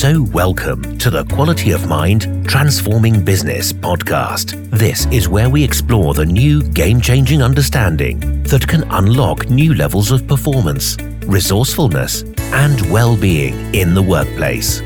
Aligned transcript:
So, 0.00 0.22
welcome 0.32 0.96
to 0.96 1.10
the 1.10 1.26
Quality 1.26 1.72
of 1.72 1.86
Mind 1.86 2.48
Transforming 2.48 3.22
Business 3.22 3.70
podcast. 3.70 4.70
This 4.70 5.04
is 5.12 5.28
where 5.28 5.50
we 5.50 5.62
explore 5.62 6.14
the 6.14 6.24
new 6.24 6.62
game 6.62 7.02
changing 7.02 7.42
understanding 7.42 8.42
that 8.44 8.66
can 8.66 8.84
unlock 8.92 9.50
new 9.50 9.74
levels 9.74 10.10
of 10.10 10.26
performance, 10.26 10.96
resourcefulness, 11.26 12.22
and 12.54 12.80
well 12.90 13.14
being 13.14 13.74
in 13.74 13.92
the 13.92 14.00
workplace. 14.00 14.80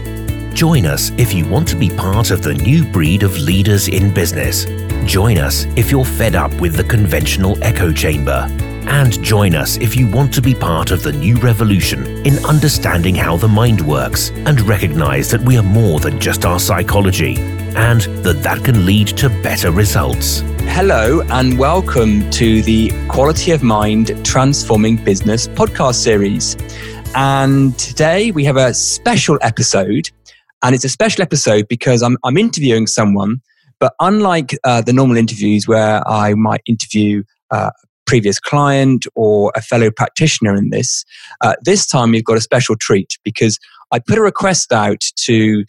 Join 0.52 0.84
us 0.84 1.12
if 1.12 1.32
you 1.32 1.48
want 1.48 1.68
to 1.68 1.76
be 1.76 1.90
part 1.90 2.32
of 2.32 2.42
the 2.42 2.54
new 2.54 2.84
breed 2.84 3.22
of 3.22 3.38
leaders 3.38 3.86
in 3.86 4.12
business. 4.12 4.64
Join 5.08 5.38
us 5.38 5.64
if 5.76 5.92
you're 5.92 6.04
fed 6.04 6.34
up 6.34 6.52
with 6.60 6.74
the 6.74 6.82
conventional 6.82 7.56
echo 7.62 7.92
chamber 7.92 8.48
and 8.87 9.23
join 9.23 9.55
us 9.55 9.77
if 9.79 9.96
you 9.96 10.09
want 10.09 10.32
to 10.35 10.43
be 10.43 10.55
part 10.55 10.91
of 10.91 11.03
the 11.03 11.12
new 11.12 11.37
revolution 11.37 12.07
in 12.27 12.45
understanding 12.45 13.14
how 13.14 13.37
the 13.37 13.48
mind 13.48 13.80
works 13.80 14.30
and 14.30 14.61
recognize 14.62 15.30
that 15.30 15.41
we 15.41 15.56
are 15.56 15.62
more 15.62 16.01
than 16.01 16.20
just 16.20 16.45
our 16.45 16.59
psychology 16.59 17.37
and 17.77 18.02
that 18.25 18.42
that 18.42 18.65
can 18.65 18.87
lead 18.87 19.09
to 19.09 19.28
better 19.42 19.70
results. 19.70 20.41
Hello, 20.69 21.23
and 21.30 21.59
welcome 21.59 22.28
to 22.30 22.62
the 22.62 22.91
Quality 23.09 23.52
of 23.52 23.62
Mind 23.62 24.25
Transforming 24.25 24.97
Business 24.97 25.48
podcast 25.48 25.97
series. 25.97 26.56
And 27.14 27.78
today 27.78 28.30
we 28.33 28.45
have 28.45 28.56
a 28.56 28.75
special 28.75 29.39
episode. 29.42 30.09
And 30.62 30.75
it's 30.75 30.84
a 30.84 30.89
special 30.89 31.23
episode 31.23 31.69
because 31.69 32.03
I'm, 32.03 32.16
I'm 32.25 32.37
interviewing 32.37 32.87
someone, 32.87 33.42
but 33.78 33.95
unlike 34.01 34.56
uh, 34.64 34.80
the 34.80 34.92
normal 34.92 35.16
interviews 35.16 35.69
where 35.69 36.06
I 36.09 36.34
might 36.34 36.62
interview 36.66 37.23
uh, 37.51 37.70
previous 38.06 38.38
client 38.38 39.06
or 39.14 39.52
a 39.56 39.62
fellow 39.62 39.90
practitioner 39.90 40.54
in 40.54 40.70
this. 40.70 41.04
Uh, 41.40 41.54
this 41.62 41.86
time 41.86 42.14
you've 42.14 42.24
got 42.24 42.36
a 42.36 42.40
special 42.40 42.77
treat 42.77 43.18
because 43.24 43.58
I 43.92 43.98
put 43.98 44.18
a 44.18 44.22
request 44.22 44.72
out 44.72 45.00
to 45.24 45.64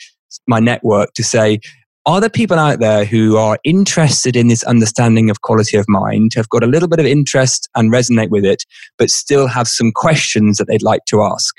my 0.47 0.59
network 0.59 1.13
to 1.13 1.23
say, 1.23 1.59
are 2.07 2.21
there 2.21 2.29
people 2.29 2.59
out 2.59 2.79
there 2.79 3.03
who 3.03 3.35
are 3.37 3.57
interested 3.63 4.35
in 4.35 4.47
this 4.47 4.63
understanding 4.63 5.31
of 5.31 5.41
quality 5.41 5.75
of 5.75 5.85
mind, 5.87 6.33
have 6.35 6.49
got 6.49 6.63
a 6.63 6.67
little 6.67 6.87
bit 6.87 6.99
of 6.99 7.05
interest 7.05 7.67
and 7.75 7.91
resonate 7.91 8.29
with 8.29 8.45
it, 8.45 8.63
but 8.99 9.09
still 9.09 9.47
have 9.47 9.67
some 9.67 9.91
questions 9.91 10.57
that 10.57 10.65
they'd 10.65 10.83
like 10.83 11.05
to 11.05 11.23
ask? 11.23 11.55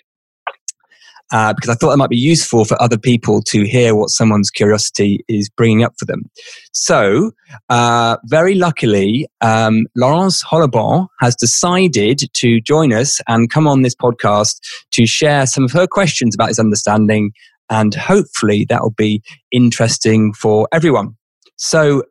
Uh, 1.33 1.53
because 1.53 1.69
I 1.69 1.75
thought 1.75 1.93
it 1.93 1.97
might 1.97 2.11
be 2.11 2.17
useful 2.17 2.65
for 2.65 2.81
other 2.81 2.99
people 2.99 3.43
to 3.43 3.65
hear 3.65 3.95
what 3.95 4.11
someone's 4.11 4.51
curiosity 4.51 5.25
is 5.29 5.49
bringing 5.49 5.83
up 5.83 5.95
for 5.99 6.05
them. 6.05 6.31
So, 6.73 7.33
uh, 7.69 8.17
very 8.25 8.55
luckily, 8.55 9.29
um, 9.41 9.87
Laurence 9.97 10.45
Hollobon 10.45 11.09
has 11.21 11.35
decided 11.35 12.23
to 12.33 12.61
join 12.61 12.93
us 12.93 13.21
and 13.27 13.51
come 13.51 13.67
on 13.67 13.83
this 13.83 13.95
podcast 13.95 14.59
to 14.93 15.07
share 15.07 15.47
some 15.47 15.65
of 15.65 15.73
her 15.73 15.87
questions 15.87 16.35
about 16.35 16.49
his 16.49 16.59
understanding, 16.59 17.33
and 17.71 17.95
hopefully 17.95 18.65
that 18.69 18.83
will 18.83 18.95
be 18.97 19.23
interesting 19.51 20.33
for 20.33 20.69
everyone. 20.73 21.17
So, 21.57 22.05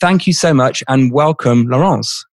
thank 0.00 0.26
you 0.26 0.32
so 0.32 0.52
much 0.52 0.82
and 0.88 1.12
welcome, 1.12 1.66
Laurence. 1.66 2.24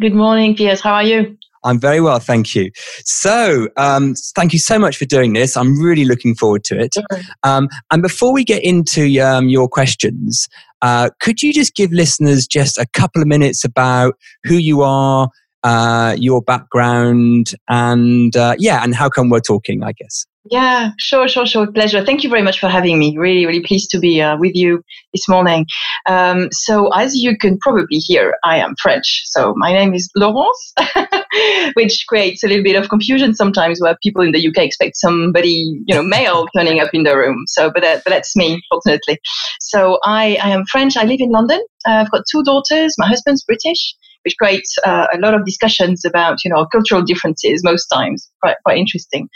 Good 0.00 0.14
morning, 0.14 0.56
Piers. 0.56 0.80
How 0.80 0.94
are 0.94 1.02
you? 1.02 1.36
I'm 1.64 1.78
very 1.78 2.00
well, 2.00 2.18
thank 2.18 2.54
you. 2.54 2.70
So, 3.04 3.68
um, 3.76 4.14
thank 4.34 4.52
you 4.52 4.58
so 4.58 4.78
much 4.78 4.96
for 4.96 5.04
doing 5.04 5.32
this. 5.32 5.56
I'm 5.56 5.80
really 5.80 6.04
looking 6.04 6.34
forward 6.34 6.64
to 6.64 6.78
it. 6.78 6.94
Um, 7.42 7.68
and 7.90 8.02
before 8.02 8.32
we 8.32 8.44
get 8.44 8.62
into 8.64 9.20
um, 9.20 9.48
your 9.48 9.68
questions, 9.68 10.48
uh, 10.82 11.10
could 11.20 11.42
you 11.42 11.52
just 11.52 11.74
give 11.74 11.92
listeners 11.92 12.46
just 12.46 12.78
a 12.78 12.86
couple 12.92 13.20
of 13.20 13.28
minutes 13.28 13.64
about 13.64 14.14
who 14.44 14.54
you 14.54 14.82
are, 14.82 15.28
uh, 15.64 16.14
your 16.18 16.40
background, 16.40 17.52
and 17.68 18.36
uh, 18.36 18.54
yeah, 18.58 18.82
and 18.82 18.94
how 18.94 19.08
come 19.08 19.28
we're 19.28 19.40
talking? 19.40 19.82
I 19.82 19.92
guess. 19.92 20.26
Yeah, 20.50 20.92
sure, 20.98 21.28
sure, 21.28 21.46
sure. 21.46 21.70
Pleasure. 21.70 22.04
Thank 22.04 22.22
you 22.22 22.30
very 22.30 22.42
much 22.42 22.58
for 22.60 22.68
having 22.68 22.98
me. 22.98 23.16
Really, 23.18 23.44
really 23.44 23.62
pleased 23.62 23.90
to 23.90 23.98
be 23.98 24.22
uh, 24.22 24.36
with 24.38 24.54
you 24.54 24.82
this 25.12 25.28
morning. 25.28 25.66
Um, 26.08 26.48
so, 26.52 26.88
as 26.94 27.14
you 27.16 27.36
can 27.36 27.58
probably 27.58 27.98
hear, 27.98 28.34
I 28.44 28.58
am 28.58 28.74
French. 28.80 29.22
So, 29.26 29.52
my 29.56 29.72
name 29.72 29.94
is 29.94 30.08
Laurence, 30.16 30.74
which 31.74 32.04
creates 32.08 32.44
a 32.44 32.48
little 32.48 32.62
bit 32.62 32.76
of 32.76 32.88
confusion 32.88 33.34
sometimes 33.34 33.80
where 33.80 33.96
people 34.02 34.22
in 34.22 34.32
the 34.32 34.46
UK 34.48 34.58
expect 34.58 34.96
somebody, 34.96 35.82
you 35.86 35.94
know, 35.94 36.02
male 36.02 36.46
turning 36.56 36.80
up 36.80 36.90
in 36.94 37.02
the 37.02 37.16
room. 37.16 37.44
So, 37.48 37.70
but, 37.74 37.82
but 37.82 38.04
that's 38.10 38.34
me, 38.36 38.62
fortunately. 38.70 39.18
So, 39.60 39.98
I, 40.04 40.38
I 40.42 40.50
am 40.50 40.64
French. 40.66 40.96
I 40.96 41.04
live 41.04 41.20
in 41.20 41.30
London. 41.30 41.60
Uh, 41.86 42.04
I've 42.04 42.10
got 42.10 42.24
two 42.30 42.42
daughters. 42.44 42.94
My 42.96 43.06
husband's 43.08 43.44
British 43.44 43.94
which 44.24 44.36
creates 44.38 44.76
uh, 44.84 45.06
a 45.12 45.18
lot 45.18 45.34
of 45.34 45.44
discussions 45.44 46.04
about 46.04 46.38
you 46.44 46.50
know 46.50 46.66
cultural 46.66 47.02
differences 47.02 47.62
most 47.64 47.86
times. 47.86 48.30
Quite, 48.42 48.56
quite 48.64 48.78
interesting. 48.78 49.28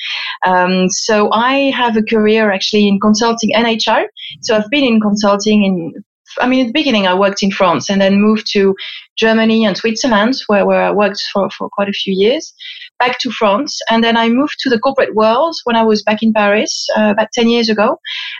Um, 0.47 0.88
so 0.88 1.31
i 1.32 1.70
have 1.70 1.97
a 1.97 2.03
career 2.03 2.50
actually 2.50 2.88
in 2.88 2.98
consulting 3.00 3.54
and 3.54 3.66
hr 3.66 4.03
so 4.41 4.56
i've 4.56 4.70
been 4.70 4.84
in 4.84 5.00
consulting 5.00 5.65
in 5.65 6.04
I 6.41 6.48
mean, 6.48 6.60
at 6.60 6.66
the 6.69 6.72
beginning, 6.72 7.06
I 7.06 7.15
worked 7.15 7.43
in 7.43 7.50
France 7.50 7.91
and 7.91 8.00
then 8.00 8.20
moved 8.20 8.47
to 8.53 8.75
Germany 9.19 9.66
and 9.66 9.76
Switzerland, 9.76 10.34
where, 10.47 10.65
where 10.65 10.82
I 10.82 10.91
worked 10.91 11.22
for, 11.32 11.50
for 11.50 11.69
quite 11.69 11.91
a 11.91 11.93
few 11.93 12.14
years 12.16 12.54
back 12.99 13.19
to 13.19 13.31
France. 13.31 13.79
And 13.91 14.03
then 14.05 14.17
I 14.17 14.29
moved 14.29 14.57
to 14.61 14.71
the 14.71 14.79
corporate 14.79 15.15
world 15.15 15.57
when 15.65 15.77
I 15.77 15.83
was 15.83 16.03
back 16.03 16.23
in 16.23 16.33
Paris 16.33 16.87
uh, 16.97 17.11
about 17.11 17.29
10 17.33 17.49
years 17.49 17.69
ago. 17.69 17.99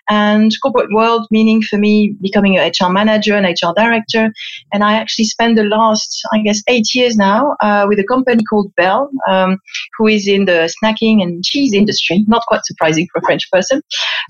And 0.09 0.53
corporate 0.63 0.93
world 0.93 1.27
meaning 1.31 1.63
for 1.63 1.79
me 1.79 2.15
becoming 2.21 2.59
a 2.59 2.69
HR 2.69 2.91
manager 2.91 3.35
and 3.35 3.47
HR 3.47 3.73
director. 3.77 4.33
And 4.73 4.85
I 4.85 4.95
actually 4.95 5.25
spent 5.25 5.57
the 5.57 5.65
last, 5.65 6.23
I 6.33 6.39
guess, 6.39 6.63
eight 6.69 6.95
years 6.95 7.17
now 7.17 7.57
uh, 7.61 7.87
with 7.89 7.99
a 7.99 8.05
company 8.05 8.43
called 8.49 8.73
Bel, 8.77 9.11
um, 9.29 9.59
who 9.99 10.07
is 10.07 10.29
in 10.29 10.45
the 10.45 10.73
snacking 10.77 11.23
and 11.23 11.45
cheese 11.45 11.73
industry. 11.73 12.25
Not 12.29 12.43
quite 12.47 12.65
surprising 12.65 13.09
for 13.13 13.19
a 13.19 13.23
French 13.23 13.51
person. 13.51 13.83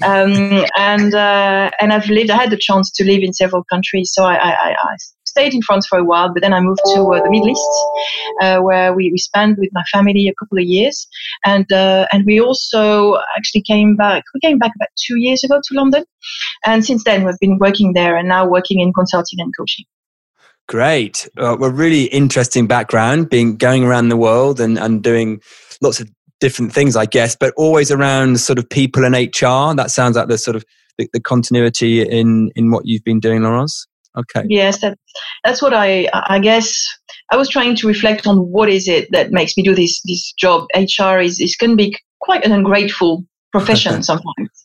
Um, 0.04 0.64
and 0.76 1.14
uh, 1.14 1.70
and 1.78 1.92
I've 1.92 2.08
lived. 2.08 2.30
I 2.30 2.36
had 2.36 2.50
the 2.50 2.58
chance 2.58 2.90
to 2.92 3.04
live 3.04 3.22
in 3.22 3.32
several 3.32 3.64
countries, 3.64 4.10
so 4.12 4.24
I, 4.24 4.34
I, 4.34 4.74
I 4.82 4.96
stayed 5.32 5.54
in 5.54 5.62
France 5.62 5.86
for 5.86 5.98
a 5.98 6.04
while, 6.04 6.32
but 6.32 6.42
then 6.42 6.52
I 6.52 6.60
moved 6.60 6.82
to 6.94 7.00
uh, 7.00 7.22
the 7.22 7.30
Middle 7.30 7.48
East, 7.48 7.74
uh, 8.42 8.58
where 8.60 8.94
we, 8.94 9.10
we 9.10 9.18
spent 9.18 9.58
with 9.58 9.70
my 9.72 9.82
family 9.92 10.28
a 10.28 10.34
couple 10.38 10.58
of 10.58 10.64
years, 10.64 11.06
and 11.44 11.70
uh, 11.72 12.06
and 12.12 12.24
we 12.26 12.40
also 12.40 13.16
actually 13.36 13.62
came 13.62 13.96
back. 13.96 14.24
We 14.34 14.40
came 14.40 14.58
back 14.58 14.72
about 14.76 14.88
two 15.06 15.18
years 15.18 15.42
ago 15.42 15.60
to 15.62 15.74
London, 15.74 16.04
and 16.64 16.84
since 16.84 17.04
then 17.04 17.24
we've 17.24 17.38
been 17.40 17.58
working 17.58 17.94
there, 17.94 18.16
and 18.16 18.28
now 18.28 18.46
working 18.46 18.80
in 18.80 18.92
consulting 18.92 19.40
and 19.40 19.52
coaching. 19.58 19.86
Great, 20.68 21.28
uh, 21.38 21.56
well, 21.58 21.70
really 21.70 22.04
interesting 22.04 22.66
background, 22.66 23.30
being 23.30 23.56
going 23.56 23.84
around 23.84 24.08
the 24.08 24.16
world 24.16 24.60
and 24.60 24.78
and 24.78 25.02
doing 25.02 25.40
lots 25.80 26.00
of 26.00 26.08
different 26.40 26.72
things, 26.72 26.96
I 26.96 27.06
guess, 27.06 27.36
but 27.36 27.54
always 27.56 27.90
around 27.90 28.40
sort 28.40 28.58
of 28.58 28.68
people 28.68 29.04
and 29.04 29.14
HR. 29.14 29.74
That 29.74 29.90
sounds 29.90 30.16
like 30.16 30.28
the 30.28 30.38
sort 30.38 30.56
of 30.56 30.64
the, 30.98 31.08
the 31.12 31.20
continuity 31.20 32.02
in 32.02 32.50
in 32.54 32.70
what 32.70 32.84
you've 32.84 33.04
been 33.04 33.20
doing, 33.20 33.42
Laurence. 33.42 33.86
Okay. 34.16 34.44
Yes, 34.48 34.80
that, 34.80 34.98
that's 35.44 35.62
what 35.62 35.72
I 35.72 36.08
I 36.12 36.38
guess 36.38 36.86
I 37.30 37.36
was 37.36 37.48
trying 37.48 37.76
to 37.76 37.86
reflect 37.86 38.26
on 38.26 38.38
what 38.38 38.68
is 38.68 38.88
it 38.88 39.10
that 39.12 39.32
makes 39.32 39.56
me 39.56 39.62
do 39.62 39.74
this 39.74 40.02
this 40.02 40.32
job. 40.32 40.66
HR 40.74 41.18
is 41.18 41.40
is 41.40 41.56
can 41.56 41.76
be 41.76 41.96
quite 42.20 42.44
an 42.44 42.52
ungrateful 42.52 43.24
profession 43.52 44.02
sometimes, 44.10 44.64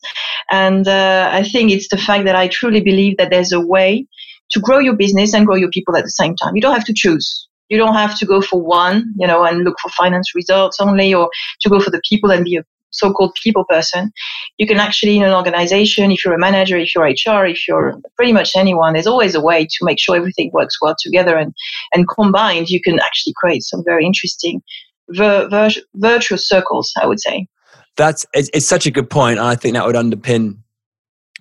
and 0.52 0.88
uh, 0.88 1.30
I 1.32 1.44
think 1.44 1.72
it's 1.72 1.88
the 1.88 1.98
fact 1.98 2.26
that 2.26 2.36
I 2.36 2.48
truly 2.48 2.82
believe 2.82 3.18
that 3.18 3.30
there's 3.30 3.54
a 3.54 3.62
way 3.62 4.06
to 4.52 4.60
grow 4.60 4.80
your 4.80 4.96
business 4.96 5.34
and 5.34 5.46
grow 5.46 5.56
your 5.56 5.70
people 5.70 5.96
at 5.96 6.04
the 6.04 6.12
same 6.12 6.36
time. 6.36 6.56
You 6.56 6.62
don't 6.62 6.74
have 6.74 6.86
to 6.86 6.94
choose. 6.94 7.48
You 7.70 7.78
don't 7.78 7.96
have 7.96 8.18
to 8.20 8.26
go 8.26 8.42
for 8.42 8.62
one, 8.62 9.14
you 9.18 9.28
know, 9.28 9.44
and 9.44 9.64
look 9.64 9.76
for 9.82 9.90
finance 9.90 10.34
results 10.34 10.80
only, 10.80 11.14
or 11.14 11.30
to 11.62 11.70
go 11.70 11.80
for 11.80 11.90
the 11.90 12.02
people 12.10 12.32
and 12.32 12.46
be 12.46 12.56
a 12.56 12.64
so-called 12.92 13.36
people 13.44 13.66
person, 13.66 14.12
you 14.58 14.68
can 14.68 14.78
actually 14.78 15.18
in 15.18 15.24
an 15.24 15.34
organization, 15.34 16.12
if 16.12 16.24
you're 16.24 16.34
a 16.34 16.40
manager, 16.40 16.78
if 16.78 16.94
you're 16.96 17.06
HR, 17.06 17.46
if 17.46 17.68
you're 17.68 18.00
pretty 18.16 18.34
much 18.34 18.56
anyone, 18.56 18.94
there's 18.94 19.08
always 19.08 19.36
a 19.36 19.42
way 19.42 19.66
to 19.66 19.78
make 19.86 20.00
sure 20.00 20.16
everything 20.16 20.52
works 20.54 20.78
well 20.82 20.96
together 21.00 21.38
and, 21.38 21.54
and 21.94 22.08
combined, 22.08 22.70
you 22.70 22.82
can 22.82 23.00
actually 23.00 23.34
create 23.38 23.64
some 23.64 23.84
very 23.86 24.06
interesting 24.06 24.62
vir- 25.10 25.48
vir- 25.50 25.82
virtuous 25.96 26.48
circles, 26.48 26.92
I 27.02 27.06
would 27.06 27.20
say. 27.20 27.48
That's, 27.96 28.26
it's, 28.34 28.50
it's 28.54 28.68
such 28.68 28.86
a 28.86 28.92
good 28.92 29.10
point, 29.10 29.40
And 29.40 29.48
I 29.48 29.56
think 29.56 29.74
that 29.74 29.86
would 29.86 29.96
underpin 29.96 30.58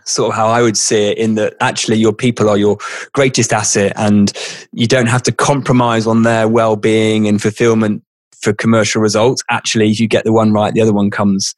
sort 0.07 0.31
of 0.31 0.37
how 0.37 0.49
I 0.49 0.63
would 0.63 0.77
see 0.77 1.09
it 1.11 1.19
in 1.19 1.35
that 1.35 1.55
actually 1.61 1.97
your 1.97 2.13
people 2.13 2.49
are 2.49 2.57
your 2.57 2.79
greatest 3.13 3.53
asset 3.53 3.93
and 3.97 4.33
you 4.73 4.87
don't 4.87 5.09
have 5.09 5.23
to 5.25 5.33
compromise 5.33 6.07
on 6.07 6.23
their 6.23 6.49
well-being 6.49 7.27
and 7.27 7.43
fulfillment 7.43 8.05
for 8.41 8.53
commercial 8.53 9.01
results. 9.01 9.43
Actually, 9.51 9.91
if 9.91 10.01
you 10.01 10.09
get 10.09 10.25
the 10.25 10.33
one 10.33 10.53
right, 10.53 10.73
the 10.75 10.81
other 10.81 10.93
one 10.93 11.11
comes. 11.11 11.55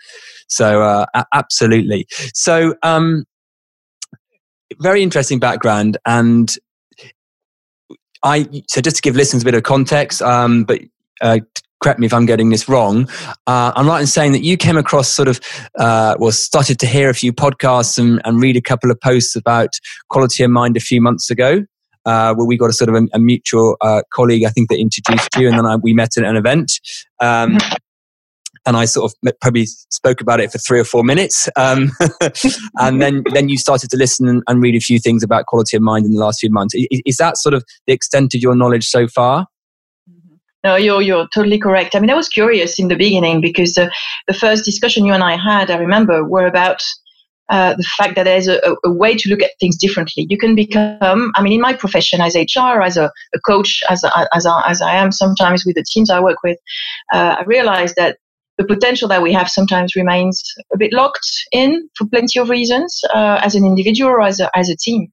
So 0.48 0.82
uh, 0.82 1.06
absolutely. 1.34 2.06
So 2.34 2.74
um, 2.82 3.24
very 4.80 5.02
interesting 5.02 5.38
background, 5.38 5.98
and 6.06 6.54
I 8.22 8.46
so 8.68 8.80
just 8.80 8.96
to 8.96 9.02
give 9.02 9.16
listeners 9.16 9.42
a 9.42 9.44
bit 9.44 9.54
of 9.54 9.62
context, 9.62 10.22
um, 10.22 10.64
but. 10.64 10.80
Uh, 11.20 11.40
correct 11.80 12.00
me 12.00 12.06
if 12.06 12.12
I'm 12.12 12.26
getting 12.26 12.50
this 12.50 12.68
wrong. 12.68 13.08
Uh, 13.46 13.72
I'm 13.76 13.86
right 13.86 14.00
in 14.00 14.06
saying 14.08 14.32
that 14.32 14.42
you 14.42 14.56
came 14.56 14.76
across 14.76 15.08
sort 15.08 15.28
of, 15.28 15.40
uh, 15.78 16.16
well, 16.18 16.32
started 16.32 16.80
to 16.80 16.86
hear 16.86 17.08
a 17.08 17.14
few 17.14 17.32
podcasts 17.32 17.98
and, 17.98 18.20
and 18.24 18.40
read 18.40 18.56
a 18.56 18.60
couple 18.60 18.90
of 18.90 19.00
posts 19.00 19.36
about 19.36 19.70
quality 20.08 20.42
of 20.42 20.50
mind 20.50 20.76
a 20.76 20.80
few 20.80 21.00
months 21.00 21.30
ago 21.30 21.64
uh, 22.08 22.34
where 22.34 22.46
we 22.46 22.56
got 22.56 22.70
a 22.70 22.72
sort 22.72 22.88
of 22.88 22.94
a, 22.94 23.06
a 23.12 23.18
mutual 23.18 23.76
uh, 23.82 24.00
colleague, 24.14 24.44
I 24.44 24.48
think, 24.48 24.70
that 24.70 24.78
introduced 24.78 25.36
you, 25.36 25.46
and 25.46 25.58
then 25.58 25.66
I, 25.66 25.76
we 25.76 25.92
met 25.92 26.16
at 26.16 26.24
an 26.24 26.36
event. 26.36 26.72
Um, 27.20 27.58
and 28.64 28.76
I 28.76 28.86
sort 28.86 29.12
of 29.12 29.38
probably 29.40 29.66
spoke 29.66 30.20
about 30.20 30.40
it 30.40 30.50
for 30.50 30.58
three 30.58 30.80
or 30.80 30.84
four 30.84 31.04
minutes. 31.04 31.48
Um, 31.56 31.90
and 32.78 33.00
then, 33.00 33.24
then 33.32 33.48
you 33.48 33.58
started 33.58 33.90
to 33.90 33.96
listen 33.96 34.26
and, 34.26 34.42
and, 34.46 34.62
read 34.62 34.74
a 34.74 34.80
few 34.80 34.98
things 34.98 35.22
about 35.22 35.46
quality 35.46 35.76
of 35.76 35.82
mind 35.82 36.04
in 36.04 36.12
the 36.12 36.20
last 36.20 36.40
few 36.40 36.50
months. 36.50 36.74
Is, 36.74 37.02
is 37.06 37.16
that 37.18 37.36
sort 37.36 37.54
of 37.54 37.64
the 37.86 37.92
extent 37.92 38.34
of 38.34 38.40
your 38.40 38.54
knowledge 38.54 38.86
so 38.86 39.06
far? 39.06 39.46
Mm-hmm. 40.10 40.34
No, 40.64 40.76
you're 40.76 41.02
you're 41.02 41.28
totally 41.34 41.58
correct. 41.58 41.94
I 41.94 42.00
mean, 42.00 42.10
I 42.10 42.14
was 42.14 42.28
curious 42.28 42.78
in 42.78 42.88
the 42.88 42.96
beginning 42.96 43.40
because 43.40 43.78
uh, 43.78 43.88
the 44.26 44.34
first 44.34 44.64
discussion 44.64 45.04
you 45.04 45.12
and 45.12 45.22
I 45.22 45.36
had, 45.36 45.70
I 45.70 45.76
remember, 45.76 46.24
were 46.24 46.46
about 46.46 46.82
uh, 47.50 47.74
the 47.74 47.86
fact 47.96 48.14
that 48.16 48.24
there's 48.24 48.48
a, 48.48 48.60
a, 48.84 48.90
way 48.90 49.16
to 49.16 49.28
look 49.30 49.42
at 49.42 49.52
things 49.58 49.76
differently. 49.76 50.26
You 50.28 50.36
can 50.36 50.54
become, 50.54 51.32
I 51.34 51.42
mean, 51.42 51.54
in 51.54 51.60
my 51.60 51.72
profession 51.72 52.20
as 52.20 52.34
HR, 52.34 52.82
as 52.82 52.96
a, 52.96 53.10
a 53.34 53.40
coach, 53.46 53.82
as, 53.88 54.04
as, 54.34 54.46
as 54.66 54.82
I 54.82 54.94
am 54.94 55.12
sometimes 55.12 55.64
with 55.64 55.76
the 55.76 55.84
teams 55.84 56.10
I 56.10 56.20
work 56.20 56.38
with, 56.44 56.58
uh, 57.12 57.36
I 57.38 57.44
realize 57.44 57.94
that 57.94 58.18
the 58.58 58.64
potential 58.64 59.08
that 59.08 59.22
we 59.22 59.32
have 59.32 59.48
sometimes 59.48 59.94
remains 59.94 60.42
a 60.74 60.76
bit 60.76 60.92
locked 60.92 61.30
in 61.52 61.88
for 61.96 62.06
plenty 62.08 62.40
of 62.40 62.50
reasons 62.50 63.00
uh, 63.14 63.40
as 63.42 63.54
an 63.54 63.64
individual 63.64 64.10
or 64.10 64.20
as 64.20 64.40
a, 64.40 64.50
as 64.58 64.68
a 64.68 64.76
team. 64.76 65.06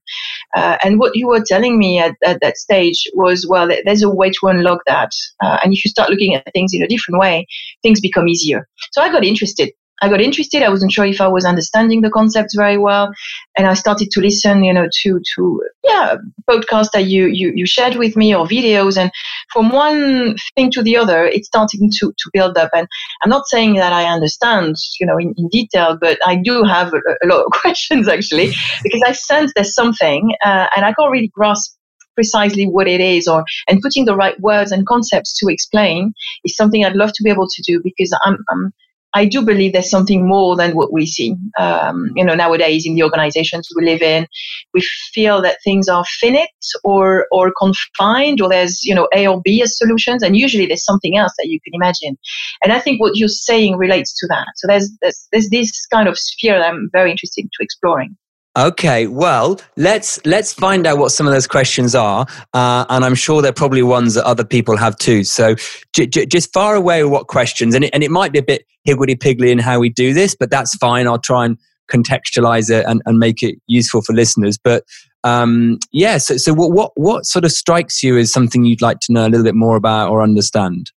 Uh, 0.56 0.76
and 0.82 0.98
what 0.98 1.14
you 1.14 1.28
were 1.28 1.42
telling 1.46 1.78
me 1.78 2.00
at, 2.00 2.16
at, 2.24 2.40
that 2.40 2.56
stage 2.56 3.06
was, 3.14 3.46
well, 3.48 3.68
there's 3.84 4.02
a 4.02 4.10
way 4.10 4.30
to 4.30 4.48
unlock 4.48 4.80
that. 4.86 5.10
Uh, 5.42 5.58
and 5.62 5.72
if 5.72 5.84
you 5.84 5.88
start 5.88 6.10
looking 6.10 6.34
at 6.34 6.44
things 6.52 6.74
in 6.74 6.82
a 6.82 6.88
different 6.88 7.20
way, 7.20 7.46
things 7.82 8.00
become 8.00 8.28
easier. 8.28 8.68
So 8.90 9.00
I 9.00 9.12
got 9.12 9.24
interested 9.24 9.70
I 10.02 10.08
got 10.08 10.20
interested. 10.20 10.62
I 10.62 10.68
wasn't 10.68 10.92
sure 10.92 11.06
if 11.06 11.20
I 11.20 11.28
was 11.28 11.44
understanding 11.44 12.02
the 12.02 12.10
concepts 12.10 12.54
very 12.54 12.76
well, 12.76 13.12
and 13.56 13.66
I 13.66 13.74
started 13.74 14.10
to 14.10 14.20
listen, 14.20 14.64
you 14.64 14.72
know, 14.72 14.88
to 15.02 15.20
to 15.34 15.62
yeah 15.84 16.16
podcasts 16.48 16.90
that 16.92 17.06
you 17.06 17.26
you 17.26 17.52
you 17.54 17.66
shared 17.66 17.96
with 17.96 18.16
me 18.16 18.34
or 18.34 18.46
videos, 18.46 18.98
and 18.98 19.10
from 19.52 19.70
one 19.70 20.36
thing 20.54 20.70
to 20.72 20.82
the 20.82 20.96
other, 20.96 21.24
it's 21.24 21.48
starting 21.48 21.90
to 21.90 22.12
to 22.18 22.30
build 22.32 22.58
up. 22.58 22.70
And 22.74 22.86
I'm 23.22 23.30
not 23.30 23.46
saying 23.46 23.74
that 23.74 23.92
I 23.92 24.04
understand, 24.04 24.76
you 25.00 25.06
know, 25.06 25.18
in, 25.18 25.34
in 25.36 25.48
detail, 25.48 25.96
but 26.00 26.18
I 26.26 26.36
do 26.36 26.62
have 26.64 26.92
a, 26.92 27.00
a 27.24 27.26
lot 27.26 27.44
of 27.44 27.52
questions 27.60 28.08
actually 28.08 28.52
because 28.82 29.02
I 29.06 29.12
sense 29.12 29.52
there's 29.54 29.74
something, 29.74 30.32
uh, 30.44 30.66
and 30.76 30.84
I 30.84 30.92
can't 30.92 31.10
really 31.10 31.28
grasp 31.28 31.76
precisely 32.16 32.64
what 32.64 32.88
it 32.88 33.00
is 33.00 33.28
or 33.28 33.44
and 33.68 33.80
putting 33.82 34.06
the 34.06 34.16
right 34.16 34.40
words 34.40 34.72
and 34.72 34.86
concepts 34.86 35.38
to 35.38 35.48
explain 35.48 36.12
is 36.44 36.56
something 36.56 36.84
I'd 36.84 36.96
love 36.96 37.12
to 37.12 37.22
be 37.22 37.30
able 37.30 37.46
to 37.46 37.62
do 37.62 37.80
because 37.84 38.10
I'm, 38.24 38.38
I'm 38.48 38.72
I 39.16 39.24
do 39.24 39.40
believe 39.42 39.72
there's 39.72 39.88
something 39.88 40.28
more 40.28 40.56
than 40.56 40.76
what 40.76 40.92
we 40.92 41.06
see. 41.06 41.34
Um, 41.58 42.10
you 42.14 42.22
know, 42.24 42.34
nowadays 42.34 42.84
in 42.86 42.96
the 42.96 43.02
organizations 43.02 43.66
we 43.74 43.82
live 43.82 44.02
in, 44.02 44.26
we 44.74 44.82
feel 45.14 45.40
that 45.40 45.56
things 45.64 45.88
are 45.88 46.04
finite 46.20 46.66
or 46.84 47.26
or 47.32 47.50
confined, 47.58 48.42
or 48.42 48.50
there's 48.50 48.84
you 48.84 48.94
know 48.94 49.08
A 49.14 49.26
or 49.26 49.40
B 49.42 49.62
as 49.62 49.78
solutions, 49.78 50.22
and 50.22 50.36
usually 50.36 50.66
there's 50.66 50.84
something 50.84 51.16
else 51.16 51.32
that 51.38 51.48
you 51.48 51.58
can 51.64 51.72
imagine. 51.74 52.18
And 52.62 52.74
I 52.74 52.78
think 52.78 53.00
what 53.00 53.16
you're 53.16 53.28
saying 53.28 53.78
relates 53.78 54.14
to 54.20 54.26
that. 54.26 54.48
So 54.56 54.66
there's 54.66 54.90
there's, 55.00 55.28
there's 55.32 55.48
this 55.48 55.86
kind 55.86 56.08
of 56.08 56.18
sphere 56.18 56.58
that 56.58 56.68
I'm 56.68 56.90
very 56.92 57.10
interested 57.10 57.48
to 57.50 57.64
exploring. 57.64 58.18
Okay, 58.56 59.06
well, 59.06 59.60
let's 59.76 60.24
let's 60.24 60.54
find 60.54 60.86
out 60.86 60.96
what 60.96 61.10
some 61.10 61.26
of 61.26 61.32
those 61.34 61.46
questions 61.46 61.94
are, 61.94 62.26
uh, 62.54 62.86
and 62.88 63.04
I'm 63.04 63.14
sure 63.14 63.42
they're 63.42 63.52
probably 63.52 63.82
ones 63.82 64.14
that 64.14 64.24
other 64.24 64.44
people 64.44 64.78
have 64.78 64.96
too. 64.96 65.24
So, 65.24 65.56
j- 65.92 66.06
j- 66.06 66.24
just 66.24 66.54
far 66.54 66.74
away 66.74 67.04
what 67.04 67.26
questions, 67.26 67.74
and 67.74 67.84
it, 67.84 67.90
and 67.92 68.02
it 68.02 68.10
might 68.10 68.32
be 68.32 68.38
a 68.38 68.42
bit 68.42 68.64
higgledy 68.84 69.14
piggledy 69.14 69.52
in 69.52 69.58
how 69.58 69.78
we 69.78 69.90
do 69.90 70.14
this, 70.14 70.34
but 70.34 70.50
that's 70.50 70.74
fine. 70.76 71.06
I'll 71.06 71.18
try 71.18 71.44
and 71.44 71.58
contextualize 71.92 72.70
it 72.70 72.86
and, 72.86 73.02
and 73.04 73.18
make 73.18 73.42
it 73.42 73.56
useful 73.66 74.00
for 74.00 74.14
listeners. 74.14 74.56
But 74.56 74.84
um, 75.22 75.78
yeah, 75.92 76.16
so 76.16 76.38
so 76.38 76.54
what 76.54 76.72
what 76.72 76.92
what 76.94 77.26
sort 77.26 77.44
of 77.44 77.52
strikes 77.52 78.02
you 78.02 78.16
as 78.16 78.32
something 78.32 78.64
you'd 78.64 78.80
like 78.80 79.00
to 79.00 79.12
know 79.12 79.26
a 79.26 79.28
little 79.28 79.44
bit 79.44 79.54
more 79.54 79.76
about 79.76 80.10
or 80.10 80.22
understand? 80.22 80.92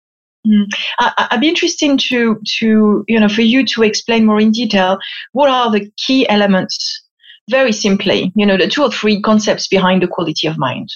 Mm. 0.45 0.65
I, 0.99 1.27
would 1.31 1.41
be 1.41 1.49
interesting 1.49 1.97
to 2.09 2.39
to 2.59 3.03
you 3.07 3.19
know 3.19 3.29
for 3.29 3.41
you 3.41 3.65
to 3.65 3.81
explain 3.81 4.27
more 4.27 4.39
in 4.39 4.51
detail 4.51 4.99
what 5.31 5.49
are 5.49 5.71
the 5.71 5.91
key 5.97 6.29
elements 6.29 7.03
very 7.49 7.71
simply, 7.71 8.31
you 8.35 8.45
know, 8.45 8.57
the 8.57 8.67
two 8.67 8.83
or 8.83 8.91
three 8.91 9.21
concepts 9.21 9.67
behind 9.67 10.01
the 10.01 10.07
quality 10.07 10.47
of 10.47 10.57
mind. 10.57 10.89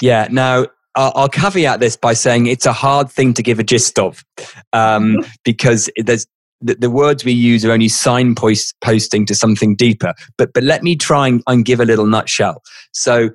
Yeah. 0.00 0.28
Now, 0.30 0.66
I'll, 0.94 1.28
caveat 1.28 1.78
this 1.78 1.96
by 1.96 2.12
saying 2.14 2.46
it's 2.46 2.66
a 2.66 2.72
hard 2.72 3.10
thing 3.10 3.32
to 3.34 3.42
give 3.42 3.60
a 3.60 3.62
gist 3.62 3.98
of 3.98 4.24
um, 4.72 5.16
mm-hmm. 5.16 5.30
because 5.44 5.88
there's 5.96 6.26
the, 6.60 6.74
the, 6.74 6.90
words 6.90 7.24
we 7.24 7.32
use 7.32 7.64
are 7.64 7.70
only 7.70 7.86
signposting 7.86 9.26
to 9.26 9.34
something 9.34 9.76
deeper. 9.76 10.12
But 10.36 10.52
but 10.52 10.64
let 10.64 10.82
me 10.82 10.96
try 10.96 11.28
and, 11.28 11.42
and 11.46 11.64
give 11.64 11.78
a 11.78 11.84
little 11.84 12.06
nutshell. 12.06 12.62
So 12.92 13.30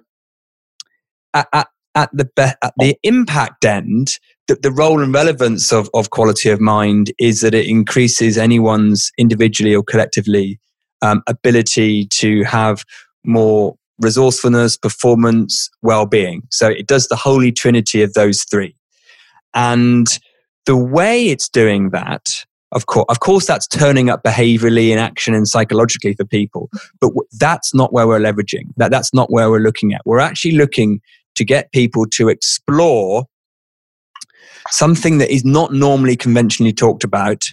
at, 1.33 1.47
at, 1.53 1.67
at 1.95 2.09
the 2.11 2.57
at 2.61 2.73
the 2.77 2.97
impact 3.03 3.63
end, 3.63 4.09
the, 4.47 4.55
the 4.55 4.71
role 4.71 5.01
and 5.01 5.13
relevance 5.13 5.71
of, 5.71 5.89
of 5.93 6.09
quality 6.09 6.49
of 6.49 6.59
mind 6.59 7.13
is 7.17 7.41
that 7.41 7.53
it 7.53 7.65
increases 7.65 8.37
anyone's 8.37 9.11
individually 9.17 9.73
or 9.73 9.83
collectively 9.83 10.59
um, 11.03 11.21
ability 11.27 12.07
to 12.07 12.43
have 12.43 12.83
more 13.23 13.75
resourcefulness, 13.99 14.77
performance, 14.77 15.69
well 15.83 16.05
being. 16.05 16.41
So 16.49 16.67
it 16.67 16.87
does 16.87 17.07
the 17.07 17.15
holy 17.15 17.51
trinity 17.51 18.01
of 18.01 18.13
those 18.13 18.43
three. 18.43 18.75
And 19.53 20.07
the 20.65 20.77
way 20.77 21.27
it's 21.27 21.47
doing 21.47 21.91
that, 21.91 22.45
of 22.71 22.87
course, 22.87 23.05
of 23.09 23.19
course, 23.19 23.45
that's 23.45 23.67
turning 23.67 24.09
up 24.09 24.23
behaviorally 24.23 24.89
in 24.89 24.97
action 24.97 25.35
and 25.35 25.47
psychologically 25.47 26.13
for 26.15 26.25
people. 26.25 26.69
But 26.99 27.11
that's 27.33 27.73
not 27.73 27.93
where 27.93 28.07
we're 28.07 28.19
leveraging. 28.19 28.73
That, 28.77 28.89
that's 28.89 29.13
not 29.13 29.31
where 29.31 29.51
we're 29.51 29.59
looking 29.59 29.93
at. 29.93 30.01
We're 30.05 30.19
actually 30.19 30.53
looking 30.53 31.01
to 31.35 31.45
get 31.45 31.71
people 31.71 32.05
to 32.13 32.29
explore 32.29 33.25
something 34.71 35.17
that 35.19 35.31
is 35.31 35.43
not 35.45 35.73
normally 35.73 36.15
conventionally 36.15 36.73
talked 36.73 37.03
about, 37.03 37.43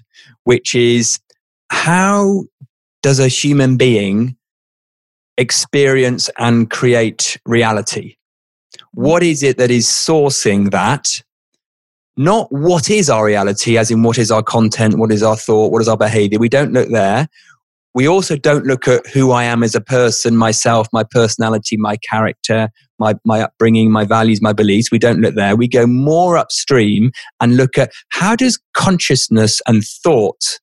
which 0.44 0.74
is 0.74 1.18
how 1.70 2.44
does 3.02 3.20
a 3.20 3.28
human 3.28 3.76
being 3.76 4.36
experience 5.38 6.30
and 6.38 6.70
create 6.70 7.38
reality? 7.46 8.16
What 8.92 9.22
is 9.22 9.42
it 9.42 9.56
that 9.58 9.70
is 9.70 9.86
sourcing 9.86 10.70
that? 10.70 11.22
Not 12.16 12.52
what 12.52 12.90
is 12.90 13.08
our 13.08 13.24
reality, 13.24 13.78
as 13.78 13.90
in 13.90 14.02
what 14.02 14.18
is 14.18 14.30
our 14.30 14.42
content, 14.42 14.98
what 14.98 15.12
is 15.12 15.22
our 15.22 15.36
thought, 15.36 15.72
what 15.72 15.80
is 15.80 15.88
our 15.88 15.96
behavior. 15.96 16.38
We 16.38 16.48
don't 16.48 16.72
look 16.72 16.90
there. 16.90 17.28
We 17.94 18.06
also 18.06 18.36
don't 18.36 18.66
look 18.66 18.86
at 18.86 19.06
who 19.08 19.32
I 19.32 19.44
am 19.44 19.62
as 19.62 19.74
a 19.74 19.80
person, 19.80 20.36
myself, 20.36 20.86
my 20.92 21.02
personality, 21.02 21.76
my 21.76 21.96
character, 21.96 22.68
my, 22.98 23.14
my 23.24 23.40
upbringing, 23.42 23.90
my 23.90 24.04
values, 24.04 24.40
my 24.40 24.52
beliefs. 24.52 24.92
We 24.92 24.98
don't 24.98 25.20
look 25.20 25.34
there. 25.34 25.56
We 25.56 25.66
go 25.66 25.86
more 25.86 26.36
upstream 26.36 27.10
and 27.40 27.56
look 27.56 27.78
at 27.78 27.90
how 28.10 28.36
does 28.36 28.60
consciousness 28.74 29.60
and 29.66 29.82
thought 29.82 30.60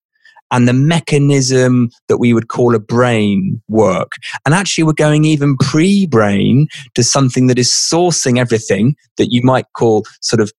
and 0.51 0.67
the 0.67 0.73
mechanism 0.73 1.89
that 2.07 2.17
we 2.17 2.33
would 2.33 2.47
call 2.47 2.75
a 2.75 2.79
brain 2.79 3.61
work. 3.67 4.13
And 4.45 4.53
actually, 4.53 4.83
we're 4.85 4.93
going 4.93 5.25
even 5.25 5.57
pre 5.57 6.05
brain 6.07 6.67
to 6.95 7.03
something 7.03 7.47
that 7.47 7.59
is 7.59 7.69
sourcing 7.69 8.39
everything 8.39 8.95
that 9.17 9.31
you 9.31 9.41
might 9.43 9.65
call 9.73 10.05
sort 10.21 10.41
of 10.41 10.51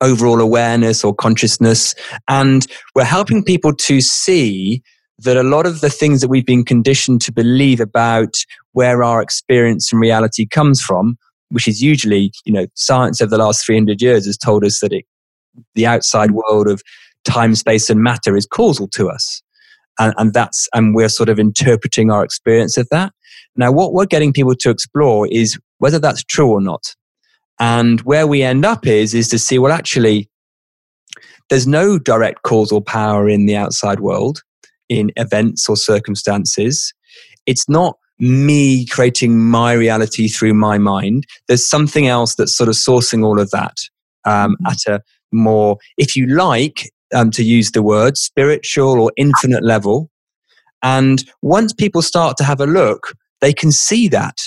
overall 0.00 0.40
awareness 0.40 1.04
or 1.04 1.14
consciousness. 1.14 1.94
And 2.28 2.66
we're 2.94 3.04
helping 3.04 3.44
people 3.44 3.74
to 3.74 4.00
see 4.00 4.82
that 5.18 5.36
a 5.36 5.42
lot 5.42 5.66
of 5.66 5.80
the 5.80 5.90
things 5.90 6.20
that 6.20 6.28
we've 6.28 6.46
been 6.46 6.64
conditioned 6.64 7.20
to 7.22 7.32
believe 7.32 7.80
about 7.80 8.34
where 8.72 9.02
our 9.04 9.22
experience 9.22 9.92
and 9.92 10.00
reality 10.00 10.46
comes 10.46 10.82
from, 10.82 11.16
which 11.50 11.68
is 11.68 11.80
usually, 11.80 12.32
you 12.44 12.52
know, 12.52 12.66
science 12.74 13.20
over 13.20 13.30
the 13.30 13.38
last 13.38 13.64
300 13.64 14.02
years 14.02 14.26
has 14.26 14.36
told 14.36 14.64
us 14.64 14.80
that 14.80 14.92
it, 14.92 15.04
the 15.74 15.86
outside 15.86 16.32
world 16.32 16.66
of 16.66 16.82
time, 17.24 17.54
space, 17.54 17.90
and 17.90 18.02
matter 18.02 18.36
is 18.36 18.46
causal 18.46 18.88
to 18.88 19.08
us. 19.08 19.42
And, 19.98 20.14
and 20.16 20.32
that's, 20.32 20.68
and 20.74 20.94
we're 20.94 21.08
sort 21.08 21.28
of 21.28 21.38
interpreting 21.38 22.10
our 22.10 22.24
experience 22.24 22.76
of 22.76 22.88
that. 22.90 23.12
Now, 23.56 23.70
what 23.70 23.92
we're 23.92 24.06
getting 24.06 24.32
people 24.32 24.54
to 24.54 24.70
explore 24.70 25.28
is 25.28 25.58
whether 25.78 25.98
that's 25.98 26.24
true 26.24 26.50
or 26.50 26.60
not. 26.60 26.94
And 27.60 28.00
where 28.00 28.26
we 28.26 28.42
end 28.42 28.64
up 28.64 28.86
is, 28.86 29.14
is 29.14 29.28
to 29.28 29.38
see, 29.38 29.58
well, 29.58 29.72
actually, 29.72 30.28
there's 31.50 31.66
no 31.66 31.98
direct 31.98 32.42
causal 32.42 32.80
power 32.80 33.28
in 33.28 33.46
the 33.46 33.56
outside 33.56 34.00
world, 34.00 34.40
in 34.88 35.12
events 35.16 35.68
or 35.68 35.76
circumstances. 35.76 36.92
It's 37.46 37.68
not 37.68 37.96
me 38.18 38.86
creating 38.86 39.38
my 39.38 39.72
reality 39.72 40.28
through 40.28 40.54
my 40.54 40.78
mind. 40.78 41.24
There's 41.48 41.68
something 41.68 42.06
else 42.06 42.36
that's 42.36 42.56
sort 42.56 42.68
of 42.68 42.74
sourcing 42.74 43.24
all 43.24 43.38
of 43.38 43.50
that 43.50 43.76
um, 44.24 44.52
mm-hmm. 44.52 44.66
at 44.66 44.94
a 44.94 45.02
more, 45.32 45.76
if 45.98 46.16
you 46.16 46.26
like, 46.26 46.90
um, 47.14 47.30
to 47.32 47.42
use 47.42 47.72
the 47.72 47.82
word, 47.82 48.16
spiritual 48.16 49.00
or 49.00 49.12
infinite 49.16 49.64
level. 49.64 50.10
And 50.82 51.24
once 51.42 51.72
people 51.72 52.02
start 52.02 52.36
to 52.38 52.44
have 52.44 52.60
a 52.60 52.66
look, 52.66 53.14
they 53.40 53.52
can 53.52 53.72
see 53.72 54.08
that. 54.08 54.38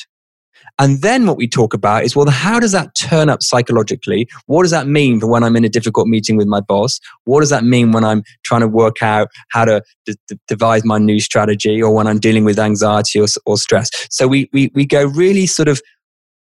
And 0.78 1.02
then 1.02 1.26
what 1.26 1.38
we 1.38 1.48
talk 1.48 1.74
about 1.74 2.04
is, 2.04 2.16
well, 2.16 2.30
how 2.30 2.60
does 2.60 2.74
that 2.74 2.96
turn 2.96 3.30
up 3.30 3.42
psychologically? 3.42 4.28
What 4.48 4.64
does 4.64 4.72
that 4.72 4.88
mean 4.88 5.22
for 5.22 5.28
when 5.28 5.42
I'm 5.42 5.56
in 5.56 5.64
a 5.64 5.70
difficult 5.70 6.08
meeting 6.08 6.36
with 6.36 6.48
my 6.48 6.60
boss? 6.60 7.00
What 7.24 7.40
does 7.40 7.50
that 7.50 7.64
mean 7.64 7.94
when 7.94 8.04
I'm 8.04 8.24
trying 8.44 8.62
to 8.62 8.68
work 8.68 9.02
out 9.02 9.30
how 9.52 9.64
to 9.64 9.82
d- 10.06 10.16
d- 10.28 10.38
devise 10.50 10.84
my 10.84 10.98
new 10.98 11.22
strategy 11.22 11.82
or 11.82 11.94
when 11.94 12.08
I'm 12.08 12.20
dealing 12.20 12.44
with 12.44 12.60
anxiety 12.60 13.22
or, 13.22 13.28
or 13.46 13.58
stress? 13.58 13.90
So 14.10 14.28
we, 14.28 14.50
we, 14.52 14.70
we 14.76 14.86
go 14.86 15.06
really 15.06 15.46
sort 15.46 15.70
of 15.70 15.82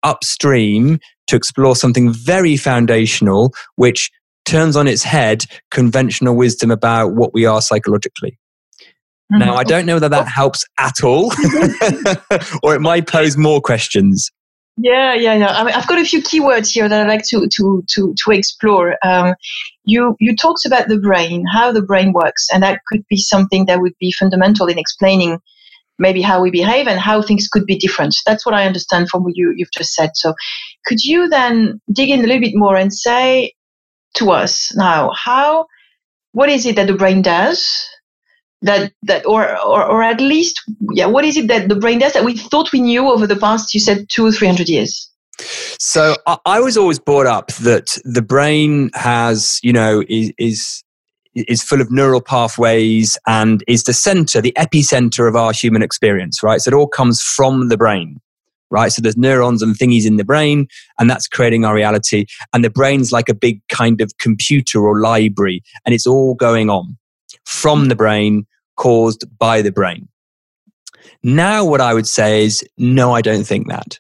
upstream 0.02 0.99
to 1.28 1.37
explore 1.37 1.76
something 1.76 2.12
very 2.12 2.57
foundational, 2.57 3.54
which 3.76 4.11
turns 4.44 4.76
on 4.76 4.86
its 4.86 5.02
head 5.02 5.44
conventional 5.70 6.36
wisdom 6.36 6.70
about 6.70 7.14
what 7.14 7.32
we 7.32 7.46
are 7.46 7.60
psychologically. 7.60 8.38
Mm-hmm. 9.32 9.38
Now, 9.38 9.54
I 9.54 9.64
don't 9.64 9.86
know 9.86 9.94
whether 9.94 10.08
that 10.10 10.28
helps 10.28 10.64
at 10.78 11.02
all, 11.02 11.26
or 12.62 12.74
it 12.74 12.80
might 12.80 13.06
pose 13.06 13.36
more 13.36 13.60
questions. 13.60 14.30
Yeah, 14.76 15.14
yeah, 15.14 15.34
yeah. 15.34 15.48
I 15.48 15.64
mean, 15.64 15.74
I've 15.74 15.86
got 15.86 16.00
a 16.00 16.04
few 16.04 16.20
keywords 16.20 16.72
here 16.72 16.88
that 16.88 17.00
I'd 17.00 17.08
like 17.08 17.24
to 17.28 17.46
to 17.48 17.84
to 17.94 18.14
to 18.24 18.30
explore. 18.32 18.96
Um, 19.04 19.34
you 19.84 20.16
you 20.18 20.36
talked 20.36 20.66
about 20.66 20.88
the 20.88 20.98
brain, 20.98 21.44
how 21.46 21.72
the 21.72 21.82
brain 21.82 22.12
works, 22.12 22.48
and 22.52 22.62
that 22.62 22.80
could 22.88 23.04
be 23.08 23.16
something 23.16 23.66
that 23.66 23.80
would 23.80 23.94
be 24.00 24.12
fundamental 24.12 24.66
in 24.66 24.78
explaining 24.78 25.38
maybe 25.98 26.20
how 26.22 26.42
we 26.42 26.50
behave 26.50 26.88
and 26.88 26.98
how 26.98 27.22
things 27.22 27.46
could 27.46 27.66
be 27.66 27.76
different. 27.76 28.16
That's 28.26 28.44
what 28.44 28.54
I 28.54 28.66
understand 28.66 29.08
from 29.08 29.22
what 29.22 29.36
you 29.36 29.54
you've 29.56 29.70
just 29.70 29.94
said. 29.94 30.10
So, 30.14 30.34
could 30.86 31.02
you 31.04 31.28
then 31.28 31.80
dig 31.92 32.10
in 32.10 32.20
a 32.20 32.26
little 32.26 32.40
bit 32.40 32.54
more 32.54 32.76
and 32.76 32.92
say 32.92 33.54
to 34.14 34.30
us. 34.30 34.75
Now 34.75 35.11
how 35.12 35.66
what 36.33 36.49
is 36.49 36.66
it 36.66 36.76
that 36.76 36.87
the 36.87 36.94
brain 36.94 37.23
does 37.23 37.88
that 38.62 38.92
that 39.02 39.25
or, 39.26 39.56
or 39.62 39.85
or 39.85 40.02
at 40.02 40.21
least 40.21 40.61
yeah 40.92 41.06
what 41.06 41.25
is 41.25 41.37
it 41.37 41.49
that 41.49 41.68
the 41.68 41.76
brain 41.76 41.99
does 41.99 42.12
that 42.14 42.25
we 42.25 42.37
thought 42.37 42.73
we 42.73 42.80
knew 42.80 43.09
over 43.09 43.26
the 43.26 43.37
past 43.37 43.75
you 43.75 43.80
said 43.80 44.06
two 44.09 44.26
or 44.26 44.33
three 44.33 44.49
hundred 44.49 44.68
years? 44.68 45.11
So 45.78 46.16
I, 46.47 46.61
was 46.61 46.76
always 46.76 47.00
brought 47.00 47.26
up 47.26 47.49
that 47.54 47.99
the 48.04 48.23
brain 48.23 48.90
has 48.94 49.59
you 49.62 49.73
know 49.73 50.02
is, 50.09 50.33
is 50.38 50.85
is 51.35 51.62
full 51.62 51.80
of 51.80 51.90
neural 51.90 52.21
pathways 52.21 53.18
and 53.26 53.64
is 53.66 53.83
the 53.85 53.92
center 53.92 54.40
the 54.40 54.54
epicenter 54.56 55.28
of 55.28 55.37
our 55.37 55.52
human 55.52 55.83
experience 55.83 56.42
right? 56.42 56.61
So 56.61 56.68
it 56.68 56.75
all 56.75 56.88
comes 56.88 57.21
from 57.21 57.68
the 57.68 57.76
brain 57.76 58.21
right 58.75 58.93
so 58.93 59.00
there's 59.00 59.16
neurons 59.16 59.62
and 59.62 59.76
thingies 59.76 60.07
in 60.07 60.16
the 60.16 60.25
brain 60.25 60.66
and 60.99 61.09
that's 61.09 61.28
creating 61.28 61.64
our 61.64 61.75
reality 61.75 62.26
and 62.52 62.64
the 62.64 62.71
brain's 62.71 63.12
like 63.12 63.28
a 63.28 63.35
big 63.35 63.61
kind 63.69 64.00
of 64.00 64.11
computer 64.19 64.87
or 64.87 65.00
library 65.00 65.62
and 65.87 65.95
it's 65.95 66.07
all 66.07 66.35
going 66.35 66.69
on 66.69 66.97
from 67.45 67.88
the 67.88 67.97
brain 67.97 68.47
caused 68.76 69.25
by 69.38 69.62
the 69.62 69.73
brain. 69.73 70.09
Now, 71.23 71.64
what 71.64 71.81
I 71.81 71.95
would 71.95 72.07
say 72.07 72.45
is, 72.45 72.62
no, 72.76 73.12
I 73.12 73.23
don't 73.23 73.45
think 73.45 73.69
that. 73.69 73.99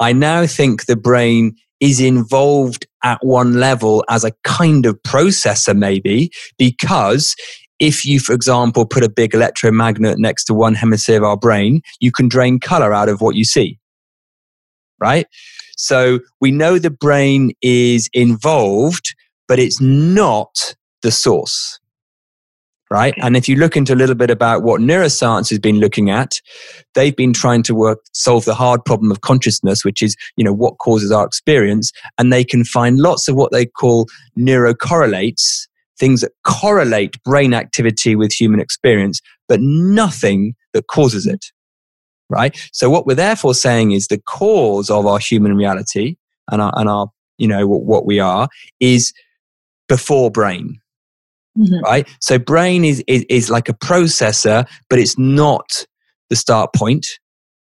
I 0.00 0.12
now 0.12 0.46
think 0.46 0.86
the 0.86 0.96
brain 0.96 1.56
is 1.80 2.00
involved 2.00 2.86
at 3.02 3.18
one 3.22 3.54
level 3.60 4.04
as 4.10 4.24
a 4.24 4.32
kind 4.44 4.84
of 4.86 5.00
processor, 5.02 5.76
maybe, 5.76 6.30
because 6.58 7.34
if 7.78 8.04
you, 8.04 8.20
for 8.20 8.32
example, 8.32 8.86
put 8.86 9.04
a 9.04 9.08
big 9.08 9.34
electromagnet 9.34 10.18
next 10.18 10.44
to 10.44 10.54
one 10.54 10.74
hemisphere 10.74 11.18
of 11.18 11.24
our 11.24 11.36
brain, 11.36 11.82
you 12.00 12.10
can 12.10 12.28
drain 12.28 12.58
color 12.58 12.92
out 12.92 13.08
of 13.08 13.20
what 13.20 13.36
you 13.36 13.44
see. 13.44 13.78
Right? 14.98 15.26
So 15.76 16.20
we 16.40 16.50
know 16.50 16.78
the 16.78 16.90
brain 16.90 17.52
is 17.60 18.08
involved, 18.12 19.14
but 19.46 19.58
it's 19.58 19.80
not 19.80 20.74
the 21.02 21.10
source 21.10 21.78
right? 22.90 23.14
And 23.18 23.36
if 23.36 23.48
you 23.48 23.56
look 23.56 23.76
into 23.76 23.94
a 23.94 23.96
little 23.96 24.14
bit 24.14 24.30
about 24.30 24.62
what 24.62 24.80
neuroscience 24.80 25.50
has 25.50 25.58
been 25.58 25.80
looking 25.80 26.10
at, 26.10 26.40
they've 26.94 27.16
been 27.16 27.32
trying 27.32 27.62
to 27.64 27.74
work 27.74 27.98
solve 28.12 28.44
the 28.44 28.54
hard 28.54 28.84
problem 28.84 29.10
of 29.10 29.20
consciousness, 29.20 29.84
which 29.84 30.02
is 30.02 30.16
you 30.36 30.44
know 30.44 30.52
what 30.52 30.78
causes 30.78 31.10
our 31.10 31.26
experience, 31.26 31.92
and 32.18 32.32
they 32.32 32.44
can 32.44 32.64
find 32.64 32.98
lots 32.98 33.28
of 33.28 33.36
what 33.36 33.52
they 33.52 33.66
call 33.66 34.06
neurocorrelates, 34.38 35.66
things 35.98 36.20
that 36.20 36.32
correlate 36.44 37.22
brain 37.24 37.54
activity 37.54 38.14
with 38.14 38.32
human 38.32 38.60
experience, 38.60 39.20
but 39.48 39.60
nothing 39.60 40.54
that 40.72 40.86
causes 40.86 41.26
it. 41.26 41.46
Right. 42.28 42.56
So 42.72 42.90
what 42.90 43.06
we're 43.06 43.14
therefore 43.14 43.54
saying 43.54 43.92
is 43.92 44.08
the 44.08 44.18
cause 44.18 44.90
of 44.90 45.06
our 45.06 45.18
human 45.18 45.54
reality 45.54 46.16
and 46.50 46.60
our, 46.60 46.72
and 46.76 46.88
our 46.88 47.08
you 47.38 47.46
know 47.46 47.66
what 47.66 48.06
we 48.06 48.18
are 48.18 48.48
is 48.80 49.12
before 49.88 50.30
brain 50.30 50.80
Mm-hmm. 51.58 51.80
Right. 51.80 52.08
So 52.20 52.38
brain 52.38 52.84
is, 52.84 53.02
is, 53.06 53.24
is 53.28 53.50
like 53.50 53.68
a 53.68 53.74
processor, 53.74 54.66
but 54.88 54.98
it's 54.98 55.18
not 55.18 55.86
the 56.28 56.36
start 56.36 56.72
point. 56.74 57.06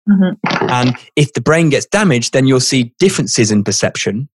Mm-hmm. 0.09 0.69
And 0.71 0.97
if 1.17 1.33
the 1.33 1.41
brain 1.41 1.69
gets 1.71 1.87
damaged, 1.87 2.33
then 2.33 2.47
you'll 2.47 2.61
see 2.61 2.95
differences 2.99 3.51
in 3.51 3.65
perception, 3.65 4.29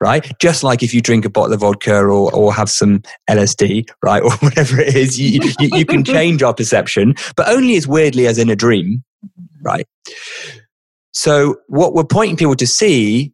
right? 0.00 0.32
Just 0.40 0.62
like 0.62 0.82
if 0.82 0.94
you 0.94 1.00
drink 1.00 1.24
a 1.24 1.30
bottle 1.30 1.52
of 1.52 1.60
vodka 1.60 1.96
or, 1.96 2.34
or 2.34 2.52
have 2.52 2.70
some 2.70 3.02
LSD, 3.28 3.88
right? 4.02 4.22
Or 4.24 4.32
whatever 4.38 4.80
it 4.80 4.94
is, 4.96 5.20
you, 5.20 5.40
you, 5.58 5.68
you 5.78 5.84
can 5.84 6.04
change 6.16 6.42
our 6.42 6.54
perception, 6.54 7.14
but 7.36 7.48
only 7.48 7.76
as 7.76 7.86
weirdly 7.86 8.26
as 8.26 8.38
in 8.38 8.48
a 8.50 8.56
dream, 8.56 9.02
right? 9.62 9.86
So 11.12 11.56
what 11.66 11.94
we're 11.94 12.04
pointing 12.04 12.36
people 12.36 12.56
to 12.56 12.66
see 12.66 13.32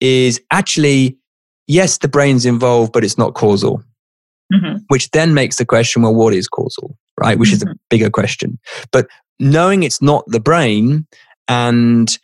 is 0.00 0.40
actually, 0.50 1.18
yes, 1.66 1.98
the 1.98 2.08
brain's 2.08 2.46
involved, 2.46 2.92
but 2.92 3.04
it's 3.04 3.18
not 3.18 3.34
causal 3.34 3.82
mm-hmm. 4.52 4.78
which 4.88 5.10
then 5.10 5.34
makes 5.34 5.56
the 5.56 5.64
question 5.64 6.02
well, 6.02 6.14
what 6.14 6.34
is 6.34 6.48
causal, 6.48 6.96
right? 7.20 7.38
Which 7.38 7.50
mm-hmm. 7.50 7.56
is 7.56 7.62
a 7.62 7.66
mm-hmm. 7.66 7.76
bigger 7.90 8.10
question. 8.10 8.58
But 8.92 9.06
knowing 9.38 9.82
it's 9.82 10.02
not 10.02 10.24
the 10.26 10.40
brain 10.40 11.06
and 11.48 12.16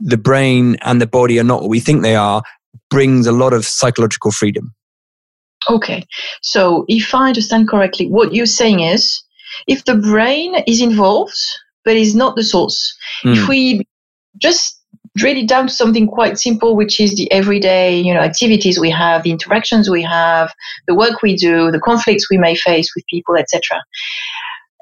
the 0.00 0.16
brain 0.16 0.76
and 0.82 1.00
the 1.00 1.06
body 1.06 1.38
are 1.38 1.44
not 1.44 1.62
what 1.62 1.70
we 1.70 1.80
think 1.80 2.02
they 2.02 2.16
are 2.16 2.42
brings 2.90 3.26
a 3.26 3.32
lot 3.32 3.52
of 3.52 3.64
psychological 3.64 4.30
freedom. 4.30 4.74
Okay. 5.68 6.04
So 6.42 6.84
if 6.88 7.14
I 7.14 7.28
understand 7.28 7.68
correctly, 7.68 8.06
what 8.08 8.34
you're 8.34 8.46
saying 8.46 8.80
is 8.80 9.22
if 9.66 9.84
the 9.84 9.94
brain 9.94 10.56
is 10.66 10.80
involved, 10.80 11.36
but 11.84 11.96
is 11.96 12.14
not 12.14 12.36
the 12.36 12.44
source, 12.44 12.96
mm. 13.24 13.36
if 13.36 13.48
we 13.48 13.86
just 14.38 14.78
drill 15.16 15.36
it 15.36 15.48
down 15.48 15.68
to 15.68 15.72
something 15.72 16.08
quite 16.08 16.38
simple, 16.38 16.74
which 16.74 16.98
is 17.00 17.14
the 17.14 17.30
everyday, 17.30 17.98
you 17.98 18.12
know, 18.12 18.20
activities 18.20 18.80
we 18.80 18.90
have, 18.90 19.22
the 19.22 19.30
interactions 19.30 19.88
we 19.88 20.02
have, 20.02 20.52
the 20.88 20.94
work 20.94 21.22
we 21.22 21.36
do, 21.36 21.70
the 21.70 21.80
conflicts 21.80 22.28
we 22.30 22.36
may 22.36 22.56
face 22.56 22.88
with 22.96 23.04
people, 23.08 23.36
etc. 23.36 23.80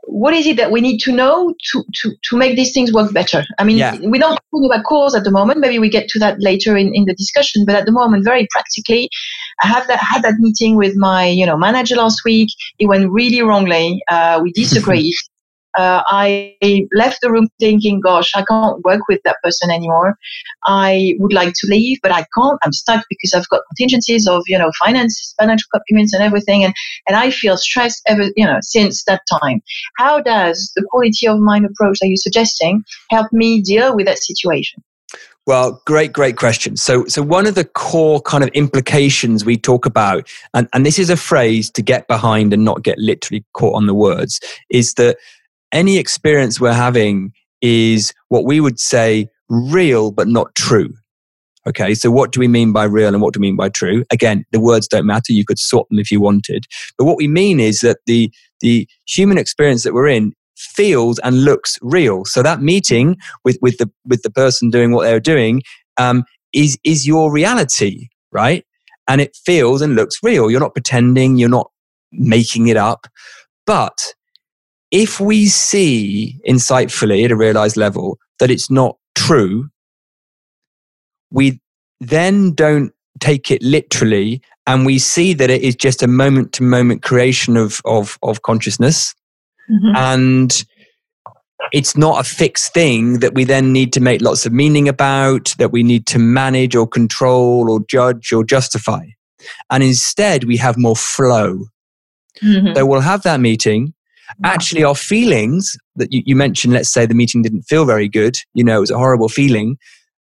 What 0.04 0.34
is 0.34 0.46
it 0.46 0.56
that 0.56 0.70
we 0.70 0.80
need 0.80 0.98
to 0.98 1.12
know 1.12 1.54
to, 1.70 1.84
to, 2.02 2.12
to 2.30 2.36
make 2.36 2.56
these 2.56 2.72
things 2.72 2.92
work 2.92 3.12
better? 3.12 3.44
I 3.58 3.64
mean, 3.64 3.78
yeah. 3.78 3.96
we 4.02 4.18
don't 4.18 4.38
talking 4.50 4.66
about 4.66 4.84
cause 4.84 5.14
at 5.14 5.24
the 5.24 5.30
moment. 5.30 5.60
Maybe 5.60 5.78
we 5.78 5.88
get 5.88 6.08
to 6.08 6.18
that 6.18 6.40
later 6.40 6.76
in, 6.76 6.94
in 6.94 7.04
the 7.04 7.14
discussion. 7.14 7.64
But 7.64 7.76
at 7.76 7.86
the 7.86 7.92
moment, 7.92 8.24
very 8.24 8.48
practically, 8.50 9.08
I 9.62 9.68
have 9.68 9.86
that 9.86 10.00
had 10.00 10.22
that 10.22 10.34
meeting 10.38 10.76
with 10.76 10.96
my 10.96 11.26
you 11.26 11.46
know 11.46 11.56
manager 11.56 11.96
last 11.96 12.22
week. 12.24 12.48
It 12.78 12.86
went 12.86 13.10
really 13.10 13.42
wrongly. 13.42 14.02
Uh, 14.08 14.40
we 14.42 14.52
disagreed 14.62 15.14
uh, 15.76 16.02
I 16.06 16.56
left 16.92 17.18
the 17.22 17.30
room 17.30 17.48
thinking, 17.58 18.00
gosh, 18.00 18.32
I 18.34 18.44
can't 18.44 18.82
work 18.84 19.02
with 19.08 19.20
that 19.24 19.36
person 19.42 19.70
anymore. 19.70 20.16
I 20.64 21.14
would 21.18 21.32
like 21.32 21.54
to 21.54 21.66
leave, 21.68 21.98
but 22.02 22.12
I 22.12 22.26
can't. 22.36 22.58
I'm 22.62 22.72
stuck 22.72 23.04
because 23.08 23.32
I've 23.34 23.48
got 23.48 23.62
contingencies 23.76 24.26
of, 24.28 24.42
you 24.46 24.58
know, 24.58 24.70
finances, 24.82 25.34
financial 25.38 25.68
commitments 25.72 26.12
and 26.14 26.22
everything. 26.22 26.64
And, 26.64 26.74
and 27.06 27.16
I 27.16 27.30
feel 27.30 27.56
stressed 27.56 28.02
ever, 28.06 28.24
you 28.36 28.46
know, 28.46 28.58
since 28.60 29.04
that 29.04 29.22
time. 29.40 29.62
How 29.96 30.20
does 30.20 30.72
the 30.76 30.84
quality 30.90 31.26
of 31.26 31.38
mind 31.38 31.66
approach 31.66 31.98
that 32.00 32.08
you're 32.08 32.16
suggesting 32.16 32.84
help 33.10 33.32
me 33.32 33.62
deal 33.62 33.96
with 33.96 34.06
that 34.06 34.18
situation? 34.18 34.82
Well, 35.44 35.82
great, 35.86 36.12
great 36.12 36.36
question. 36.36 36.76
So, 36.76 37.04
so 37.06 37.20
one 37.20 37.48
of 37.48 37.56
the 37.56 37.64
core 37.64 38.20
kind 38.20 38.44
of 38.44 38.50
implications 38.50 39.44
we 39.44 39.56
talk 39.56 39.86
about, 39.86 40.28
and, 40.54 40.68
and 40.72 40.86
this 40.86 41.00
is 41.00 41.10
a 41.10 41.16
phrase 41.16 41.68
to 41.72 41.82
get 41.82 42.06
behind 42.06 42.52
and 42.52 42.64
not 42.64 42.84
get 42.84 42.96
literally 42.98 43.44
caught 43.52 43.74
on 43.74 43.88
the 43.88 43.94
words, 43.94 44.38
is 44.70 44.94
that 44.94 45.16
any 45.72 45.98
experience 45.98 46.60
we're 46.60 46.72
having 46.72 47.32
is 47.60 48.12
what 48.28 48.44
we 48.44 48.60
would 48.60 48.78
say 48.78 49.28
real 49.48 50.10
but 50.10 50.28
not 50.28 50.54
true. 50.54 50.92
Okay, 51.66 51.94
so 51.94 52.10
what 52.10 52.32
do 52.32 52.40
we 52.40 52.48
mean 52.48 52.72
by 52.72 52.84
real 52.84 53.08
and 53.08 53.22
what 53.22 53.34
do 53.34 53.38
we 53.38 53.46
mean 53.46 53.56
by 53.56 53.68
true? 53.68 54.04
Again, 54.10 54.44
the 54.50 54.58
words 54.58 54.88
don't 54.88 55.06
matter. 55.06 55.32
You 55.32 55.44
could 55.44 55.60
sort 55.60 55.88
them 55.88 56.00
if 56.00 56.10
you 56.10 56.20
wanted. 56.20 56.66
But 56.98 57.04
what 57.04 57.16
we 57.16 57.28
mean 57.28 57.60
is 57.60 57.80
that 57.80 57.98
the, 58.06 58.32
the 58.60 58.88
human 59.06 59.38
experience 59.38 59.84
that 59.84 59.94
we're 59.94 60.08
in 60.08 60.32
feels 60.56 61.20
and 61.20 61.44
looks 61.44 61.78
real. 61.80 62.24
So 62.24 62.42
that 62.42 62.62
meeting 62.62 63.16
with, 63.44 63.58
with, 63.62 63.78
the, 63.78 63.88
with 64.04 64.22
the 64.22 64.30
person 64.30 64.70
doing 64.70 64.90
what 64.90 65.04
they're 65.04 65.20
doing 65.20 65.62
um, 65.98 66.24
is, 66.52 66.78
is 66.82 67.06
your 67.06 67.30
reality, 67.30 68.08
right? 68.32 68.64
And 69.06 69.20
it 69.20 69.36
feels 69.44 69.82
and 69.82 69.94
looks 69.94 70.16
real. 70.20 70.50
You're 70.50 70.60
not 70.60 70.74
pretending, 70.74 71.36
you're 71.36 71.48
not 71.48 71.70
making 72.10 72.66
it 72.66 72.76
up. 72.76 73.06
But 73.66 74.14
if 74.92 75.18
we 75.18 75.46
see 75.46 76.38
insightfully 76.46 77.24
at 77.24 77.32
a 77.32 77.36
realized 77.36 77.78
level 77.78 78.18
that 78.38 78.50
it's 78.50 78.70
not 78.70 78.96
true, 79.14 79.70
we 81.30 81.60
then 82.00 82.52
don't 82.52 82.92
take 83.18 83.50
it 83.50 83.62
literally 83.62 84.42
and 84.66 84.84
we 84.84 84.98
see 84.98 85.32
that 85.32 85.50
it 85.50 85.62
is 85.62 85.74
just 85.74 86.02
a 86.02 86.06
moment 86.06 86.52
to 86.52 86.62
moment 86.62 87.02
creation 87.02 87.56
of, 87.56 87.80
of, 87.84 88.18
of 88.22 88.42
consciousness. 88.42 89.14
Mm-hmm. 89.70 89.96
And 89.96 90.64
it's 91.72 91.96
not 91.96 92.20
a 92.20 92.28
fixed 92.28 92.74
thing 92.74 93.20
that 93.20 93.34
we 93.34 93.44
then 93.44 93.72
need 93.72 93.92
to 93.94 94.00
make 94.00 94.20
lots 94.20 94.44
of 94.44 94.52
meaning 94.52 94.88
about, 94.88 95.54
that 95.58 95.72
we 95.72 95.82
need 95.82 96.06
to 96.08 96.18
manage 96.18 96.76
or 96.76 96.86
control 96.86 97.70
or 97.70 97.80
judge 97.88 98.32
or 98.32 98.44
justify. 98.44 99.06
And 99.70 99.82
instead, 99.82 100.44
we 100.44 100.56
have 100.58 100.76
more 100.76 100.96
flow. 100.96 101.64
Mm-hmm. 102.42 102.74
So 102.74 102.86
we'll 102.86 103.00
have 103.00 103.22
that 103.22 103.40
meeting 103.40 103.94
actually 104.44 104.84
our 104.84 104.94
feelings 104.94 105.76
that 105.96 106.12
you, 106.12 106.22
you, 106.26 106.36
mentioned 106.36 106.72
let's 106.72 106.92
say 106.92 107.06
the 107.06 107.14
meeting 107.14 107.42
didn't 107.42 107.62
feel 107.62 107.84
very 107.84 108.08
good 108.08 108.36
you 108.54 108.64
know 108.64 108.78
it 108.78 108.80
was 108.80 108.90
a 108.90 108.96
horrible 108.96 109.28
feeling 109.28 109.76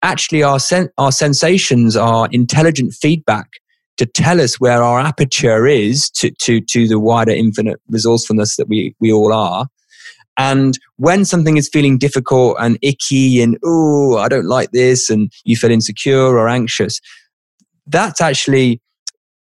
actually 0.03 0.43
our 0.43 0.61
sen- 0.61 0.91
our 0.99 1.13
sensations 1.13 1.97
are 1.97 2.29
intelligent 2.31 2.93
feedback 2.95 3.49
to 3.97 4.07
tell 4.07 4.41
us 4.41 4.61
where 4.61 4.83
our 4.83 5.01
aperture 5.01 5.67
is 5.67 6.11
to, 6.11 6.31
to, 6.43 6.61
to 6.61 6.87
the 6.87 7.01
wider 7.01 7.33
infinite 7.33 7.81
resourcefulness 7.89 8.57
that 8.57 8.69
we, 8.69 8.95
we 9.01 9.13
all 9.13 9.33
are. 9.33 9.67
And 10.39 10.79
when 10.97 11.25
something 11.25 11.57
is 11.57 11.71
feeling 11.73 11.97
difficult 11.97 12.59
and 12.61 12.79
icky 12.83 13.41
and, 13.41 13.59
oh, 13.65 14.19
I 14.19 14.29
don't 14.29 14.45
like 14.45 14.71
this, 14.73 15.09
and 15.09 15.33
you 15.45 15.57
feel 15.57 15.71
insecure 15.71 16.37
or 16.37 16.47
anxious, 16.47 17.01
that's 17.87 18.21
actually 18.21 18.83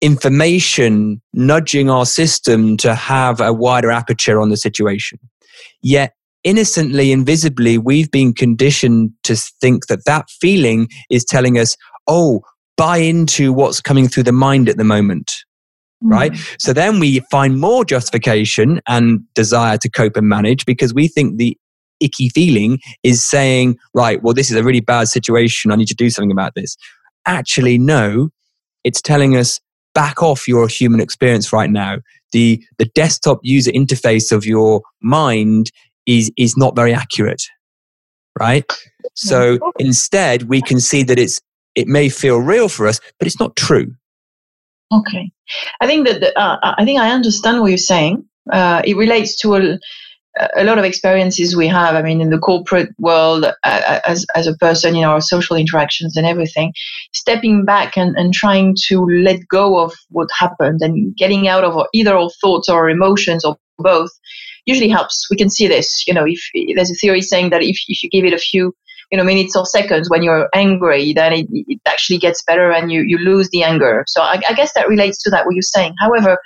information 0.00 1.20
nudging 1.32 1.90
our 1.90 2.06
system 2.06 2.76
to 2.78 2.94
have 2.94 3.40
a 3.40 3.52
wider 3.52 3.90
aperture 3.90 4.40
on 4.40 4.48
the 4.48 4.56
situation. 4.56 5.18
Yet, 5.82 6.14
innocently, 6.44 7.12
invisibly, 7.12 7.78
we've 7.78 8.10
been 8.10 8.32
conditioned 8.32 9.10
to 9.24 9.36
think 9.36 9.86
that 9.88 10.04
that 10.06 10.30
feeling 10.30 10.88
is 11.10 11.24
telling 11.24 11.58
us, 11.58 11.76
oh, 12.06 12.42
buy 12.76 12.98
into 12.98 13.52
what's 13.52 13.80
coming 13.80 14.08
through 14.08 14.22
the 14.22 14.32
mind 14.32 14.68
at 14.68 14.76
the 14.76 14.84
moment. 14.84 15.32
Mm. 16.04 16.12
Right. 16.12 16.36
So 16.60 16.72
then 16.72 17.00
we 17.00 17.20
find 17.30 17.60
more 17.60 17.84
justification 17.84 18.80
and 18.86 19.20
desire 19.34 19.78
to 19.78 19.90
cope 19.90 20.16
and 20.16 20.28
manage 20.28 20.64
because 20.64 20.94
we 20.94 21.08
think 21.08 21.38
the 21.38 21.56
icky 22.00 22.28
feeling 22.28 22.78
is 23.02 23.24
saying, 23.24 23.76
right, 23.94 24.22
well, 24.22 24.34
this 24.34 24.50
is 24.50 24.56
a 24.56 24.62
really 24.62 24.80
bad 24.80 25.08
situation. 25.08 25.72
I 25.72 25.76
need 25.76 25.88
to 25.88 25.96
do 25.96 26.10
something 26.10 26.30
about 26.30 26.54
this. 26.54 26.76
Actually, 27.26 27.78
no, 27.78 28.30
it's 28.84 29.02
telling 29.02 29.36
us 29.36 29.60
back 29.98 30.22
off 30.22 30.46
your 30.46 30.68
human 30.68 31.00
experience 31.00 31.52
right 31.52 31.70
now. 31.70 31.96
The, 32.30 32.62
the 32.78 32.84
desktop 32.94 33.40
user 33.42 33.72
interface 33.72 34.30
of 34.30 34.46
your 34.46 34.82
mind 35.02 35.72
is, 36.06 36.30
is 36.36 36.56
not 36.56 36.76
very 36.76 36.94
accurate, 36.94 37.42
right? 38.38 38.64
So 39.14 39.58
instead, 39.80 40.44
we 40.44 40.62
can 40.62 40.78
see 40.78 41.02
that 41.02 41.18
it's, 41.18 41.40
it 41.74 41.88
may 41.88 42.08
feel 42.10 42.38
real 42.38 42.68
for 42.68 42.86
us, 42.86 43.00
but 43.18 43.26
it's 43.26 43.40
not 43.40 43.56
true. 43.56 43.92
Okay. 44.92 45.32
I 45.80 45.88
think 45.88 46.06
that, 46.06 46.20
the, 46.20 46.38
uh, 46.38 46.74
I 46.78 46.84
think 46.84 47.00
I 47.00 47.10
understand 47.10 47.60
what 47.60 47.70
you're 47.72 47.78
saying. 47.78 48.24
Uh, 48.52 48.80
it 48.84 48.96
relates 48.96 49.36
to 49.40 49.56
a, 49.56 49.78
a 50.56 50.64
lot 50.64 50.78
of 50.78 50.84
experiences 50.84 51.56
we 51.56 51.66
have. 51.68 51.94
I 51.94 52.02
mean, 52.02 52.20
in 52.20 52.30
the 52.30 52.38
corporate 52.38 52.90
world, 52.98 53.44
uh, 53.44 53.52
uh, 53.64 54.00
as, 54.06 54.26
as 54.34 54.46
a 54.46 54.56
person 54.56 54.96
in 54.96 55.04
our 55.04 55.20
social 55.20 55.56
interactions 55.56 56.16
and 56.16 56.26
everything, 56.26 56.72
stepping 57.12 57.64
back 57.64 57.96
and, 57.96 58.16
and 58.16 58.32
trying 58.32 58.76
to 58.88 59.04
let 59.04 59.46
go 59.48 59.78
of 59.78 59.94
what 60.10 60.28
happened 60.38 60.80
and 60.82 61.16
getting 61.16 61.48
out 61.48 61.64
of 61.64 61.86
either 61.92 62.16
our 62.16 62.30
thoughts 62.40 62.68
or 62.68 62.88
emotions 62.88 63.44
or 63.44 63.56
both 63.78 64.10
usually 64.66 64.88
helps. 64.88 65.26
We 65.30 65.36
can 65.36 65.50
see 65.50 65.66
this. 65.66 66.06
You 66.06 66.14
know, 66.14 66.24
if 66.26 66.40
there's 66.74 66.90
a 66.90 66.94
theory 66.94 67.22
saying 67.22 67.50
that 67.50 67.62
if, 67.62 67.78
if 67.88 68.02
you 68.02 68.10
give 68.10 68.24
it 68.24 68.34
a 68.34 68.38
few 68.38 68.74
you 69.10 69.16
know 69.16 69.24
minutes 69.24 69.56
or 69.56 69.64
seconds 69.64 70.10
when 70.10 70.22
you're 70.22 70.50
angry 70.54 71.14
then 71.14 71.32
it, 71.32 71.46
it 71.50 71.80
actually 71.86 72.18
gets 72.18 72.42
better 72.42 72.70
and 72.70 72.92
you, 72.92 73.00
you 73.00 73.16
lose 73.16 73.48
the 73.50 73.62
anger 73.62 74.04
so 74.06 74.20
I, 74.20 74.38
I 74.46 74.52
guess 74.52 74.74
that 74.74 74.86
relates 74.86 75.22
to 75.22 75.30
that 75.30 75.46
what 75.46 75.54
you're 75.54 75.62
saying 75.62 75.94
however 75.98 76.38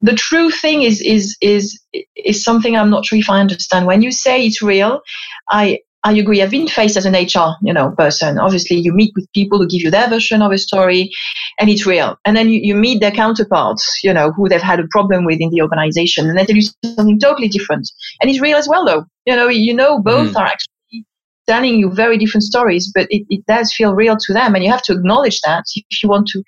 the 0.00 0.14
true 0.14 0.50
thing 0.50 0.82
is 0.82 1.00
is 1.00 1.36
is 1.40 1.80
is 2.16 2.42
something 2.42 2.76
I'm 2.76 2.90
not 2.90 3.04
sure 3.04 3.18
if 3.18 3.28
I 3.28 3.40
understand. 3.40 3.86
When 3.86 4.02
you 4.02 4.12
say 4.12 4.46
it's 4.46 4.62
real, 4.62 5.00
I 5.48 5.80
I 6.02 6.12
agree. 6.14 6.40
I've 6.40 6.50
been 6.50 6.68
faced 6.68 6.96
as 6.96 7.04
an 7.04 7.12
HR, 7.12 7.56
you 7.62 7.74
know, 7.74 7.90
person. 7.90 8.38
Obviously, 8.38 8.76
you 8.78 8.92
meet 8.92 9.12
with 9.14 9.30
people 9.34 9.58
who 9.58 9.68
give 9.68 9.82
you 9.82 9.90
their 9.90 10.08
version 10.08 10.40
of 10.40 10.50
a 10.50 10.56
story, 10.56 11.10
and 11.58 11.68
it's 11.68 11.86
real. 11.86 12.16
And 12.24 12.36
then 12.36 12.48
you, 12.48 12.60
you 12.62 12.74
meet 12.74 13.00
their 13.00 13.10
counterparts, 13.10 14.00
you 14.02 14.12
know, 14.12 14.32
who 14.32 14.48
they've 14.48 14.62
had 14.62 14.80
a 14.80 14.88
problem 14.90 15.26
with 15.26 15.40
in 15.40 15.50
the 15.50 15.60
organization, 15.60 16.28
and 16.28 16.38
they 16.38 16.46
tell 16.46 16.56
you 16.56 16.68
something 16.84 17.20
totally 17.20 17.48
different. 17.48 17.90
And 18.20 18.30
it's 18.30 18.40
real 18.40 18.56
as 18.56 18.68
well, 18.68 18.86
though. 18.86 19.04
You 19.26 19.36
know, 19.36 19.48
you 19.48 19.74
know, 19.74 20.00
both 20.00 20.32
mm. 20.32 20.36
are 20.36 20.46
actually 20.46 21.04
telling 21.46 21.78
you 21.78 21.90
very 21.90 22.16
different 22.16 22.44
stories, 22.44 22.90
but 22.94 23.06
it, 23.10 23.26
it 23.28 23.44
does 23.46 23.74
feel 23.74 23.94
real 23.94 24.16
to 24.16 24.32
them, 24.32 24.54
and 24.54 24.64
you 24.64 24.70
have 24.70 24.82
to 24.82 24.94
acknowledge 24.94 25.40
that 25.42 25.64
if 25.74 26.02
you 26.02 26.08
want 26.08 26.28
to 26.28 26.42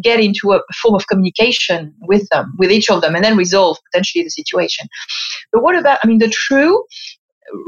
get 0.00 0.20
into 0.20 0.52
a 0.52 0.60
form 0.80 0.94
of 0.94 1.06
communication 1.06 1.94
with 2.02 2.28
them, 2.30 2.54
with 2.58 2.70
each 2.70 2.90
of 2.90 3.02
them, 3.02 3.14
and 3.14 3.24
then 3.24 3.36
resolve 3.36 3.78
potentially 3.90 4.24
the 4.24 4.30
situation. 4.30 4.88
But 5.52 5.62
what 5.62 5.76
about, 5.76 5.98
I 6.02 6.06
mean, 6.06 6.18
the 6.18 6.28
true 6.28 6.84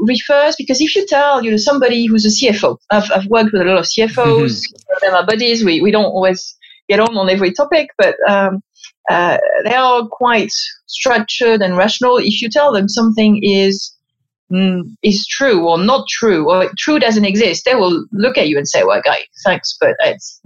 refers 0.01 0.55
because 0.55 0.81
if 0.81 0.95
you 0.95 1.05
tell 1.05 1.43
you 1.43 1.51
know 1.51 1.57
somebody 1.57 2.05
who's 2.05 2.25
a 2.25 2.29
CFO, 2.29 2.77
I've, 2.91 3.11
I've 3.11 3.27
worked 3.27 3.51
with 3.53 3.61
a 3.61 3.65
lot 3.65 3.77
of 3.77 3.85
CFOs, 3.85 4.15
mm-hmm. 4.15 4.93
they're 5.01 5.11
my 5.11 5.25
buddies. 5.25 5.63
We 5.63 5.81
we 5.81 5.91
don't 5.91 6.05
always 6.05 6.55
get 6.89 6.99
on 6.99 7.17
on 7.17 7.29
every 7.29 7.51
topic, 7.51 7.89
but 7.97 8.15
um, 8.27 8.61
uh, 9.09 9.37
they 9.63 9.75
are 9.75 10.07
quite 10.07 10.51
structured 10.87 11.61
and 11.61 11.77
rational. 11.77 12.17
If 12.17 12.41
you 12.41 12.49
tell 12.49 12.71
them 12.71 12.89
something 12.89 13.39
is 13.43 13.95
mm, 14.51 14.81
is 15.03 15.25
true 15.27 15.67
or 15.67 15.77
not 15.77 16.07
true 16.09 16.49
or 16.49 16.71
true 16.77 16.99
doesn't 16.99 17.25
exist, 17.25 17.65
they 17.65 17.75
will 17.75 18.05
look 18.11 18.37
at 18.37 18.47
you 18.47 18.57
and 18.57 18.67
say, 18.67 18.83
"Well, 18.83 19.01
guy, 19.03 19.19
thanks, 19.43 19.75
but 19.79 19.95
it's 19.99 20.41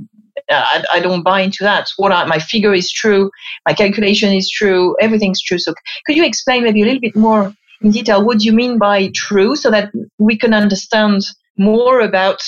I, 0.50 0.84
I, 0.94 1.00
don't 1.00 1.24
buy 1.24 1.42
into 1.42 1.64
that. 1.64 1.90
What 1.98 2.12
I, 2.12 2.26
my 2.26 2.40
figure 2.40 2.74
is 2.74 2.92
true, 2.92 3.30
my 3.68 3.74
calculation 3.74 4.34
is 4.34 4.50
true, 4.50 4.96
everything's 5.00 5.42
true. 5.42 5.60
So 5.60 5.74
could 6.06 6.16
you 6.16 6.26
explain 6.26 6.64
maybe 6.64 6.82
a 6.82 6.86
little 6.86 7.02
bit 7.02 7.16
more 7.16 7.54
in 7.82 7.92
detail 7.92 8.26
what 8.26 8.44
you 8.44 8.52
mean 8.52 8.78
by 8.78 9.12
true, 9.16 9.56
so 9.56 9.72
that 9.72 9.92
we 10.18 10.38
can 10.38 10.54
understand 10.54 11.22
more 11.58 12.02
about 12.02 12.42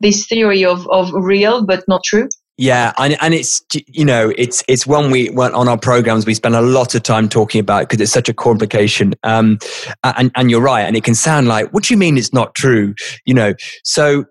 this 0.00 0.26
theory 0.26 0.64
of, 0.64 0.88
of 0.88 1.12
real 1.12 1.64
but 1.64 1.84
not 1.88 2.02
true? 2.04 2.28
Yeah, 2.58 2.94
and, 2.96 3.18
and 3.20 3.34
it's 3.34 3.62
you 3.72 4.04
know 4.04 4.32
it's 4.38 4.64
it's 4.66 4.86
one 4.86 5.10
we 5.10 5.28
went 5.28 5.52
on 5.52 5.68
our 5.68 5.76
programs 5.76 6.24
we 6.24 6.32
spend 6.32 6.56
a 6.56 6.62
lot 6.62 6.94
of 6.94 7.02
time 7.02 7.28
talking 7.28 7.60
about 7.60 7.80
because 7.80 8.00
it's 8.00 8.12
such 8.12 8.30
a 8.30 8.34
complication. 8.34 9.12
Um, 9.24 9.58
and 10.02 10.30
and 10.34 10.50
you're 10.50 10.62
right, 10.62 10.82
and 10.82 10.96
it 10.96 11.04
can 11.04 11.14
sound 11.14 11.48
like 11.48 11.70
what 11.74 11.84
do 11.84 11.92
you 11.92 11.98
mean 11.98 12.16
it's 12.16 12.32
not 12.32 12.54
true? 12.54 12.94
You 13.26 13.34
know, 13.34 13.54
so 13.84 14.24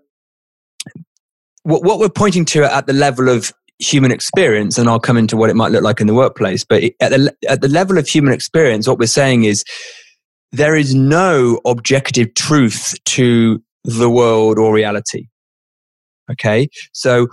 what, 1.66 1.84
what 1.84 2.00
we're 2.00 2.10
pointing 2.10 2.46
to 2.46 2.64
at 2.64 2.86
the 2.86 2.94
level 2.94 3.28
of 3.28 3.52
human 3.80 4.12
experience, 4.12 4.78
and 4.78 4.88
I'll 4.88 5.00
come 5.00 5.18
into 5.18 5.36
what 5.36 5.50
it 5.50 5.56
might 5.56 5.72
look 5.72 5.84
like 5.84 6.00
in 6.00 6.08
the 6.08 6.14
workplace, 6.14 6.64
but 6.64 6.84
at 7.02 7.10
the, 7.10 7.36
at 7.50 7.62
the 7.62 7.68
level 7.68 7.98
of 7.98 8.08
human 8.08 8.34
experience, 8.34 8.88
what 8.88 9.00
we're 9.00 9.08
saying 9.08 9.46
is 9.46 9.64
there 10.52 10.76
is 10.76 10.94
no 10.94 11.60
objective 11.66 12.36
truth 12.36 12.94
to 13.06 13.62
the 13.84 14.10
world 14.10 14.60
or 14.60 14.74
reality. 14.74 15.28
Okay. 16.32 16.70
So 16.94 17.28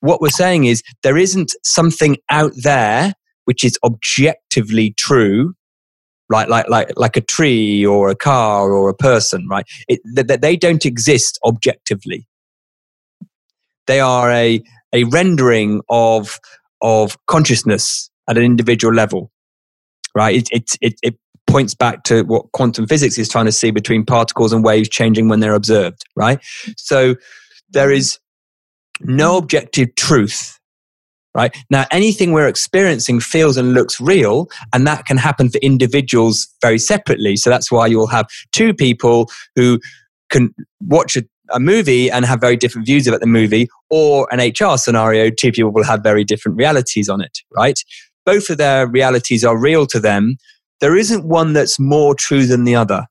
what 0.00 0.20
we're 0.20 0.28
saying 0.30 0.64
is 0.64 0.82
there 1.02 1.16
isn't 1.16 1.52
something 1.64 2.16
out 2.28 2.52
there 2.62 3.14
which 3.44 3.62
is 3.62 3.78
objectively 3.84 4.94
true, 4.96 5.54
like, 6.28 6.48
like, 6.48 6.68
like, 6.68 6.88
like 6.96 7.16
a 7.16 7.20
tree 7.20 7.86
or 7.86 8.10
a 8.10 8.16
car 8.16 8.72
or 8.72 8.88
a 8.88 8.94
person, 8.94 9.46
right? 9.48 9.64
It, 9.88 10.00
that 10.14 10.40
they 10.40 10.56
don't 10.56 10.84
exist 10.84 11.38
objectively. 11.44 12.26
They 13.86 14.00
are 14.00 14.30
a, 14.30 14.62
a 14.92 15.04
rendering 15.04 15.80
of, 15.88 16.38
of 16.82 17.16
consciousness 17.26 18.10
at 18.28 18.36
an 18.36 18.44
individual 18.44 18.94
level, 18.94 19.30
right? 20.14 20.36
It, 20.36 20.48
it, 20.50 20.78
it, 20.80 20.94
it 21.02 21.18
points 21.46 21.74
back 21.74 22.02
to 22.04 22.22
what 22.22 22.50
quantum 22.52 22.86
physics 22.86 23.18
is 23.18 23.28
trying 23.28 23.46
to 23.46 23.52
see 23.52 23.70
between 23.70 24.04
particles 24.04 24.52
and 24.52 24.64
waves 24.64 24.88
changing 24.88 25.28
when 25.28 25.40
they're 25.40 25.54
observed, 25.54 26.04
right? 26.16 26.38
So 26.76 27.14
there 27.70 27.90
is 27.90 28.18
no 29.00 29.36
objective 29.36 29.94
truth, 29.94 30.58
right? 31.34 31.56
Now, 31.70 31.86
anything 31.90 32.32
we're 32.32 32.48
experiencing 32.48 33.20
feels 33.20 33.56
and 33.56 33.74
looks 33.74 34.00
real, 34.00 34.48
and 34.72 34.86
that 34.86 35.04
can 35.04 35.16
happen 35.16 35.50
for 35.50 35.58
individuals 35.58 36.48
very 36.62 36.78
separately. 36.78 37.36
So 37.36 37.50
that's 37.50 37.70
why 37.70 37.86
you'll 37.86 38.06
have 38.08 38.26
two 38.52 38.74
people 38.74 39.30
who 39.54 39.78
can 40.30 40.54
watch 40.80 41.16
a 41.16 41.24
a 41.50 41.60
movie 41.60 42.10
and 42.10 42.24
have 42.24 42.40
very 42.40 42.56
different 42.56 42.86
views 42.86 43.06
about 43.06 43.20
the 43.20 43.26
movie, 43.26 43.68
or 43.90 44.28
an 44.32 44.40
HR 44.40 44.76
scenario, 44.76 45.30
two 45.30 45.52
people 45.52 45.72
will 45.72 45.84
have 45.84 46.02
very 46.02 46.24
different 46.24 46.56
realities 46.56 47.08
on 47.08 47.20
it, 47.20 47.38
right? 47.56 47.82
Both 48.24 48.50
of 48.50 48.58
their 48.58 48.86
realities 48.86 49.44
are 49.44 49.56
real 49.56 49.86
to 49.86 50.00
them. 50.00 50.36
There 50.80 50.96
isn't 50.96 51.24
one 51.24 51.52
that's 51.52 51.78
more 51.78 52.14
true 52.14 52.46
than 52.46 52.64
the 52.64 52.74
other. 52.74 53.06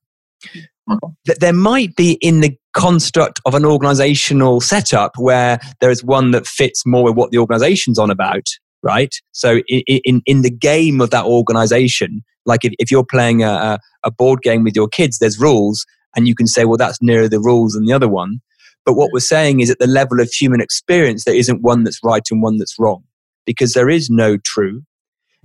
That 1.25 1.39
There 1.39 1.53
might 1.53 1.95
be 1.95 2.13
in 2.21 2.41
the 2.41 2.55
construct 2.73 3.39
of 3.45 3.55
an 3.55 3.65
organizational 3.65 4.61
setup 4.61 5.13
where 5.17 5.59
there 5.79 5.89
is 5.89 6.03
one 6.03 6.31
that 6.31 6.45
fits 6.45 6.85
more 6.85 7.03
with 7.05 7.15
what 7.15 7.31
the 7.31 7.37
organization's 7.37 7.97
on 7.97 8.11
about, 8.11 8.43
right? 8.83 9.15
So 9.31 9.61
in, 9.67 10.01
in, 10.03 10.21
in 10.25 10.41
the 10.41 10.51
game 10.51 11.01
of 11.01 11.09
that 11.09 11.25
organization, 11.25 12.23
like 12.45 12.63
if, 12.63 12.73
if 12.77 12.91
you're 12.91 13.05
playing 13.05 13.43
a, 13.43 13.79
a 14.03 14.11
board 14.11 14.41
game 14.41 14.63
with 14.63 14.75
your 14.75 14.87
kids, 14.87 15.17
there's 15.17 15.39
rules 15.39 15.85
and 16.15 16.27
you 16.27 16.35
can 16.35 16.47
say, 16.47 16.65
well, 16.65 16.77
that's 16.77 17.01
nearer 17.01 17.27
the 17.27 17.39
rules 17.39 17.73
than 17.73 17.85
the 17.85 17.93
other 17.93 18.09
one. 18.09 18.39
But 18.85 18.93
what 18.93 19.11
we're 19.11 19.19
saying 19.19 19.59
is 19.59 19.69
at 19.69 19.79
the 19.79 19.87
level 19.87 20.19
of 20.19 20.29
human 20.29 20.61
experience, 20.61 21.23
there 21.23 21.35
isn't 21.35 21.61
one 21.61 21.83
that's 21.83 21.99
right 22.03 22.23
and 22.29 22.41
one 22.41 22.57
that's 22.57 22.75
wrong 22.77 23.03
because 23.45 23.73
there 23.73 23.89
is 23.89 24.09
no 24.09 24.37
true. 24.37 24.83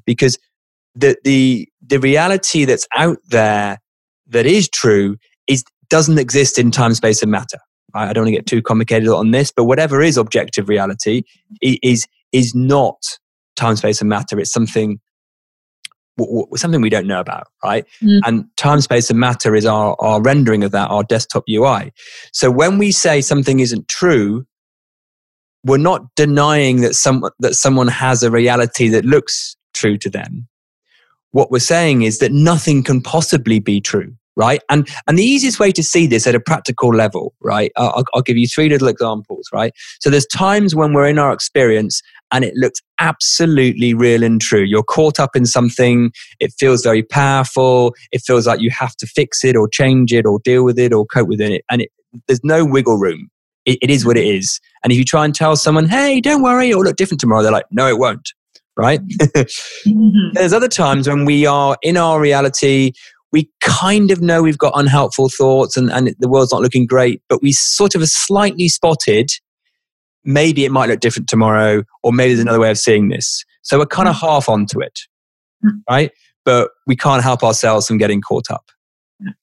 Because 0.05 0.39
the, 0.95 1.17
the, 1.25 1.69
the 1.87 1.99
reality 1.99 2.65
that's 2.65 2.87
out 2.97 3.19
there 3.29 3.79
that 4.29 4.47
is 4.47 4.69
true 4.69 5.17
is, 5.47 5.65
doesn't 5.89 6.19
exist 6.19 6.59
in 6.59 6.71
time, 6.71 6.95
space, 6.95 7.23
and 7.23 7.33
matter. 7.33 7.59
I 7.95 8.13
don't 8.13 8.25
want 8.25 8.35
to 8.35 8.39
get 8.39 8.47
too 8.47 8.63
complicated 8.63 9.09
on 9.09 9.33
this, 9.33 9.51
but 9.51 9.65
whatever 9.65 10.01
is 10.01 10.17
objective 10.17 10.69
reality 10.69 11.23
is, 11.61 12.07
is 12.33 12.55
not 12.55 12.97
time, 13.57 13.77
space, 13.77 14.01
and 14.01 14.09
matter. 14.09 14.39
It's 14.39 14.53
something 14.53 15.01
something 16.57 16.81
we 16.81 16.91
don't 16.91 17.07
know 17.07 17.21
about, 17.21 17.49
right? 17.65 17.87
Mm. 18.03 18.21
And 18.27 18.45
time, 18.57 18.81
space, 18.81 19.11
and 19.11 19.19
matter 19.19 19.55
is 19.55 19.67
our, 19.67 19.97
our 19.99 20.21
rendering 20.21 20.65
of 20.65 20.73
that, 20.73 20.91
our 20.91 21.03
desktop 21.03 21.45
UI. 21.49 21.93
So 22.33 22.51
when 22.51 22.79
we 22.79 22.93
say 22.93 23.21
something 23.21 23.61
isn't 23.61 23.89
true, 23.89 24.47
we're 25.65 25.79
not 25.79 26.03
denying 26.17 26.81
that 26.81 26.95
some 26.95 27.25
that 27.41 27.55
someone 27.55 27.89
has 27.89 28.23
a 28.23 28.31
reality 28.31 28.89
that 28.89 29.05
looks 29.05 29.57
true 29.75 29.99
to 29.99 30.09
them. 30.09 30.49
What 31.33 31.51
we're 31.51 31.59
saying 31.59 32.03
is 32.03 32.19
that 32.19 32.33
nothing 32.33 32.83
can 32.83 33.01
possibly 33.03 33.61
be 33.61 33.81
true 33.81 34.15
right? 34.37 34.63
And 34.71 34.89
and 35.07 35.19
the 35.19 35.25
easiest 35.25 35.61
way 35.61 35.71
to 35.73 35.83
see 35.83 36.07
this 36.07 36.27
at 36.27 36.35
a 36.35 36.41
practical 36.41 36.95
level, 36.95 37.35
right? 37.41 37.73
I'll, 37.77 38.05
I'll 38.15 38.23
give 38.23 38.39
you 38.39 38.47
three 38.47 38.69
little 38.71 38.89
examples, 38.89 39.49
right? 39.53 39.73
So 40.01 40.09
there's 40.09 40.27
times 40.27 40.75
when 40.75 40.95
we're 40.95 41.09
in 41.09 41.19
our 41.19 41.33
experience 41.33 42.01
and 42.33 42.45
it 42.45 42.55
looks 42.57 42.81
absolutely 42.99 43.95
real 43.95 44.23
and 44.23 44.41
true. 44.41 44.63
You're 44.63 44.83
caught 44.83 45.19
up 45.19 45.37
in 45.37 45.47
something, 45.47 46.13
it 46.39 46.53
feels 46.59 46.83
very 46.83 47.03
powerful, 47.03 47.95
it 48.13 48.23
feels 48.27 48.47
like 48.47 48.61
you 48.61 48.71
have 48.71 48.97
to 48.97 49.07
fix 49.07 49.45
it 49.45 49.57
or 49.57 49.69
change 49.69 50.13
it 50.13 50.27
or 50.27 50.41
deal 50.41 50.65
with 50.65 50.79
it 50.79 50.93
or 50.93 51.07
cope 51.07 51.29
with 51.29 51.41
it, 51.41 51.65
and 51.71 51.83
it, 51.83 51.91
there's 52.27 52.45
no 52.45 52.65
wiggle 52.65 52.99
room. 52.99 53.31
It, 53.67 53.79
it 53.83 53.91
is 53.91 54.07
what 54.07 54.17
it 54.17 54.27
is. 54.27 54.59
And 54.83 54.93
if 54.93 54.99
you 54.99 55.05
try 55.05 55.25
and 55.25 55.35
tell 55.35 55.55
someone, 55.55 55.87
hey, 55.87 56.21
don't 56.21 56.43
worry, 56.43 56.71
it'll 56.71 56.83
look 56.83 56.97
different 56.97 57.21
tomorrow, 57.21 57.43
they're 57.43 57.53
like, 57.53 57.67
no, 57.71 57.87
it 57.87 57.99
won't. 57.99 58.33
Right? 58.77 59.01
mm-hmm. 59.07 60.33
There's 60.33 60.55
other 60.55 60.69
times 60.69 61.07
when 61.09 61.27
we 61.27 61.45
are 61.45 61.77
in 61.83 61.99
our 61.99 62.19
reality, 62.21 62.93
we 63.33 63.49
kind 63.61 64.11
of 64.11 64.21
know 64.21 64.43
we've 64.43 64.59
got 64.59 64.73
unhelpful 64.75 65.29
thoughts 65.29 65.77
and, 65.77 65.91
and 65.93 66.15
the 66.19 66.29
world's 66.29 66.53
not 66.53 66.63
looking 66.63 66.87
great, 66.87 67.23
but 67.29 67.43
we 67.43 67.53
sort 67.53 67.95
of 67.95 68.03
are 68.03 68.07
slightly 68.07 68.69
spotted 68.69 69.31
maybe 70.25 70.65
it 70.65 70.73
might 70.73 70.89
look 70.89 71.01
different 71.01 71.29
tomorrow, 71.29 71.83
or 72.03 72.13
maybe 72.13 72.35
there's 72.35 72.41
another 72.41 72.61
way 72.61 72.71
of 72.71 72.79
seeing 72.79 73.09
this. 73.09 73.45
So 73.63 73.79
we're 73.79 73.87
kind 73.87 74.09
of 74.09 74.17
mm. 74.17 74.21
half 74.21 74.49
onto 74.49 74.81
it, 74.81 75.01
mm. 75.65 75.73
right? 75.89 76.11
But 76.45 76.71
we 76.87 76.97
can't 76.97 77.23
help 77.23 77.43
ourselves 77.43 77.87
from 77.87 77.99
getting 77.99 78.21
caught 78.21 78.51
up, 78.51 78.71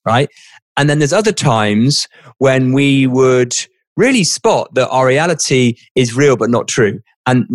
right? 0.04 0.28
And 0.76 0.88
then 0.88 0.98
there's 0.98 1.12
other 1.12 1.32
times 1.32 2.06
when 2.38 2.72
we 2.72 3.06
would 3.06 3.54
really 3.96 4.24
spot 4.24 4.72
that 4.74 4.88
our 4.90 5.06
reality 5.06 5.74
is 5.96 6.14
real 6.14 6.36
but 6.36 6.50
not 6.50 6.68
true. 6.68 7.00
And 7.26 7.46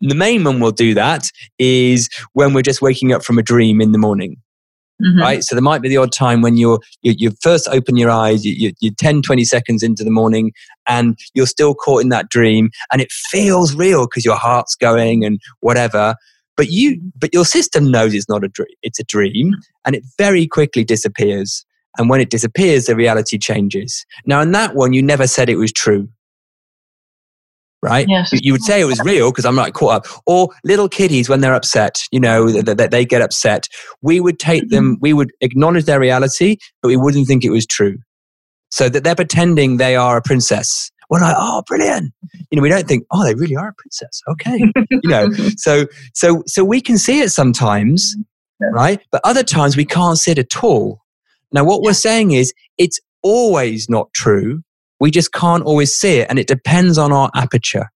the 0.00 0.14
main 0.14 0.44
one 0.44 0.60
we'll 0.60 0.70
do 0.70 0.94
that 0.94 1.30
is 1.58 2.08
when 2.32 2.54
we're 2.54 2.62
just 2.62 2.80
waking 2.80 3.12
up 3.12 3.22
from 3.22 3.36
a 3.36 3.42
dream 3.42 3.80
in 3.80 3.92
the 3.92 3.98
morning. 3.98 4.36
Mm-hmm. 5.02 5.20
Right. 5.20 5.44
So 5.44 5.54
there 5.54 5.62
might 5.62 5.82
be 5.82 5.88
the 5.88 5.96
odd 5.96 6.12
time 6.12 6.40
when 6.40 6.56
you're, 6.56 6.80
you, 7.02 7.14
you 7.16 7.32
first 7.40 7.68
open 7.68 7.96
your 7.96 8.10
eyes, 8.10 8.44
you, 8.44 8.72
you, 8.80 8.90
are 8.90 8.94
10, 8.98 9.22
20 9.22 9.44
seconds 9.44 9.82
into 9.82 10.02
the 10.02 10.10
morning 10.10 10.52
and 10.88 11.18
you're 11.34 11.46
still 11.46 11.74
caught 11.74 12.02
in 12.02 12.08
that 12.08 12.28
dream 12.28 12.70
and 12.92 13.00
it 13.00 13.12
feels 13.12 13.74
real 13.74 14.06
because 14.06 14.24
your 14.24 14.36
heart's 14.36 14.74
going 14.74 15.24
and 15.24 15.40
whatever. 15.60 16.14
But 16.56 16.70
you, 16.70 17.00
but 17.16 17.32
your 17.32 17.44
system 17.44 17.90
knows 17.90 18.14
it's 18.14 18.28
not 18.28 18.44
a 18.44 18.48
dream. 18.48 18.68
It's 18.82 18.98
a 18.98 19.04
dream 19.04 19.54
and 19.84 19.94
it 19.94 20.02
very 20.16 20.46
quickly 20.46 20.84
disappears. 20.84 21.64
And 21.96 22.08
when 22.08 22.20
it 22.20 22.30
disappears, 22.30 22.86
the 22.86 22.96
reality 22.96 23.38
changes. 23.38 24.04
Now, 24.26 24.40
in 24.40 24.52
that 24.52 24.74
one, 24.74 24.92
you 24.92 25.02
never 25.02 25.26
said 25.26 25.48
it 25.48 25.56
was 25.56 25.72
true 25.72 26.08
right? 27.82 28.06
Yes. 28.08 28.30
You, 28.32 28.52
would 28.52 28.62
say 28.62 28.80
it 28.80 28.86
was 28.86 29.00
real 29.00 29.30
because 29.30 29.44
I'm 29.44 29.54
not 29.54 29.72
caught 29.72 29.92
up. 29.92 30.06
Or 30.26 30.48
little 30.64 30.88
kiddies 30.88 31.28
when 31.28 31.40
they're 31.40 31.54
upset, 31.54 32.00
you 32.10 32.20
know, 32.20 32.50
that 32.50 32.76
they, 32.76 32.88
they, 32.88 33.04
get 33.04 33.22
upset. 33.22 33.68
We 34.02 34.20
would 34.20 34.38
take 34.38 34.64
mm-hmm. 34.64 34.74
them, 34.74 34.98
we 35.00 35.12
would 35.12 35.30
acknowledge 35.40 35.84
their 35.84 36.00
reality, 36.00 36.56
but 36.82 36.88
we 36.88 36.96
wouldn't 36.96 37.26
think 37.26 37.44
it 37.44 37.50
was 37.50 37.66
true. 37.66 37.98
So 38.70 38.88
that 38.88 39.04
they're 39.04 39.14
pretending 39.14 39.76
they 39.76 39.96
are 39.96 40.16
a 40.16 40.22
princess. 40.22 40.90
We're 41.10 41.20
like, 41.20 41.36
oh, 41.38 41.62
brilliant. 41.66 42.12
You 42.50 42.56
know, 42.56 42.62
we 42.62 42.68
don't 42.68 42.86
think, 42.86 43.06
oh, 43.10 43.24
they 43.24 43.34
really 43.34 43.56
are 43.56 43.68
a 43.68 43.74
princess. 43.74 44.20
Okay. 44.28 44.58
you 44.90 45.08
know, 45.08 45.30
so, 45.56 45.86
so, 46.14 46.42
so 46.46 46.64
we 46.64 46.82
can 46.82 46.98
see 46.98 47.20
it 47.20 47.30
sometimes, 47.30 48.14
yeah. 48.60 48.68
right? 48.72 49.00
But 49.10 49.22
other 49.24 49.42
times 49.42 49.76
we 49.76 49.86
can't 49.86 50.18
see 50.18 50.32
it 50.32 50.38
at 50.38 50.62
all. 50.62 51.00
Now, 51.50 51.64
what 51.64 51.80
yeah. 51.82 51.88
we're 51.88 51.94
saying 51.94 52.32
is 52.32 52.52
it's 52.76 53.00
always 53.22 53.88
not 53.88 54.12
true 54.12 54.62
we 55.00 55.10
just 55.10 55.32
can't 55.32 55.62
always 55.62 55.94
see 55.94 56.18
it, 56.18 56.26
and 56.28 56.38
it 56.38 56.46
depends 56.46 56.98
on 56.98 57.12
our 57.12 57.30
aperture. 57.34 57.90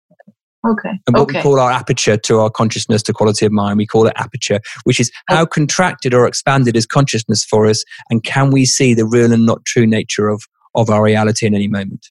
Okay. 0.66 0.90
And 1.06 1.16
what 1.16 1.22
okay. 1.22 1.38
we 1.38 1.42
call 1.42 1.58
our 1.58 1.70
aperture 1.70 2.18
to 2.18 2.40
our 2.40 2.50
consciousness, 2.50 3.02
to 3.04 3.14
quality 3.14 3.46
of 3.46 3.52
mind, 3.52 3.78
we 3.78 3.86
call 3.86 4.06
it 4.06 4.12
aperture, 4.16 4.60
which 4.84 5.00
is 5.00 5.10
how 5.26 5.46
contracted 5.46 6.12
or 6.12 6.26
expanded 6.26 6.76
is 6.76 6.84
consciousness 6.84 7.44
for 7.44 7.66
us, 7.66 7.82
and 8.10 8.22
can 8.24 8.50
we 8.50 8.66
see 8.66 8.92
the 8.92 9.06
real 9.06 9.32
and 9.32 9.46
not 9.46 9.64
true 9.64 9.86
nature 9.86 10.28
of, 10.28 10.42
of 10.74 10.90
our 10.90 11.02
reality 11.02 11.46
in 11.46 11.54
any 11.54 11.68
moment? 11.68 12.06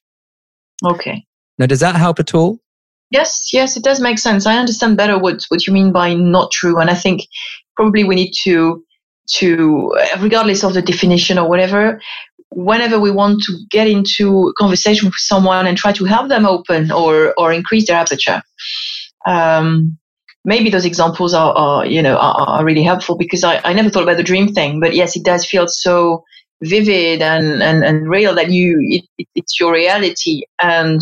Okay. 0.84 1.24
Now, 1.58 1.66
does 1.66 1.80
that 1.80 1.96
help 1.96 2.18
at 2.18 2.34
all? 2.34 2.58
Yes, 3.10 3.52
yes, 3.52 3.76
it 3.76 3.82
does 3.82 4.00
make 4.00 4.18
sense. 4.18 4.46
I 4.46 4.56
understand 4.56 4.96
better 4.96 5.18
what, 5.18 5.42
what 5.48 5.66
you 5.66 5.72
mean 5.72 5.92
by 5.92 6.14
not 6.14 6.50
true. 6.52 6.78
And 6.78 6.88
I 6.88 6.94
think 6.94 7.22
probably 7.74 8.04
we 8.04 8.14
need 8.14 8.32
to, 8.44 8.84
to 9.36 9.96
regardless 10.20 10.62
of 10.62 10.74
the 10.74 10.82
definition 10.82 11.38
or 11.38 11.48
whatever, 11.48 12.00
whenever 12.50 12.98
we 12.98 13.10
want 13.10 13.42
to 13.42 13.58
get 13.70 13.86
into 13.86 14.52
conversation 14.58 15.06
with 15.06 15.14
someone 15.16 15.66
and 15.66 15.78
try 15.78 15.92
to 15.92 16.04
help 16.04 16.28
them 16.28 16.44
open 16.44 16.90
or 16.90 17.32
or 17.38 17.52
increase 17.52 17.86
their 17.86 17.96
aperture 17.96 18.42
um, 19.26 19.96
maybe 20.44 20.70
those 20.70 20.84
examples 20.84 21.32
are, 21.32 21.52
are 21.54 21.86
you 21.86 22.02
know 22.02 22.16
are, 22.16 22.48
are, 22.48 22.64
really 22.64 22.82
helpful 22.82 23.16
because 23.16 23.44
I, 23.44 23.60
I 23.64 23.72
never 23.72 23.88
thought 23.88 24.02
about 24.02 24.16
the 24.16 24.24
dream 24.24 24.52
thing 24.52 24.80
but 24.80 24.94
yes 24.94 25.16
it 25.16 25.24
does 25.24 25.46
feel 25.46 25.68
so 25.68 26.24
vivid 26.62 27.22
and 27.22 27.62
and, 27.62 27.84
and 27.84 28.08
real 28.08 28.34
that 28.34 28.50
you 28.50 28.78
it, 28.80 29.04
it, 29.18 29.28
it's 29.34 29.58
your 29.58 29.72
reality 29.72 30.42
and 30.62 31.00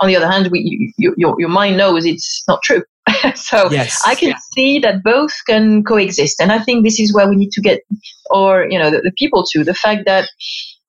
on 0.00 0.08
the 0.08 0.16
other 0.16 0.30
hand 0.30 0.48
we, 0.50 0.92
you, 0.96 1.14
your, 1.16 1.34
your 1.38 1.48
mind 1.48 1.76
knows 1.76 2.06
it's 2.06 2.44
not 2.48 2.62
true 2.62 2.82
so 3.34 3.70
yes. 3.70 4.02
I 4.06 4.14
can 4.14 4.30
yeah. 4.30 4.38
see 4.54 4.78
that 4.80 5.02
both 5.02 5.32
can 5.46 5.84
coexist. 5.84 6.40
And 6.40 6.52
I 6.52 6.58
think 6.58 6.84
this 6.84 7.00
is 7.00 7.14
where 7.14 7.28
we 7.28 7.36
need 7.36 7.52
to 7.52 7.60
get, 7.60 7.80
or, 8.30 8.66
you 8.68 8.78
know, 8.78 8.90
the, 8.90 9.00
the 9.00 9.12
people 9.16 9.44
to 9.52 9.64
the 9.64 9.74
fact 9.74 10.02
that, 10.06 10.28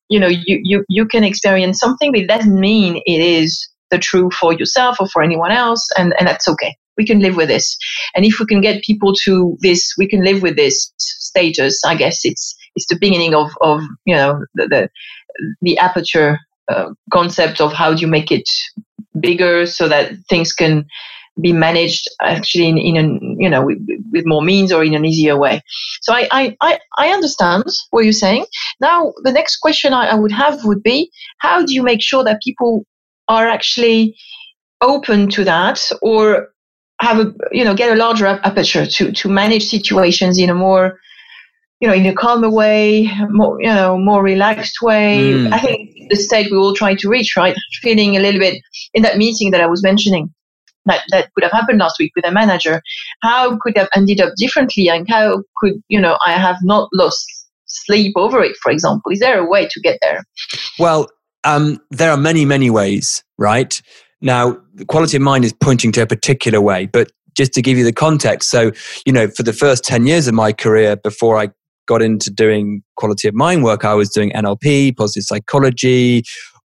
you 0.09 0.19
know, 0.19 0.27
you, 0.27 0.59
you, 0.63 0.85
you 0.89 1.05
can 1.05 1.23
experience 1.23 1.79
something, 1.79 2.11
but 2.11 2.21
it 2.21 2.27
doesn't 2.27 2.59
mean 2.59 3.01
it 3.05 3.21
is 3.21 3.69
the 3.91 3.97
truth 3.97 4.33
for 4.33 4.53
yourself 4.53 4.97
or 4.99 5.07
for 5.07 5.21
anyone 5.21 5.51
else. 5.51 5.87
And, 5.97 6.13
and 6.19 6.27
that's 6.27 6.47
okay. 6.47 6.75
We 6.97 7.05
can 7.05 7.19
live 7.19 7.35
with 7.35 7.47
this. 7.47 7.77
And 8.15 8.25
if 8.25 8.39
we 8.39 8.45
can 8.45 8.61
get 8.61 8.83
people 8.83 9.13
to 9.23 9.57
this, 9.61 9.93
we 9.97 10.07
can 10.07 10.23
live 10.23 10.41
with 10.41 10.57
this 10.57 10.91
status, 10.97 11.81
I 11.85 11.95
guess 11.95 12.25
it's, 12.25 12.55
it's 12.79 12.87
the 12.87 12.97
beginning 12.99 13.35
of, 13.35 13.51
of 13.61 13.81
you 14.05 14.15
know, 14.15 14.45
the, 14.55 14.67
the, 14.67 14.89
the 15.61 15.77
aperture 15.77 16.39
uh, 16.69 16.91
concept 17.11 17.59
of 17.59 17.73
how 17.73 17.93
do 17.93 18.01
you 18.01 18.07
make 18.07 18.31
it 18.31 18.49
bigger 19.19 19.65
so 19.65 19.87
that 19.87 20.13
things 20.29 20.53
can 20.53 20.85
be 21.41 21.53
managed 21.53 22.07
actually 22.21 22.67
in, 22.67 22.77
in 22.77 22.97
a 22.97 23.03
you 23.41 23.49
know 23.49 23.65
with, 23.65 23.79
with, 24.11 24.25
more 24.25 24.41
means 24.41 24.71
or 24.71 24.83
in 24.83 24.93
an 24.93 25.05
easier 25.05 25.37
way. 25.37 25.61
So 26.01 26.13
I, 26.13 26.27
I 26.31 26.57
i 26.61 26.79
i 26.97 27.07
understand 27.09 27.63
what 27.91 28.03
you're 28.03 28.13
saying. 28.13 28.45
Now 28.81 29.13
the 29.23 29.31
next 29.31 29.57
question 29.57 29.93
I, 29.93 30.07
I 30.07 30.15
would 30.15 30.31
have 30.31 30.63
would 30.65 30.83
be 30.83 31.09
how 31.37 31.65
do 31.65 31.73
you 31.73 31.81
make 31.81 32.01
sure 32.01 32.23
that 32.23 32.41
people 32.43 32.85
are 33.27 33.47
actually 33.47 34.17
open 34.81 35.29
to 35.29 35.43
that 35.43 35.79
or 36.01 36.49
have 37.01 37.19
a 37.19 37.33
you 37.51 37.63
know 37.63 37.73
get 37.73 37.91
a 37.91 37.95
larger 37.95 38.27
aperture 38.27 38.85
to 38.85 39.11
to 39.11 39.29
manage 39.29 39.65
situations 39.69 40.37
in 40.37 40.49
a 40.49 40.55
more 40.55 40.99
you 41.79 41.87
know 41.87 41.93
in 41.93 42.05
a 42.05 42.13
calmer 42.13 42.49
way 42.49 43.09
more 43.29 43.59
you 43.61 43.67
know 43.67 43.97
more 43.97 44.21
relaxed 44.21 44.81
way. 44.81 45.33
Mm. 45.33 45.53
i 45.53 45.59
think 45.59 45.91
the 46.09 46.15
state 46.15 46.51
we 46.51 46.57
all 46.57 46.73
try 46.73 46.95
to 46.95 47.09
reach 47.09 47.35
right? 47.37 47.55
Feeling 47.81 48.15
a 48.15 48.19
little 48.19 48.39
bit 48.39 48.61
in 48.93 49.03
that 49.03 49.17
meeting 49.17 49.51
that 49.51 49.61
i 49.61 49.67
was 49.67 49.83
mentioning 49.83 50.33
that, 50.85 51.03
that 51.11 51.31
could 51.33 51.43
have 51.43 51.51
happened 51.51 51.79
last 51.79 51.97
week 51.99 52.11
with 52.15 52.25
a 52.25 52.31
manager 52.31 52.81
how 53.21 53.57
could 53.57 53.77
have 53.77 53.89
ended 53.95 54.21
up 54.21 54.33
differently? 54.37 54.89
And 54.89 55.07
how 55.09 55.43
could 55.57 55.81
you 55.87 55.99
know 55.99 56.17
i 56.25 56.33
have 56.33 56.57
not 56.63 56.89
lost 56.93 57.25
sleep 57.65 58.13
over 58.15 58.41
it 58.41 58.57
for 58.61 58.71
example? 58.71 59.11
Is 59.11 59.19
there 59.19 59.39
a 59.39 59.45
way 59.47 59.67
to 59.67 59.79
get 59.79 59.99
there? 60.01 60.23
Well 60.77 61.09
um, 61.45 61.79
there 61.89 62.11
are 62.11 62.17
many 62.17 62.43
many 62.45 62.69
ways 62.69 63.23
right? 63.37 63.81
Now 64.21 64.57
the 64.73 64.85
quality 64.85 65.15
of 65.15 65.23
mind 65.23 65.45
is 65.45 65.53
pointing 65.53 65.91
to 65.93 66.01
a 66.01 66.07
particular 66.07 66.59
way 66.59 66.87
but 66.87 67.11
just 67.35 67.53
to 67.53 67.61
give 67.61 67.77
you 67.77 67.85
the 67.85 67.93
context 67.93 68.49
so 68.49 68.71
you 69.05 69.13
know 69.13 69.27
for 69.29 69.43
the 69.43 69.53
first 69.53 69.85
10 69.85 70.07
years 70.07 70.27
of 70.27 70.33
my 70.33 70.51
career 70.51 70.97
before 70.97 71.37
i 71.37 71.47
got 71.89 72.01
into 72.01 72.29
doing 72.29 72.81
quality 72.95 73.27
of 73.27 73.33
mind 73.33 73.63
work 73.63 73.83
i 73.83 73.93
was 73.93 74.09
doing 74.09 74.31
nlp 74.31 74.95
positive 74.95 75.23
psychology 75.23 76.23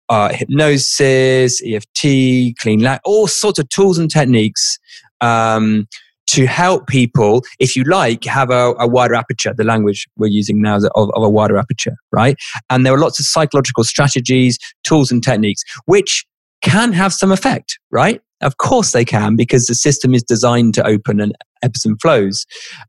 uh, 0.08 0.28
hypnosis, 0.30 1.62
EFT, 1.64 2.54
clean 2.58 2.82
light, 2.82 3.00
all 3.02 3.26
sorts 3.26 3.58
of 3.58 3.66
tools 3.70 3.96
and 3.96 4.10
techniques 4.10 4.78
um, 5.22 5.88
to 6.26 6.46
help 6.46 6.86
people, 6.86 7.42
if 7.58 7.74
you 7.76 7.84
like, 7.84 8.24
have 8.24 8.50
a, 8.50 8.74
a, 8.78 8.86
wider 8.86 9.14
aperture. 9.14 9.54
The 9.56 9.64
language 9.64 10.06
we're 10.16 10.26
using 10.26 10.60
now 10.60 10.76
is 10.76 10.84
of, 10.94 11.10
of 11.14 11.22
a 11.22 11.30
wider 11.30 11.56
aperture, 11.56 11.96
right? 12.10 12.36
And 12.68 12.84
there 12.84 12.92
are 12.92 12.98
lots 12.98 13.20
of 13.20 13.26
psychological 13.26 13.84
strategies, 13.84 14.58
tools, 14.84 15.10
and 15.10 15.22
techniques 15.22 15.62
which 15.86 16.26
can 16.62 16.92
have 16.92 17.12
some 17.12 17.32
effect, 17.32 17.78
right? 17.90 18.20
Of 18.40 18.58
course 18.58 18.92
they 18.92 19.04
can 19.04 19.36
because 19.36 19.66
the 19.66 19.74
system 19.74 20.14
is 20.14 20.22
designed 20.22 20.74
to 20.74 20.86
open 20.86 21.20
and 21.20 21.32
ebbs 21.62 21.84
and 21.84 22.00
flows. 22.00 22.44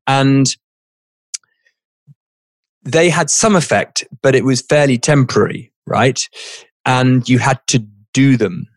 And 0.07 0.55
they 2.83 3.09
had 3.09 3.29
some 3.29 3.55
effect, 3.55 4.03
but 4.21 4.35
it 4.35 4.43
was 4.43 4.61
fairly 4.61 4.97
temporary, 4.97 5.71
right? 5.85 6.27
and 6.85 7.27
you 7.29 7.39
had 7.39 7.59
to 7.67 7.79
do 8.13 8.37
them, 8.37 8.67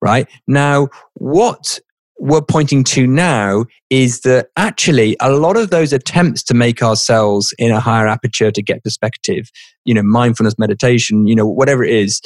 right? 0.00 0.28
Now, 0.46 0.88
what 1.14 1.78
we're 2.18 2.42
pointing 2.42 2.84
to 2.84 3.06
now 3.06 3.64
is 3.90 4.20
that 4.20 4.48
actually 4.56 5.16
a 5.20 5.30
lot 5.30 5.56
of 5.56 5.70
those 5.70 5.92
attempts 5.92 6.42
to 6.44 6.54
make 6.54 6.82
ourselves 6.82 7.52
in 7.58 7.72
a 7.72 7.80
higher 7.80 8.06
aperture 8.06 8.52
to 8.52 8.62
get 8.62 8.84
perspective, 8.84 9.50
you 9.84 9.94
know, 9.94 10.02
mindfulness 10.02 10.58
meditation, 10.58 11.26
you 11.26 11.34
know, 11.34 11.46
whatever 11.46 11.82
it 11.82 11.92
is, 11.92 12.20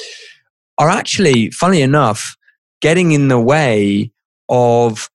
are 0.77 0.89
actually, 0.89 1.49
funny 1.51 1.81
enough, 1.81 2.35
getting 2.81 3.11
in 3.11 3.27
the 3.27 3.39
way 3.39 4.11
of 4.49 5.09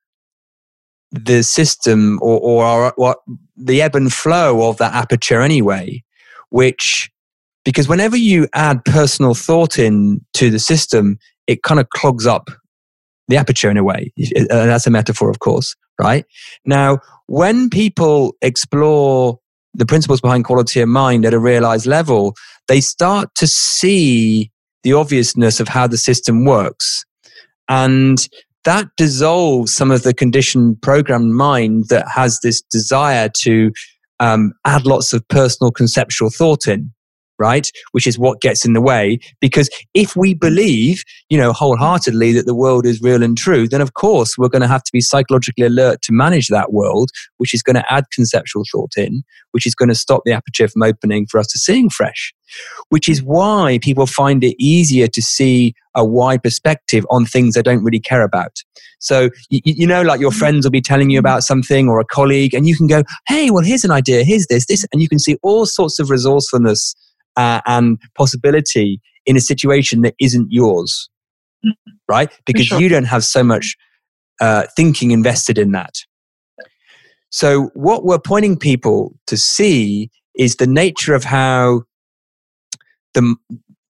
the 1.13 1.43
system 1.43 2.19
or, 2.21 2.41
or 2.41 2.65
our, 2.65 2.93
what 2.97 3.19
the 3.57 3.81
ebb 3.83 3.95
and 3.95 4.13
flow 4.13 4.69
of 4.69 4.79
that 4.79 4.95
aperture 4.95 5.41
anyway, 5.41 6.03
which 6.53 7.11
because 7.65 7.89
whenever 7.89 8.17
you 8.17 8.49
add 8.55 8.85
personal 8.85 9.35
thought 9.35 9.79
in 9.79 10.25
to 10.35 10.51
the 10.51 10.59
system, 10.59 11.19
it 11.47 11.63
kind 11.63 11.81
of 11.81 11.89
clogs 11.91 12.27
up 12.27 12.51
the 13.29 13.37
aperture 13.37 13.71
in 13.71 13.77
a 13.77 13.85
way. 13.85 14.13
Uh, 14.37 14.43
uh, 14.51 14.67
that's 14.67 14.87
a 14.87 14.91
metaphor, 14.91 15.31
of 15.31 15.39
course, 15.39 15.75
right? 16.01 16.25
Now, 16.65 16.99
when 17.27 17.71
people 17.71 18.35
explore 18.43 19.39
the 19.75 19.87
principles 19.87 20.21
behind 20.21 20.45
quality 20.45 20.81
of 20.81 20.89
mind 20.89 21.25
at 21.25 21.33
a 21.33 21.39
realized 21.39 21.87
level, 21.87 22.35
they 22.69 22.81
start 22.81 23.29
to 23.37 23.47
see 23.47 24.51
the 24.83 24.93
obviousness 24.93 25.61
of 25.61 25.69
how 25.69 25.87
the 25.87 25.97
system 25.97 26.45
works. 26.45 27.05
And 27.69 28.29
that 28.65 28.89
dissolves 28.97 29.75
some 29.75 29.91
of 29.91 30.03
the 30.03 30.15
conditioned 30.15 30.83
programmed 30.83 31.33
mind 31.33 31.87
that 31.89 32.07
has 32.09 32.41
this 32.43 32.61
desire 32.63 33.31
to 33.43 33.73
um, 34.23 34.53
add 34.65 34.87
lots 34.87 35.13
of 35.13 35.27
personal 35.27 35.73
conceptual 35.73 36.31
thought 36.31 36.69
in 36.69 36.93
right? 37.39 37.71
Which 37.93 38.07
is 38.07 38.19
what 38.19 38.41
gets 38.41 38.65
in 38.65 38.73
the 38.73 38.81
way. 38.81 39.19
Because 39.41 39.69
if 39.95 40.17
we 40.17 40.35
believe, 40.35 41.03
you 41.29 41.39
know, 41.39 41.53
wholeheartedly 41.53 42.33
that 42.33 42.47
the 42.47 42.55
world 42.55 42.87
is 42.87 43.03
real 43.03 43.23
and 43.23 43.37
true, 43.37 43.69
then 43.69 43.81
of 43.81 43.95
course 43.95 44.37
we're 44.39 44.49
going 44.49 44.63
to 44.63 44.69
have 44.69 44.85
to 44.85 44.93
be 44.93 45.01
psychologically 45.01 45.67
alert 45.67 46.03
to 46.03 46.13
manage 46.13 46.49
that 46.49 46.73
world, 46.73 47.11
which 47.39 47.55
is 47.55 47.63
going 47.63 47.77
to 47.77 47.93
add 47.93 48.05
conceptual 48.13 48.65
thought 48.71 48.93
in, 48.97 49.23
which 49.53 49.67
is 49.67 49.75
going 49.75 49.89
to 49.89 49.95
stop 49.95 50.23
the 50.25 50.33
aperture 50.33 50.69
from 50.69 50.83
opening 50.83 51.27
for 51.27 51.39
us 51.39 51.49
to 51.49 51.59
seeing 51.59 51.91
fresh. 51.91 52.33
Which 52.91 53.09
is 53.09 53.23
why 53.23 53.79
people 53.81 54.07
find 54.07 54.45
it 54.45 54.55
easier 54.63 55.07
to 55.07 55.23
see 55.23 55.75
a 55.97 56.05
wide 56.05 56.43
perspective 56.43 57.07
on 57.11 57.25
things 57.25 57.55
they 57.55 57.63
don't 57.63 57.83
really 57.83 58.01
care 58.01 58.23
about. 58.23 58.59
So, 58.99 59.31
you, 59.51 59.61
you, 59.65 59.87
know, 59.87 60.03
like 60.03 60.21
your 60.21 60.31
friends 60.31 60.65
will 60.65 60.71
be 60.71 60.81
telling 60.81 61.11
you 61.11 61.19
about 61.19 61.43
something 61.43 61.89
or 61.89 61.99
a 61.99 62.05
colleague, 62.05 62.55
and 62.55 62.67
you 62.69 62.77
can 62.77 62.87
go, 62.87 63.03
hey, 63.27 63.51
well, 63.51 63.65
here's 63.65 63.85
an 63.85 63.91
idea, 63.91 64.23
here's 64.23 64.47
this, 64.47 64.67
this, 64.67 64.87
and 64.93 65.03
you 65.03 65.09
can 65.09 65.19
see 65.19 65.37
all 65.43 65.67
sorts 65.67 65.99
of 65.99 66.09
resourcefulness 66.09 66.95
uh, 67.37 67.61
and 67.67 67.99
possibility 68.17 69.01
in 69.27 69.37
a 69.37 69.41
situation 69.41 70.03
that 70.03 70.15
isn't 70.21 70.49
yours, 70.51 71.09
mm-hmm. 71.65 71.93
right? 72.09 72.31
Because 72.47 72.67
sure. 72.67 72.81
you 72.81 72.89
don't 72.89 73.05
have 73.05 73.25
so 73.25 73.43
much 73.43 73.77
uh, 74.41 74.67
thinking 74.77 75.11
invested 75.11 75.59
in 75.59 75.73
that. 75.73 75.95
So, 77.31 77.71
what 77.75 78.05
we're 78.05 78.19
pointing 78.19 78.59
people 78.59 79.15
to 79.27 79.37
see 79.37 80.11
is 80.37 80.57
the 80.57 80.67
nature 80.67 81.15
of 81.15 81.25
how 81.25 81.83
the 83.15 83.37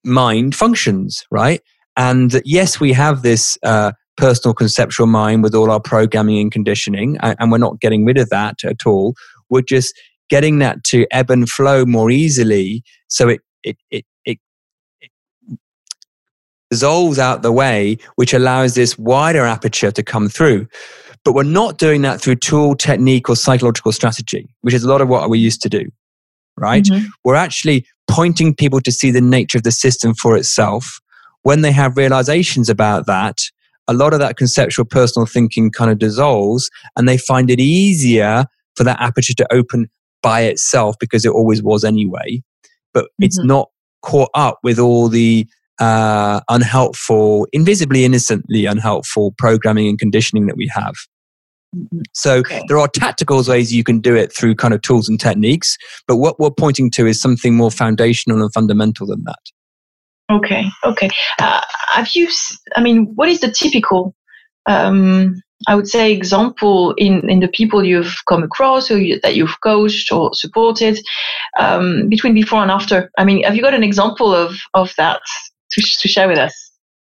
mind 0.05 0.55
functions, 0.55 1.25
right? 1.31 1.61
And 1.97 2.41
yes, 2.45 2.81
we 2.81 2.93
have 2.93 3.23
this 3.23 3.59
uh, 3.63 3.93
personal 4.17 4.55
conceptual 4.55 5.07
mind 5.07 5.43
with 5.43 5.55
all 5.55 5.71
our 5.71 5.81
programming 5.81 6.39
and 6.39 6.53
conditioning, 6.53 7.19
and 7.21 7.51
we're 7.51 7.59
not 7.59 7.81
getting 7.81 8.05
rid 8.05 8.19
of 8.19 8.31
that 8.31 8.65
at 8.65 8.87
all. 8.87 9.15
We're 9.51 9.63
just 9.63 9.99
getting 10.33 10.61
that 10.61 10.83
to 10.83 11.07
ebb 11.11 11.31
and 11.31 11.47
flow 11.47 11.85
more 11.85 12.11
easily 12.11 12.83
so 13.09 13.29
it 13.29 13.43
it 13.63 13.77
it, 13.91 14.07
it, 14.25 14.39
it 15.03 15.11
dissolves 16.71 17.19
out 17.19 17.43
the 17.43 17.53
way 17.53 17.99
which 18.17 18.33
allows 18.33 18.75
this 18.75 18.99
wider 18.99 19.45
aperture 19.45 19.93
to 19.93 20.03
come 20.03 20.31
through. 20.31 20.67
But 21.23 21.35
we're 21.35 21.57
not 21.61 21.77
doing 21.77 22.01
that 22.03 22.19
through 22.19 22.37
tool 22.37 22.75
technique 22.75 23.29
or 23.29 23.37
psychological 23.37 23.93
strategy 23.93 24.49
which 24.63 24.73
is 24.73 24.85
a 24.85 24.89
lot 24.89 25.03
of 25.03 25.09
what 25.09 25.29
we 25.29 25.39
used 25.39 25.61
to 25.63 25.69
do 25.69 25.85
right? 26.57 26.85
Mm-hmm. 26.85 27.09
we're 27.25 27.45
actually 27.47 27.85
pointing 28.09 28.55
people 28.55 28.81
to 28.81 28.93
see 28.93 29.11
the 29.11 29.21
nature 29.21 29.59
of 29.59 29.65
the 29.65 29.71
system 29.71 30.15
for 30.15 30.35
itself. 30.37 30.99
When 31.43 31.61
they 31.61 31.73
have 31.73 31.99
realizations 31.99 32.71
about 32.71 33.05
that 33.07 33.37
a 33.87 33.93
lot 33.93 34.15
of 34.15 34.21
that 34.21 34.39
conceptual 34.39 34.87
personal 34.87 35.27
thinking 35.27 35.71
kind 35.71 35.91
of 35.91 35.99
dissolves 35.99 36.71
and 36.97 37.07
they 37.07 37.19
find 37.19 37.51
it 37.51 37.61
easier 37.61 38.47
for 38.77 38.85
that 38.85 39.01
aperture 39.01 39.35
to 39.35 39.53
open 39.53 39.91
by 40.23 40.43
itself 40.43 40.97
because 41.01 41.25
it 41.25 41.31
always 41.31 41.63
was 41.63 41.85
anyway. 41.85 42.43
But 42.95 43.05
mm-hmm. 43.05 43.25
it's 43.25 43.39
not 43.39 43.69
caught 44.03 44.31
up 44.35 44.59
with 44.63 44.79
all 44.79 45.09
the 45.09 45.47
uh, 45.81 46.41
unhelpful, 46.49 47.47
invisibly 47.53 48.05
innocently 48.05 48.67
unhelpful 48.67 49.35
programming 49.39 49.89
and 49.89 49.99
conditioning 49.99 50.47
that 50.47 50.57
we 50.57 50.71
have. 50.73 50.95
Mm-hmm. 51.75 52.01
So 52.13 52.39
okay. 52.39 52.63
there 52.69 52.79
are 52.79 52.89
tactical 52.89 53.43
ways 53.43 53.73
you 53.73 53.85
can 53.85 54.01
do 54.01 54.15
it 54.15 54.35
through 54.35 54.55
kind 54.57 54.75
of 54.75 54.83
tools 54.83 55.09
and 55.09 55.19
techniques, 55.19 55.77
but 56.07 56.17
what 56.17 56.39
we're 56.39 56.51
pointing 56.51 56.91
to 56.93 57.07
is 57.07 57.21
something 57.21 57.55
more 57.55 57.71
foundational 57.71 58.43
and 58.43 58.53
fundamental 58.53 59.07
than 59.07 59.25
that. 59.25 59.41
Okay, 60.31 60.65
okay. 60.85 61.11
Uh, 61.39 61.61
have 61.89 62.09
you? 62.15 62.29
I 62.77 62.83
mean, 62.83 63.13
what 63.17 63.29
is 63.29 63.41
the 63.41 63.51
typical 63.51 64.15
um, 64.67 65.43
I 65.69 65.75
would 65.75 65.89
say 65.89 66.13
example 66.13 66.95
in, 66.97 67.29
in 67.31 67.41
the 67.41 67.49
people 67.49 67.85
you've 67.85 68.15
come 68.29 68.43
across 68.43 68.91
or 68.91 68.99
you, 68.99 69.21
that 69.23 69.37
you've 69.37 69.61
coached 69.63 70.11
or 70.13 70.35
supported 70.35 70.99
um, 71.59 72.09
between 72.09 72.35
before 72.35 72.63
and 72.63 72.71
after. 72.71 73.11
I 73.19 73.25
mean, 73.25 73.43
have 73.45 73.55
you 73.55 73.63
got 73.63 73.75
an 73.75 73.85
example 73.85 74.35
of, 74.35 74.57
of 74.75 74.93
that 74.99 75.21
to, 75.73 75.83
to 75.83 76.09
share 76.09 76.29
with 76.29 76.39
us? 76.39 76.55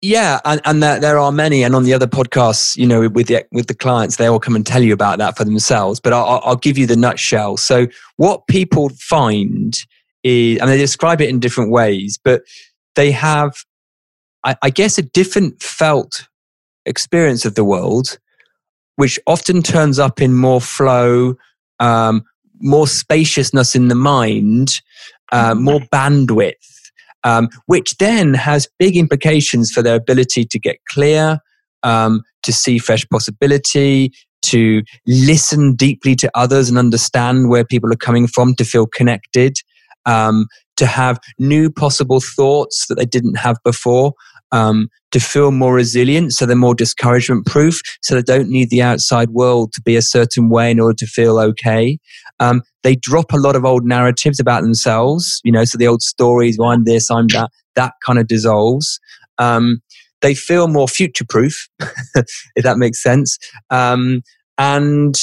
Yeah, 0.01 0.41
and, 0.45 0.61
and 0.65 0.81
there, 0.81 1.01
there 1.01 1.19
are 1.19 1.33
many, 1.33 1.65
and 1.65 1.75
on 1.75 1.83
the 1.83 1.93
other 1.93 2.07
podcasts, 2.07 2.77
you 2.77 2.87
know, 2.87 3.09
with 3.09 3.27
the 3.27 3.45
with 3.51 3.67
the 3.67 3.75
clients, 3.75 4.15
they 4.15 4.27
all 4.27 4.39
come 4.39 4.55
and 4.55 4.65
tell 4.65 4.83
you 4.83 4.93
about 4.93 5.19
that 5.19 5.37
for 5.37 5.45
themselves. 5.45 5.99
But 5.99 6.13
I'll, 6.13 6.41
I'll 6.45 6.57
give 6.57 6.79
you 6.79 6.87
the 6.87 6.95
nutshell. 6.95 7.57
So, 7.57 7.89
what 8.17 8.47
people 8.47 8.91
find 8.91 9.77
is, 10.23 10.61
and 10.61 10.71
they 10.71 10.79
describe 10.79 11.21
it 11.21 11.29
in 11.29 11.41
different 11.41 11.73
ways, 11.73 12.17
but 12.23 12.43
they 12.95 13.11
have, 13.11 13.57
I, 14.45 14.57
I 14.63 14.71
guess, 14.71 14.99
a 14.99 15.03
different 15.03 15.61
felt 15.61 16.29
experience 16.87 17.45
of 17.45 17.57
the 17.57 17.65
world 17.65 18.21
which 18.99 19.17
often 19.29 19.63
turns 19.63 20.01
up 20.01 20.21
in 20.21 20.35
more 20.35 20.61
flow, 20.61 21.37
um, 21.79 22.21
more 22.61 22.89
spaciousness 22.89 23.77
in 23.77 23.87
the 23.87 23.95
mind, 23.95 24.81
uh, 25.31 25.53
mm-hmm. 25.53 25.63
more 25.63 25.79
bandwidth, 25.93 26.91
um, 27.23 27.49
which 27.67 27.97
then 27.99 28.35
has 28.35 28.69
big 28.77 28.97
implications 28.97 29.71
for 29.71 29.83
their 29.83 29.95
ability 29.95 30.45
to 30.45 30.59
get 30.59 30.79
clear, 30.91 31.39
um, 31.85 32.23
to 32.43 32.53
see 32.53 32.77
fresh 32.77 33.09
possibility, 33.09 34.13
to 34.43 34.83
listen 35.07 35.77
deeply 35.77 36.17
to 36.17 36.29
others 36.35 36.69
and 36.69 36.77
understand 36.77 37.49
where 37.49 37.65
people 37.65 37.93
are 37.93 38.05
coming 38.05 38.27
from, 38.27 38.57
to 38.57 38.65
feel 38.65 38.89
connected, 38.89 39.59
um, 40.07 40.47
to 40.79 40.87
have 40.87 41.19
new 41.39 41.71
possible 41.71 42.21
thoughts 42.21 42.87
that 42.89 42.97
they 42.97 43.05
didn't 43.05 43.37
have 43.37 43.57
before 43.65 44.15
um, 44.53 44.89
to 45.11 45.21
feel 45.21 45.51
more 45.51 45.75
resilient, 45.75 46.33
so 46.33 46.47
they're 46.47 46.57
more 46.57 46.75
discouragement 46.75 47.47
proof, 47.47 47.81
so 48.03 48.15
they 48.15 48.23
don't 48.23 48.49
need 48.49 48.71
the 48.71 48.83
outside 48.83 49.31
world 49.31 49.73
to 49.73 49.83
be 49.83 49.97
a 49.97 50.03
certain 50.03 50.49
way 50.49 50.71
in 50.71 50.81
order 50.81 50.97
to 50.97 51.07
feel 51.07 51.39
okay. 51.39 51.99
Um, 52.41 52.63
they 52.83 52.97
drop 52.97 53.33
a 53.33 53.39
lot 53.39 53.57
of 53.57 53.65
old 53.65 53.85
narratives 53.85 54.41
about 54.41 54.63
themselves, 54.63 55.41
you 55.45 55.53
know, 55.53 55.65
so 55.65 55.79
the 55.79 55.87
old 55.87 56.03
stories, 56.03 56.59
well, 56.59 56.71
I'm 56.71 56.85
this, 56.85 57.11
I'm 57.11 57.29
that, 57.29 57.51
that 57.75 57.93
kind 58.05 58.19
of 58.19 58.27
dissolves. 58.27 59.01
Um, 59.39 59.81
they 60.21 60.35
feel 60.35 60.69
more 60.69 60.89
future 60.89 61.25
proof, 61.29 61.69
if 62.15 62.65
that 62.65 62.79
makes 62.79 63.03
sense. 63.03 63.39
Um, 63.71 64.23
and 64.57 65.15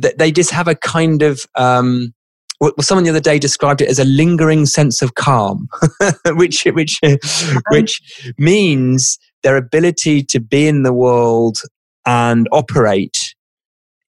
th- 0.00 0.16
they 0.16 0.30
just 0.30 0.50
have 0.50 0.68
a 0.68 0.74
kind 0.74 1.22
of, 1.22 1.44
um, 1.56 2.14
well, 2.60 2.72
someone 2.80 3.04
the 3.04 3.10
other 3.10 3.20
day 3.20 3.38
described 3.38 3.80
it 3.80 3.88
as 3.88 3.98
a 3.98 4.04
lingering 4.04 4.66
sense 4.66 5.02
of 5.02 5.14
calm, 5.14 5.68
which 6.26 6.64
which 6.64 7.00
which 7.70 8.32
means 8.38 9.18
their 9.42 9.56
ability 9.56 10.22
to 10.22 10.40
be 10.40 10.66
in 10.66 10.82
the 10.82 10.92
world 10.92 11.58
and 12.06 12.48
operate 12.52 13.34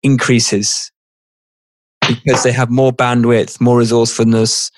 increases 0.03 0.91
because 2.07 2.43
they 2.43 2.53
have 2.53 2.71
more 2.71 2.93
bandwidth, 2.93 3.61
more 3.61 3.79
resourcefulness, 3.79 4.71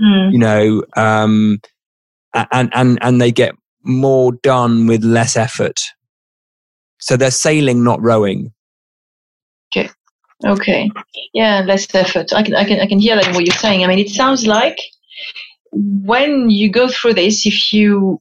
mm. 0.00 0.32
you 0.32 0.38
know, 0.38 0.82
um, 0.96 1.60
and 2.34 2.70
and 2.74 2.98
and 3.02 3.20
they 3.20 3.30
get 3.32 3.54
more 3.82 4.32
done 4.42 4.86
with 4.86 5.04
less 5.04 5.36
effort. 5.36 5.80
So 7.00 7.16
they're 7.16 7.30
sailing, 7.30 7.82
not 7.82 8.02
rowing. 8.02 8.52
Okay. 10.44 10.90
Yeah, 11.34 11.62
less 11.66 11.86
effort. 11.94 12.32
I 12.32 12.42
can 12.42 12.54
I 12.54 12.64
can 12.64 12.80
I 12.80 12.86
can 12.86 12.98
hear 12.98 13.18
in 13.18 13.34
what 13.34 13.44
you're 13.44 13.54
saying. 13.56 13.84
I 13.84 13.86
mean, 13.86 13.98
it 13.98 14.08
sounds 14.08 14.46
like 14.46 14.78
when 15.72 16.50
you 16.50 16.70
go 16.70 16.88
through 16.88 17.14
this, 17.14 17.46
if 17.46 17.72
you 17.72 18.18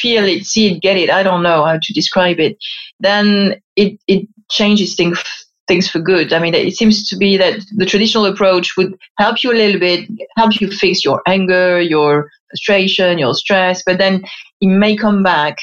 feel 0.00 0.24
it, 0.24 0.44
see 0.44 0.72
it, 0.72 0.80
get 0.80 0.96
it, 0.96 1.10
I 1.10 1.22
don't 1.22 1.42
know 1.42 1.64
how 1.64 1.78
to 1.82 1.92
describe 1.92 2.38
it, 2.38 2.56
then 3.00 3.60
it 3.76 3.98
it 4.06 4.28
changes 4.50 4.94
things 4.94 5.22
things 5.68 5.88
for 5.88 6.00
good. 6.00 6.32
I 6.32 6.38
mean, 6.38 6.54
it 6.54 6.76
seems 6.76 7.08
to 7.08 7.16
be 7.16 7.36
that 7.36 7.60
the 7.76 7.86
traditional 7.86 8.26
approach 8.26 8.76
would 8.76 8.94
help 9.18 9.42
you 9.42 9.52
a 9.52 9.54
little 9.54 9.80
bit, 9.80 10.08
help 10.36 10.60
you 10.60 10.70
fix 10.70 11.04
your 11.04 11.22
anger, 11.26 11.80
your 11.80 12.30
frustration, 12.50 13.18
your 13.18 13.34
stress, 13.34 13.82
but 13.84 13.98
then 13.98 14.22
it 14.60 14.66
may 14.66 14.96
come 14.96 15.22
back 15.22 15.56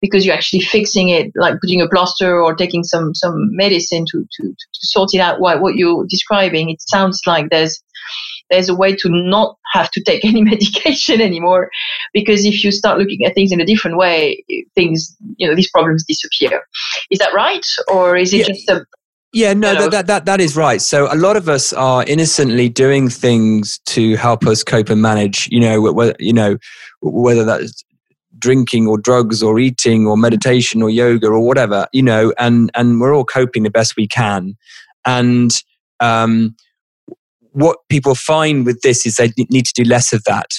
because 0.00 0.26
you're 0.26 0.34
actually 0.34 0.60
fixing 0.60 1.08
it, 1.08 1.32
like 1.34 1.54
putting 1.60 1.80
a 1.80 1.88
plaster 1.88 2.40
or 2.40 2.54
taking 2.54 2.84
some 2.84 3.14
some 3.14 3.48
medicine 3.56 4.04
to 4.10 4.26
to, 4.32 4.42
to 4.48 4.86
sort 4.86 5.10
it 5.12 5.20
out. 5.20 5.40
What 5.40 5.60
what 5.60 5.76
you're 5.76 6.06
describing, 6.08 6.70
it 6.70 6.80
sounds 6.80 7.20
like 7.26 7.48
there's 7.50 7.82
there's 8.50 8.68
a 8.68 8.74
way 8.74 8.94
to 8.94 9.08
not 9.08 9.56
have 9.72 9.90
to 9.90 10.02
take 10.02 10.24
any 10.24 10.42
medication 10.42 11.20
anymore 11.20 11.70
because 12.12 12.44
if 12.44 12.62
you 12.62 12.70
start 12.70 12.98
looking 12.98 13.24
at 13.24 13.34
things 13.34 13.52
in 13.52 13.60
a 13.60 13.66
different 13.66 13.96
way 13.96 14.44
things 14.74 15.16
you 15.36 15.48
know 15.48 15.54
these 15.54 15.70
problems 15.70 16.04
disappear 16.06 16.62
is 17.10 17.18
that 17.18 17.34
right 17.34 17.66
or 17.88 18.16
is 18.16 18.32
it 18.32 18.38
yeah. 18.38 18.46
just 18.46 18.70
a 18.70 18.86
yeah, 19.32 19.52
no, 19.52 19.74
that, 19.74 19.90
that, 19.90 20.06
that, 20.06 20.24
that 20.24 20.40
is 20.40 20.56
right. 20.56 20.80
So 20.80 21.12
a 21.12 21.14
lot 21.14 21.36
of 21.36 21.46
us 21.46 21.74
are 21.74 22.02
innocently 22.04 22.70
doing 22.70 23.10
things 23.10 23.78
to 23.86 24.16
help 24.16 24.46
us 24.46 24.64
cope 24.64 24.88
and 24.88 25.02
manage, 25.02 25.46
you 25.50 25.60
know, 25.60 25.92
whether, 25.92 26.16
you 26.18 26.32
know, 26.32 26.56
whether 27.02 27.44
that's 27.44 27.84
drinking 28.46 28.86
or 28.86 28.96
drugs 28.96 29.42
or 29.42 29.58
eating 29.58 30.06
or 30.06 30.16
meditation 30.16 30.82
or 30.82 30.90
yoga 30.90 31.26
or 31.26 31.40
whatever, 31.40 31.88
you 31.92 32.02
know, 32.02 32.32
and, 32.38 32.70
and 32.74 33.00
we're 33.00 33.14
all 33.14 33.24
coping 33.24 33.64
the 33.64 33.70
best 33.70 33.96
we 33.96 34.06
can. 34.06 34.56
And 35.04 35.50
um, 35.98 36.54
what 37.50 37.78
people 37.88 38.14
find 38.14 38.64
with 38.64 38.80
this 38.82 39.04
is 39.04 39.16
they 39.16 39.32
need 39.50 39.66
to 39.66 39.82
do 39.82 39.88
less 39.88 40.12
of 40.12 40.22
that. 40.24 40.50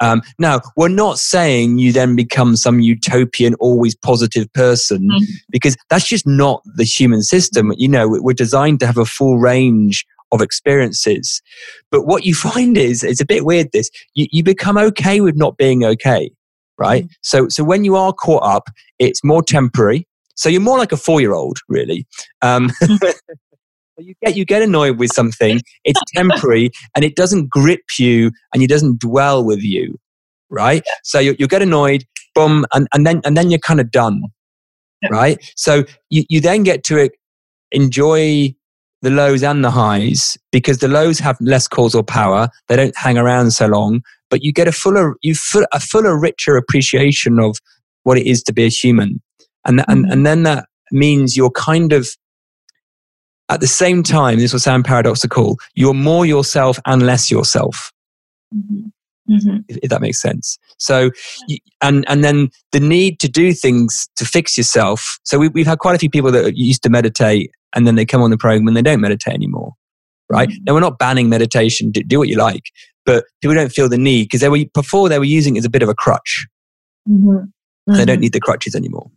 Um, 0.00 0.22
now, 0.38 0.60
we're 0.76 0.88
not 1.04 1.18
saying 1.18 1.78
you 1.78 1.92
then 1.92 2.16
become 2.16 2.56
some 2.56 2.80
utopian, 2.80 3.54
always 3.54 3.94
positive 3.94 4.50
person, 4.54 5.08
mm-hmm. 5.10 5.24
because 5.50 5.76
that's 5.90 6.08
just 6.08 6.26
not 6.26 6.62
the 6.76 6.84
human 6.84 7.22
system. 7.22 7.72
You 7.76 7.88
know, 7.88 8.06
we're 8.08 8.32
designed 8.32 8.80
to 8.80 8.86
have 8.86 8.96
a 8.96 9.04
full 9.04 9.38
range 9.38 10.06
of 10.30 10.40
experiences. 10.40 11.42
But 11.90 12.06
what 12.06 12.24
you 12.24 12.34
find 12.34 12.78
is, 12.78 13.02
it's 13.02 13.20
a 13.20 13.26
bit 13.26 13.44
weird 13.44 13.72
this, 13.72 13.90
you, 14.14 14.26
you 14.30 14.44
become 14.44 14.78
okay 14.78 15.20
with 15.20 15.36
not 15.36 15.56
being 15.56 15.84
okay, 15.84 16.30
right? 16.78 17.04
Mm-hmm. 17.04 17.12
So, 17.22 17.48
so 17.48 17.64
when 17.64 17.84
you 17.84 17.96
are 17.96 18.12
caught 18.12 18.42
up, 18.42 18.68
it's 18.98 19.22
more 19.24 19.42
temporary. 19.42 20.06
So 20.34 20.48
you're 20.48 20.60
more 20.60 20.78
like 20.78 20.92
a 20.92 20.96
four 20.96 21.20
year 21.20 21.34
old, 21.34 21.58
really. 21.68 22.06
Um, 22.42 22.70
you 23.98 24.14
get 24.22 24.36
you 24.36 24.44
get 24.44 24.62
annoyed 24.62 24.98
with 24.98 25.10
something 25.12 25.60
it's 25.84 26.00
temporary 26.14 26.70
and 26.94 27.04
it 27.04 27.16
doesn't 27.16 27.50
grip 27.50 27.82
you 27.98 28.30
and 28.54 28.62
it 28.62 28.68
doesn't 28.68 29.00
dwell 29.00 29.44
with 29.44 29.62
you 29.62 29.98
right 30.50 30.82
yeah. 30.86 30.94
so 31.02 31.18
you, 31.18 31.34
you 31.38 31.46
get 31.46 31.62
annoyed 31.62 32.04
boom 32.34 32.64
and, 32.72 32.86
and 32.94 33.06
then 33.06 33.20
and 33.24 33.36
then 33.36 33.50
you're 33.50 33.58
kind 33.58 33.80
of 33.80 33.90
done 33.90 34.22
yeah. 35.02 35.08
right 35.10 35.52
so 35.56 35.84
you, 36.10 36.24
you 36.28 36.40
then 36.40 36.62
get 36.62 36.84
to 36.84 37.10
enjoy 37.72 38.54
the 39.02 39.10
lows 39.10 39.42
and 39.42 39.64
the 39.64 39.70
highs 39.70 40.36
because 40.50 40.78
the 40.78 40.88
lows 40.88 41.18
have 41.18 41.36
less 41.40 41.68
causal 41.68 42.02
power 42.02 42.48
they 42.68 42.76
don't 42.76 42.96
hang 42.96 43.18
around 43.18 43.50
so 43.50 43.66
long 43.66 44.00
but 44.30 44.42
you 44.42 44.52
get 44.52 44.68
a 44.68 44.72
fuller 44.72 45.16
you 45.22 45.34
full, 45.34 45.66
a 45.72 45.80
fuller 45.80 46.18
richer 46.18 46.56
appreciation 46.56 47.38
of 47.38 47.56
what 48.02 48.18
it 48.18 48.26
is 48.26 48.42
to 48.42 48.52
be 48.52 48.64
a 48.64 48.68
human 48.68 49.20
and 49.64 49.80
mm-hmm. 49.80 49.90
and, 49.90 50.12
and 50.12 50.26
then 50.26 50.42
that 50.44 50.66
means 50.90 51.36
you're 51.36 51.50
kind 51.50 51.92
of 51.92 52.08
at 53.48 53.60
the 53.60 53.66
same 53.66 54.02
time, 54.02 54.38
this 54.38 54.52
will 54.52 54.60
sound 54.60 54.84
paradoxical, 54.84 55.58
you're 55.74 55.94
more 55.94 56.26
yourself 56.26 56.78
and 56.86 57.04
less 57.04 57.30
yourself. 57.30 57.92
Mm-hmm. 58.54 58.88
Mm-hmm. 59.32 59.56
If, 59.68 59.78
if, 59.82 59.90
that 59.90 60.00
makes 60.00 60.20
sense. 60.20 60.58
So, 60.78 61.10
and 61.82 62.04
and 62.08 62.24
then 62.24 62.48
the 62.72 62.80
need 62.80 63.20
to 63.20 63.28
do 63.28 63.52
things 63.52 64.08
to 64.16 64.24
fix 64.24 64.56
yourself. 64.56 65.18
So 65.24 65.38
we, 65.38 65.48
we've 65.48 65.66
had 65.66 65.80
quite 65.80 65.94
a 65.94 65.98
few 65.98 66.08
people 66.08 66.32
that 66.32 66.56
used 66.56 66.82
to 66.84 66.90
meditate, 66.90 67.50
and 67.74 67.86
then 67.86 67.94
they 67.94 68.06
come 68.06 68.22
on 68.22 68.30
the 68.30 68.38
program 68.38 68.66
and 68.68 68.76
they 68.76 68.80
don't 68.80 69.02
meditate 69.02 69.34
anymore. 69.34 69.74
Right 70.30 70.48
mm-hmm. 70.48 70.64
now, 70.64 70.74
we're 70.74 70.80
not 70.80 70.98
banning 70.98 71.28
meditation. 71.28 71.90
Do, 71.90 72.02
do, 72.02 72.18
what 72.18 72.28
you 72.28 72.38
like, 72.38 72.70
but 73.08 73.24
people 73.40 73.54
don't 73.54 73.72
feel 73.72 73.88
the 73.88 73.96
need 73.96 74.24
because 74.24 74.42
they 74.42 74.50
were 74.50 74.66
before 74.74 75.08
they 75.08 75.18
were 75.18 75.24
using 75.24 75.56
it 75.56 75.60
as 75.60 75.64
a 75.64 75.70
bit 75.70 75.82
of 75.82 75.88
a 75.88 75.94
crutch. 75.94 76.46
Mm-hmm. 77.08 77.46
They 77.86 78.04
don't 78.04 78.16
mm-hmm. 78.16 78.20
need 78.20 78.34
the 78.34 78.40
crutches 78.40 78.74
anymore. 78.74 79.10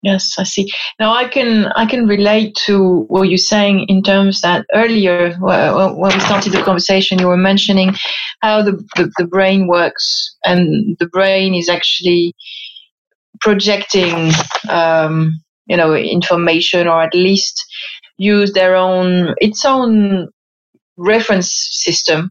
Yes, 0.00 0.36
I 0.38 0.44
see. 0.44 0.72
Now 0.98 1.12
I 1.12 1.28
can 1.28 1.66
I 1.76 1.84
can 1.84 2.06
relate 2.06 2.54
to 2.66 3.04
what 3.08 3.28
you're 3.28 3.36
saying 3.36 3.84
in 3.88 4.02
terms 4.02 4.40
that 4.40 4.64
earlier 4.72 5.34
when 5.40 6.14
we 6.14 6.20
started 6.20 6.54
the 6.54 6.62
conversation, 6.62 7.18
you 7.18 7.26
were 7.26 7.36
mentioning 7.36 7.94
how 8.40 8.62
the, 8.62 8.72
the, 8.96 9.12
the 9.18 9.26
brain 9.26 9.66
works, 9.66 10.34
and 10.42 10.96
the 10.98 11.08
brain 11.08 11.52
is 11.54 11.68
actually 11.68 12.34
projecting, 13.42 14.32
um, 14.70 15.38
you 15.66 15.76
know, 15.76 15.94
information 15.94 16.88
or 16.88 17.02
at 17.02 17.12
least 17.12 17.62
use 18.16 18.54
their 18.54 18.74
own 18.74 19.34
its 19.38 19.66
own 19.66 20.28
reference 20.96 21.52
system 21.84 22.30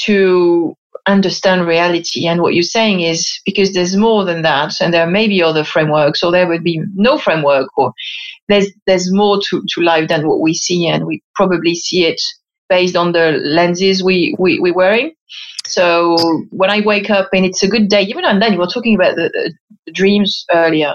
to 0.00 0.76
understand 1.06 1.66
reality. 1.66 2.26
And 2.26 2.42
what 2.42 2.54
you're 2.54 2.62
saying 2.62 3.00
is 3.00 3.40
because 3.44 3.72
there's 3.72 3.96
more 3.96 4.24
than 4.24 4.42
that, 4.42 4.80
and 4.80 4.94
there 4.94 5.06
may 5.06 5.26
be 5.26 5.42
other 5.42 5.64
frameworks, 5.64 6.22
or 6.22 6.30
there 6.30 6.48
would 6.48 6.62
be 6.62 6.80
no 6.94 7.18
framework, 7.18 7.68
or 7.76 7.92
there's 8.48 8.68
there's 8.86 9.12
more 9.12 9.40
to, 9.50 9.62
to 9.68 9.80
life 9.80 10.08
than 10.08 10.28
what 10.28 10.40
we 10.40 10.54
see, 10.54 10.86
and 10.86 11.06
we 11.06 11.22
probably 11.34 11.74
see 11.74 12.04
it 12.04 12.20
based 12.72 12.96
on 12.96 13.12
the 13.12 13.32
lenses 13.44 14.02
we, 14.02 14.34
we, 14.38 14.58
we're 14.58 14.72
wearing. 14.72 15.12
So 15.66 16.16
when 16.50 16.70
I 16.70 16.80
wake 16.80 17.10
up 17.10 17.28
and 17.34 17.44
it's 17.44 17.62
a 17.62 17.68
good 17.68 17.88
day, 17.88 18.02
even 18.02 18.24
and 18.24 18.40
then 18.40 18.54
you 18.54 18.58
were 18.58 18.66
talking 18.66 18.94
about 18.94 19.14
the, 19.16 19.28
the, 19.34 19.52
dreams 19.92 20.46
earlier. 20.52 20.94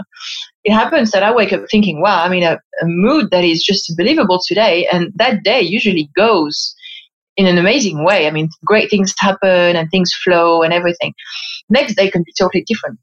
It 0.63 0.71
happens 0.71 1.11
that 1.11 1.21
I 1.21 1.31
wake 1.35 1.51
up 1.51 1.65
thinking, 1.69 2.01
wow, 2.01 2.23
I'm 2.23 2.31
in 2.31 2.43
a, 2.43 2.53
a 2.81 2.85
mood 2.85 3.29
that 3.31 3.43
is 3.43 3.61
just 3.61 3.91
unbelievable 3.91 4.39
today. 4.47 4.87
And 4.91 5.11
that 5.17 5.43
day 5.43 5.61
usually 5.61 6.09
goes 6.15 6.73
in 7.37 7.45
an 7.45 7.57
amazing 7.57 8.03
way. 8.03 8.27
I 8.27 8.31
mean, 8.31 8.49
great 8.65 8.89
things 8.89 9.13
happen 9.17 9.75
and 9.75 9.89
things 9.89 10.11
flow 10.13 10.63
and 10.63 10.73
everything. 10.73 11.13
Next 11.69 11.95
day 11.95 12.09
can 12.09 12.23
be 12.23 12.33
totally 12.37 12.63
different. 12.67 12.99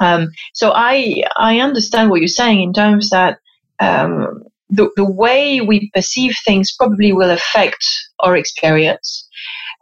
Um, 0.00 0.30
so 0.54 0.72
I 0.74 1.22
I 1.36 1.58
understand 1.60 2.10
what 2.10 2.20
you're 2.20 2.28
saying 2.28 2.62
in 2.62 2.72
terms 2.72 3.10
that 3.10 3.38
um, 3.80 4.44
the 4.70 4.90
the 4.96 5.04
way 5.04 5.60
we 5.60 5.90
perceive 5.94 6.34
things 6.44 6.72
probably 6.72 7.12
will 7.12 7.30
affect 7.30 7.84
our 8.20 8.36
experience. 8.36 9.28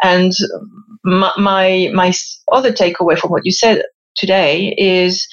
And 0.02 0.32
my 1.04 1.32
my, 1.38 1.90
my 1.94 2.12
other 2.50 2.72
takeaway 2.72 3.18
from 3.18 3.30
what 3.30 3.44
you 3.44 3.52
said 3.52 3.82
today 4.16 4.74
is 4.76 5.26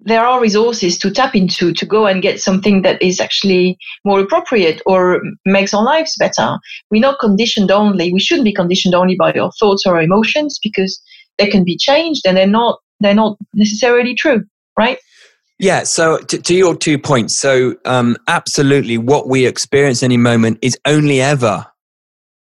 there 0.00 0.24
are 0.24 0.40
resources 0.40 0.98
to 0.98 1.10
tap 1.10 1.34
into 1.34 1.72
to 1.72 1.86
go 1.86 2.06
and 2.06 2.22
get 2.22 2.40
something 2.40 2.82
that 2.82 3.00
is 3.02 3.20
actually 3.20 3.78
more 4.04 4.20
appropriate 4.20 4.82
or 4.86 5.22
makes 5.46 5.72
our 5.72 5.82
lives 5.82 6.14
better. 6.18 6.58
We're 6.90 7.00
not 7.00 7.18
conditioned 7.18 7.70
only. 7.70 8.12
We 8.12 8.20
shouldn't 8.20 8.44
be 8.44 8.52
conditioned 8.52 8.94
only 8.94 9.16
by 9.16 9.32
our 9.32 9.50
thoughts 9.58 9.84
or 9.86 9.96
our 9.96 10.02
emotions 10.02 10.58
because 10.62 11.00
they 11.38 11.48
can 11.48 11.64
be 11.64 11.76
changed 11.76 12.22
and 12.26 12.36
they're 12.36 12.46
not 12.46 12.78
they're 13.00 13.14
not 13.14 13.36
necessarily 13.54 14.14
true, 14.14 14.44
right? 14.78 14.98
Yeah. 15.58 15.84
So 15.84 16.18
to, 16.18 16.38
to 16.40 16.54
your 16.54 16.76
two 16.76 16.98
points, 16.98 17.36
so 17.36 17.76
um, 17.84 18.16
absolutely, 18.28 18.98
what 18.98 19.28
we 19.28 19.46
experience 19.46 20.02
any 20.02 20.16
moment 20.16 20.58
is 20.62 20.78
only 20.86 21.20
ever 21.20 21.66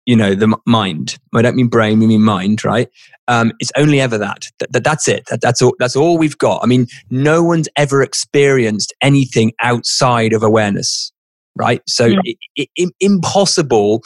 you 0.09 0.15
know 0.15 0.33
the 0.33 0.57
mind. 0.65 1.19
I 1.35 1.43
don't 1.43 1.55
mean 1.55 1.67
brain 1.67 1.99
we 1.99 2.07
mean 2.07 2.23
mind 2.23 2.65
right? 2.65 2.89
Um, 3.27 3.53
it's 3.59 3.71
only 3.77 4.01
ever 4.01 4.17
that. 4.17 4.47
that, 4.71 4.83
that's 4.83 5.07
it. 5.07 5.23
That, 5.29 5.39
that's 5.39 5.61
all 5.61 5.75
that's 5.77 5.95
all 5.95 6.17
we've 6.17 6.37
got. 6.39 6.61
I 6.63 6.65
mean 6.65 6.87
no 7.11 7.43
one's 7.43 7.69
ever 7.75 8.01
experienced 8.01 8.91
anything 9.01 9.51
outside 9.61 10.33
of 10.33 10.41
awareness 10.41 11.11
right? 11.55 11.83
So 11.87 12.05
yeah. 12.05 12.19
it, 12.23 12.37
it, 12.55 12.69
it, 12.75 12.93
impossible 12.99 14.01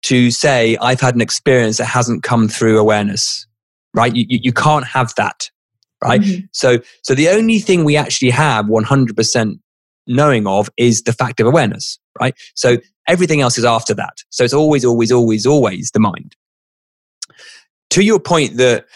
to 0.00 0.30
say 0.30 0.76
i've 0.80 1.00
had 1.00 1.16
an 1.16 1.20
experience 1.20 1.78
that 1.78 1.86
hasn't 1.86 2.22
come 2.22 2.46
through 2.46 2.78
awareness 2.78 3.48
right? 3.94 4.14
You, 4.14 4.26
you, 4.28 4.38
you 4.44 4.52
can't 4.52 4.86
have 4.86 5.12
that 5.16 5.50
right? 6.04 6.20
Mm-hmm. 6.20 6.44
so 6.52 6.78
so 7.02 7.16
the 7.16 7.30
only 7.30 7.58
thing 7.58 7.82
we 7.82 7.96
actually 7.96 8.30
have 8.30 8.66
100% 8.66 9.58
knowing 10.06 10.46
of 10.46 10.70
is 10.76 11.02
the 11.02 11.12
fact 11.12 11.40
of 11.40 11.48
awareness 11.48 11.98
right? 12.20 12.34
So 12.54 12.76
Everything 13.08 13.40
else 13.40 13.58
is 13.58 13.64
after 13.64 13.94
that. 13.94 14.18
So 14.30 14.44
it's 14.44 14.54
always, 14.54 14.84
always, 14.84 15.10
always, 15.10 15.46
always 15.46 15.90
the 15.90 16.00
mind. 16.00 16.36
To 17.90 18.02
your 18.02 18.20
point 18.20 18.58
that 18.58 18.86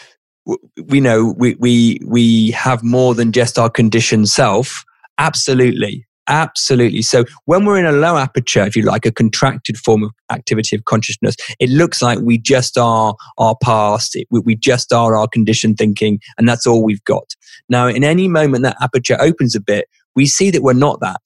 we 0.85 0.99
know 0.99 1.33
we, 1.37 1.55
we, 1.55 1.99
we 2.05 2.51
have 2.51 2.83
more 2.83 3.15
than 3.15 3.31
just 3.31 3.57
our 3.57 3.69
conditioned 3.69 4.29
self, 4.29 4.83
absolutely. 5.17 6.05
Absolutely. 6.27 7.01
So 7.01 7.25
when 7.45 7.65
we're 7.65 7.77
in 7.77 7.85
a 7.85 7.91
low 7.91 8.15
aperture, 8.17 8.63
if 8.65 8.77
you 8.77 8.83
like, 8.83 9.05
a 9.05 9.11
contracted 9.11 9.77
form 9.77 10.03
of 10.03 10.11
activity 10.31 10.75
of 10.75 10.85
consciousness, 10.85 11.35
it 11.59 11.69
looks 11.69 12.01
like 12.01 12.19
we 12.19 12.37
just 12.37 12.77
are 12.77 13.15
our 13.37 13.57
past, 13.61 14.15
it, 14.15 14.27
we 14.31 14.55
just 14.55 14.93
are 14.93 15.17
our 15.17 15.27
conditioned 15.27 15.77
thinking, 15.77 16.19
and 16.37 16.47
that's 16.47 16.65
all 16.65 16.83
we've 16.83 17.03
got. 17.03 17.35
Now, 17.67 17.87
in 17.87 18.05
any 18.05 18.29
moment 18.29 18.63
that 18.63 18.77
aperture 18.81 19.17
opens 19.19 19.53
a 19.53 19.59
bit, 19.59 19.89
we 20.15 20.25
see 20.25 20.49
that 20.51 20.63
we're 20.63 20.73
not 20.73 21.01
that 21.01 21.21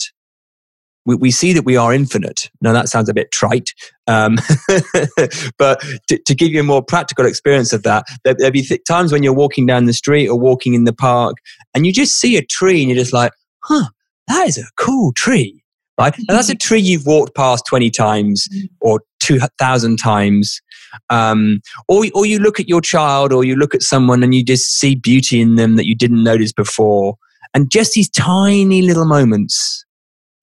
we, 1.08 1.16
we 1.16 1.32
see 1.32 1.54
that 1.54 1.64
we 1.64 1.78
are 1.78 1.94
infinite. 1.94 2.52
Now 2.62 2.74
that 2.74 2.90
sounds 2.90 3.10
a 3.10 3.14
bit 3.14 3.32
trite, 3.32 3.74
um, 4.06 4.36
but 5.58 5.82
to, 6.10 6.20
to, 6.20 6.36
give 6.36 6.50
you 6.50 6.60
a 6.60 6.64
more 6.64 6.84
practical 6.84 7.26
experience 7.26 7.74
of 7.74 7.82
that, 7.84 8.06
there, 8.24 8.36
will 8.38 8.52
be 8.52 8.62
th- 8.62 8.84
times 8.88 9.12
when 9.12 9.24
you're 9.24 9.34
walking 9.34 9.66
down 9.66 9.86
the 9.86 9.94
street 9.94 10.28
or 10.28 10.38
walking 10.38 10.74
in 10.74 10.84
the 10.84 10.94
park, 10.94 11.38
and 11.74 11.86
you 11.86 11.94
just 11.94 12.20
see 12.20 12.38
a 12.38 12.46
tree, 12.46 12.82
and 12.82 12.92
you're 12.92 13.00
just 13.00 13.14
like, 13.14 13.32
"Huh, 13.64 13.86
that 14.28 14.48
is 14.48 14.58
a 14.58 14.66
cool 14.78 15.14
tree." 15.14 15.64
Right? 15.98 16.16
And 16.30 16.38
that's 16.38 16.50
a 16.50 16.56
tree 16.56 16.80
you've 16.80 17.08
walked 17.08 17.36
past 17.36 17.66
20 17.68 17.90
times 17.90 18.48
or 18.82 19.02
2,000 19.20 19.98
times. 19.98 20.62
Um, 21.10 21.62
or, 21.88 22.06
or 22.14 22.28
you 22.28 22.38
look 22.38 22.60
at 22.60 22.70
your 22.70 22.82
child 22.82 23.34
or 23.34 23.44
you 23.44 23.56
look 23.56 23.74
at 23.74 23.82
someone 23.82 24.22
and 24.22 24.36
you 24.36 24.44
just 24.44 24.78
see 24.80 24.94
beauty 24.94 25.42
in 25.42 25.56
them 25.56 25.76
that 25.76 25.88
you 25.88 25.96
didn't 25.96 26.24
notice 26.24 26.54
before. 26.54 27.16
And 27.56 27.72
just 27.72 27.94
these 27.94 28.10
tiny 28.10 28.84
little 28.84 29.06
moments 29.06 29.87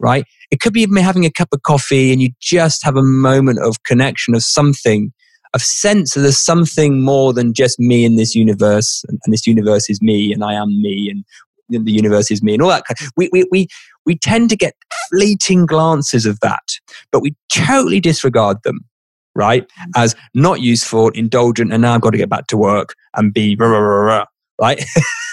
right? 0.05 0.25
It 0.51 0.61
could 0.61 0.75
be 0.75 0.83
even 0.83 0.97
having 0.99 1.25
a 1.25 1.31
cup 1.31 1.49
of 1.53 1.63
coffee 1.63 2.13
and 2.13 2.21
you 2.21 2.29
just 2.39 2.85
have 2.85 2.95
a 2.95 3.03
moment 3.03 3.59
of 3.61 3.83
connection 3.85 4.35
of 4.35 4.43
something 4.43 5.13
of 5.55 5.63
sense 5.63 6.13
that 6.13 6.21
there's 6.21 6.45
something 6.45 7.01
more 7.01 7.33
than 7.33 7.55
just 7.55 7.79
me 7.79 8.05
in 8.05 8.17
this 8.17 8.35
universe, 8.35 9.05
and, 9.09 9.21
and 9.25 9.33
this 9.33 9.47
universe 9.47 9.89
is 9.89 10.03
me, 10.03 10.33
and 10.33 10.45
I 10.45 10.55
am 10.55 10.69
me, 10.83 11.09
and 11.71 11.87
the 11.87 11.93
universe 11.93 12.31
is 12.33 12.43
me, 12.43 12.55
and 12.55 12.63
all 12.63 12.71
that. 12.71 12.85
Kind 12.85 12.97
of, 13.01 13.13
we, 13.17 13.31
we, 13.33 13.45
we, 13.53 13.69
we 14.05 14.19
tend 14.19 14.51
to 14.51 14.57
get 14.57 14.75
fleeting 15.11 15.65
glances 15.65 16.27
of 16.27 16.41
that, 16.41 16.65
but 17.13 17.21
we 17.21 17.37
totally 17.53 18.01
disregard 18.01 18.57
them, 18.65 18.81
right? 19.37 19.65
As 19.95 20.17
not 20.35 20.61
useful, 20.61 21.11
indulgent, 21.11 21.73
and 21.73 21.83
now 21.83 21.95
I've 21.95 22.01
got 22.01 22.11
to 22.11 22.19
get 22.19 22.29
back 22.29 22.49
to 22.49 22.57
work 22.57 22.95
and 23.15 23.33
be 23.33 23.55
rah, 23.55 23.69
rah, 23.69 23.79
rah, 23.79 24.25
right? 24.61 24.85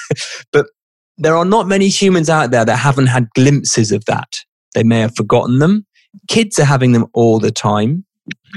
but 0.54 0.68
there 1.18 1.36
are 1.36 1.46
not 1.46 1.68
many 1.68 1.88
humans 1.88 2.30
out 2.30 2.52
there 2.52 2.66
that 2.66 2.78
haven't 2.78 3.08
had 3.08 3.28
glimpses 3.34 3.92
of 3.92 4.06
that. 4.06 4.38
They 4.74 4.84
may 4.84 5.00
have 5.00 5.16
forgotten 5.16 5.60
them. 5.60 5.86
Kids 6.28 6.60
are 6.60 6.66
having 6.66 6.92
them 6.92 7.08
all 7.14 7.40
the 7.40 7.52
time, 7.52 8.06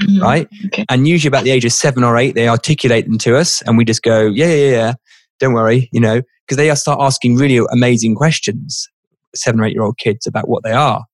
mm-hmm. 0.01 0.21
right? 0.21 0.47
Okay. 0.67 0.85
And 0.89 1.07
usually 1.07 1.29
about 1.29 1.43
the 1.43 1.51
age 1.51 1.65
of 1.65 1.71
seven 1.71 2.03
or 2.03 2.17
eight, 2.17 2.35
they 2.35 2.47
articulate 2.47 3.05
them 3.05 3.17
to 3.19 3.37
us, 3.37 3.61
and 3.63 3.77
we 3.77 3.85
just 3.85 4.03
go, 4.03 4.27
yeah, 4.27 4.47
yeah, 4.47 4.71
yeah, 4.71 4.93
don't 5.39 5.53
worry, 5.53 5.89
you 5.91 5.99
know, 5.99 6.21
because 6.45 6.57
they 6.57 6.73
start 6.75 6.99
asking 7.01 7.35
really 7.37 7.65
amazing 7.71 8.15
questions, 8.15 8.89
seven 9.33 9.59
or 9.59 9.65
eight 9.65 9.73
year 9.73 9.83
old 9.83 9.97
kids, 9.97 10.27
about 10.27 10.47
what 10.47 10.63
they 10.63 10.71
are, 10.71 11.05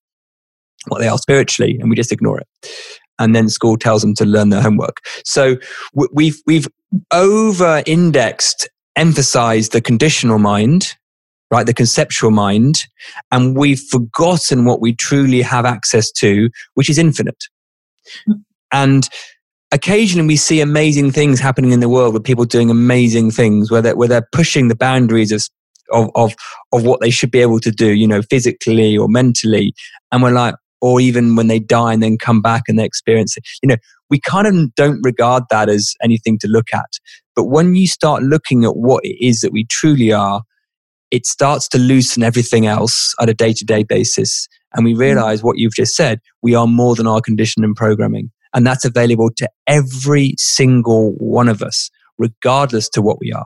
what 0.88 1.00
they 1.00 1.08
are 1.08 1.18
spiritually, 1.18 1.78
and 1.80 1.90
we 1.90 1.96
just 1.96 2.12
ignore 2.12 2.40
it. 2.40 2.48
And 3.20 3.36
then 3.36 3.50
school 3.50 3.78
tells 3.78 4.02
them 4.02 4.16
to 4.16 4.26
learn 4.26 4.50
their 4.50 4.62
homework. 4.62 4.98
So 5.24 5.58
we've 6.12 6.42
we've 6.48 6.68
over 7.12 7.84
indexed, 7.86 8.68
emphasized 8.96 9.74
the 9.74 9.82
conditional 9.82 10.40
mind 10.40 10.96
right? 11.52 11.66
The 11.66 11.74
conceptual 11.74 12.32
mind. 12.32 12.86
And 13.32 13.56
we've 13.56 13.80
forgotten 13.80 14.66
what 14.66 14.82
we 14.82 14.96
truly 14.96 15.42
have 15.42 15.66
access 15.66 16.12
to, 16.14 16.50
which 16.74 16.90
is 16.90 16.98
infinite. 16.98 17.44
Hmm. 18.26 18.34
And 18.72 19.10
occasionally 19.72 20.28
we 20.28 20.38
see 20.38 20.62
amazing 20.62 21.12
things 21.12 21.40
happening 21.40 21.72
in 21.72 21.82
the 21.82 21.90
world 21.90 22.14
with 22.14 22.24
people 22.24 22.46
doing 22.46 22.70
amazing 22.70 23.32
things 23.32 23.70
where 23.70 23.82
they're, 23.82 23.96
where 23.96 24.08
they're 24.08 24.28
pushing 24.32 24.70
the 24.70 24.76
boundaries 24.76 25.32
of, 25.32 25.48
of, 25.92 26.10
of, 26.16 26.34
of 26.72 26.84
what 26.84 27.02
they 27.02 27.10
should 27.10 27.32
be 27.32 27.42
able 27.42 27.60
to 27.60 27.72
do, 27.72 27.92
you 27.92 28.08
know, 28.08 28.22
physically 28.22 28.98
or 28.98 29.10
mentally. 29.10 29.74
And 30.12 30.24
we're 30.24 30.32
like, 30.32 30.56
or 30.82 31.00
even 31.00 31.36
when 31.36 31.48
they 31.48 31.60
die 31.60 31.94
and 31.94 32.02
then 32.02 32.18
come 32.18 32.42
back 32.42 32.64
and 32.68 32.80
they 32.80 32.86
experience 32.86 33.38
it. 33.38 33.44
You 33.62 33.68
know, 33.68 33.78
we 34.10 34.20
kind 34.20 34.48
of 34.48 34.74
don't 34.76 35.00
regard 35.04 35.44
that 35.52 35.70
as 35.70 35.94
anything 36.04 36.40
to 36.40 36.48
look 36.48 36.68
at. 36.74 37.00
But 37.36 37.46
when 37.46 37.76
you 37.76 37.88
start 37.88 38.24
looking 38.24 38.66
at 38.66 38.76
what 38.76 39.06
it 39.06 39.24
is 39.24 39.42
that 39.42 39.54
we 39.54 39.66
truly 39.66 40.12
are, 40.12 40.42
it 41.12 41.26
starts 41.26 41.68
to 41.70 41.78
loosen 41.78 42.24
everything 42.24 42.66
else 42.66 43.14
at 43.20 43.30
a 43.30 43.34
day 43.34 43.54
to 43.54 43.66
day 43.66 43.84
basis. 43.84 44.48
And 44.74 44.86
we 44.86 44.94
mm. 44.94 45.00
realize 45.00 45.44
what 45.44 45.58
you've 45.58 45.76
just 45.76 45.96
said, 45.96 46.22
we 46.42 46.56
are 46.56 46.68
more 46.68 46.96
than 46.96 47.08
our 47.08 47.22
condition 47.22 47.64
and 47.64 47.76
programming. 47.76 48.32
And 48.54 48.66
that's 48.66 48.86
available 48.86 49.30
to 49.38 49.50
every 49.68 50.36
single 50.38 51.14
one 51.18 51.48
of 51.48 51.62
us, 51.62 51.90
regardless 52.18 52.90
to 52.90 53.02
what 53.02 53.18
we 53.20 53.32
are. 53.32 53.46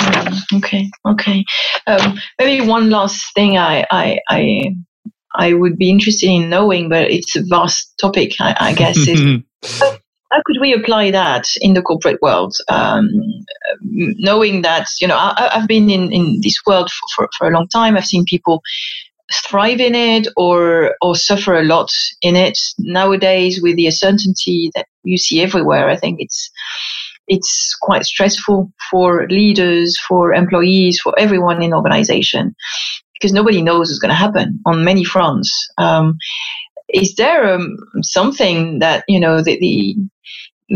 Mm, 0.00 0.58
okay, 0.58 0.90
okay. 1.06 1.44
Um, 1.86 2.18
maybe 2.38 2.66
one 2.66 2.90
last 2.90 3.34
thing 3.34 3.58
I, 3.58 3.84
I, 3.90 4.18
I, 4.28 4.74
I 5.34 5.52
would 5.52 5.76
be 5.76 5.90
interested 5.90 6.28
in 6.28 6.48
knowing, 6.48 6.88
but 6.88 7.10
it's 7.10 7.36
a 7.36 7.42
vast 7.48 7.92
topic, 8.00 8.32
I, 8.40 8.56
I 8.60 8.72
guess, 8.72 8.98
how 10.30 10.42
could 10.44 10.58
we 10.60 10.72
apply 10.72 11.10
that 11.10 11.48
in 11.60 11.74
the 11.74 11.82
corporate 11.82 12.20
world? 12.22 12.56
Um, 12.68 13.08
knowing 13.82 14.62
that, 14.62 14.86
you 15.00 15.08
know, 15.08 15.16
I, 15.16 15.50
have 15.52 15.68
been 15.68 15.90
in, 15.90 16.12
in 16.12 16.40
this 16.42 16.56
world 16.66 16.90
for, 16.90 17.08
for, 17.16 17.28
for, 17.36 17.48
a 17.48 17.50
long 17.50 17.68
time. 17.68 17.96
I've 17.96 18.06
seen 18.06 18.24
people 18.24 18.62
thrive 19.32 19.80
in 19.80 19.94
it 19.94 20.28
or, 20.36 20.96
or 21.02 21.16
suffer 21.16 21.58
a 21.58 21.64
lot 21.64 21.90
in 22.22 22.36
it. 22.36 22.58
Nowadays, 22.78 23.60
with 23.62 23.76
the 23.76 23.86
uncertainty 23.86 24.70
that 24.74 24.86
you 25.02 25.18
see 25.18 25.42
everywhere, 25.42 25.88
I 25.88 25.96
think 25.96 26.20
it's, 26.20 26.50
it's 27.26 27.76
quite 27.80 28.04
stressful 28.04 28.72
for 28.90 29.26
leaders, 29.28 29.98
for 30.08 30.32
employees, 30.32 31.00
for 31.00 31.18
everyone 31.18 31.62
in 31.62 31.74
organization 31.74 32.54
because 33.20 33.32
nobody 33.34 33.60
knows 33.60 33.88
what's 33.88 33.98
going 33.98 34.08
to 34.10 34.14
happen 34.14 34.60
on 34.64 34.84
many 34.84 35.04
fronts. 35.04 35.68
Um, 35.76 36.16
is 36.92 37.14
there 37.16 37.54
um, 37.54 37.76
something 38.02 38.78
that 38.80 39.04
you 39.08 39.20
know 39.20 39.42
the, 39.42 39.58
the, 39.58 39.96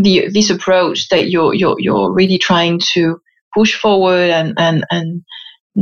the 0.02 0.28
this 0.32 0.50
approach 0.50 1.08
that 1.08 1.30
you're 1.30 1.54
you're 1.54 1.76
you're 1.78 2.12
really 2.12 2.38
trying 2.38 2.80
to 2.92 3.20
push 3.54 3.74
forward 3.74 4.30
and 4.30 4.54
and 4.58 4.84
and 4.90 5.22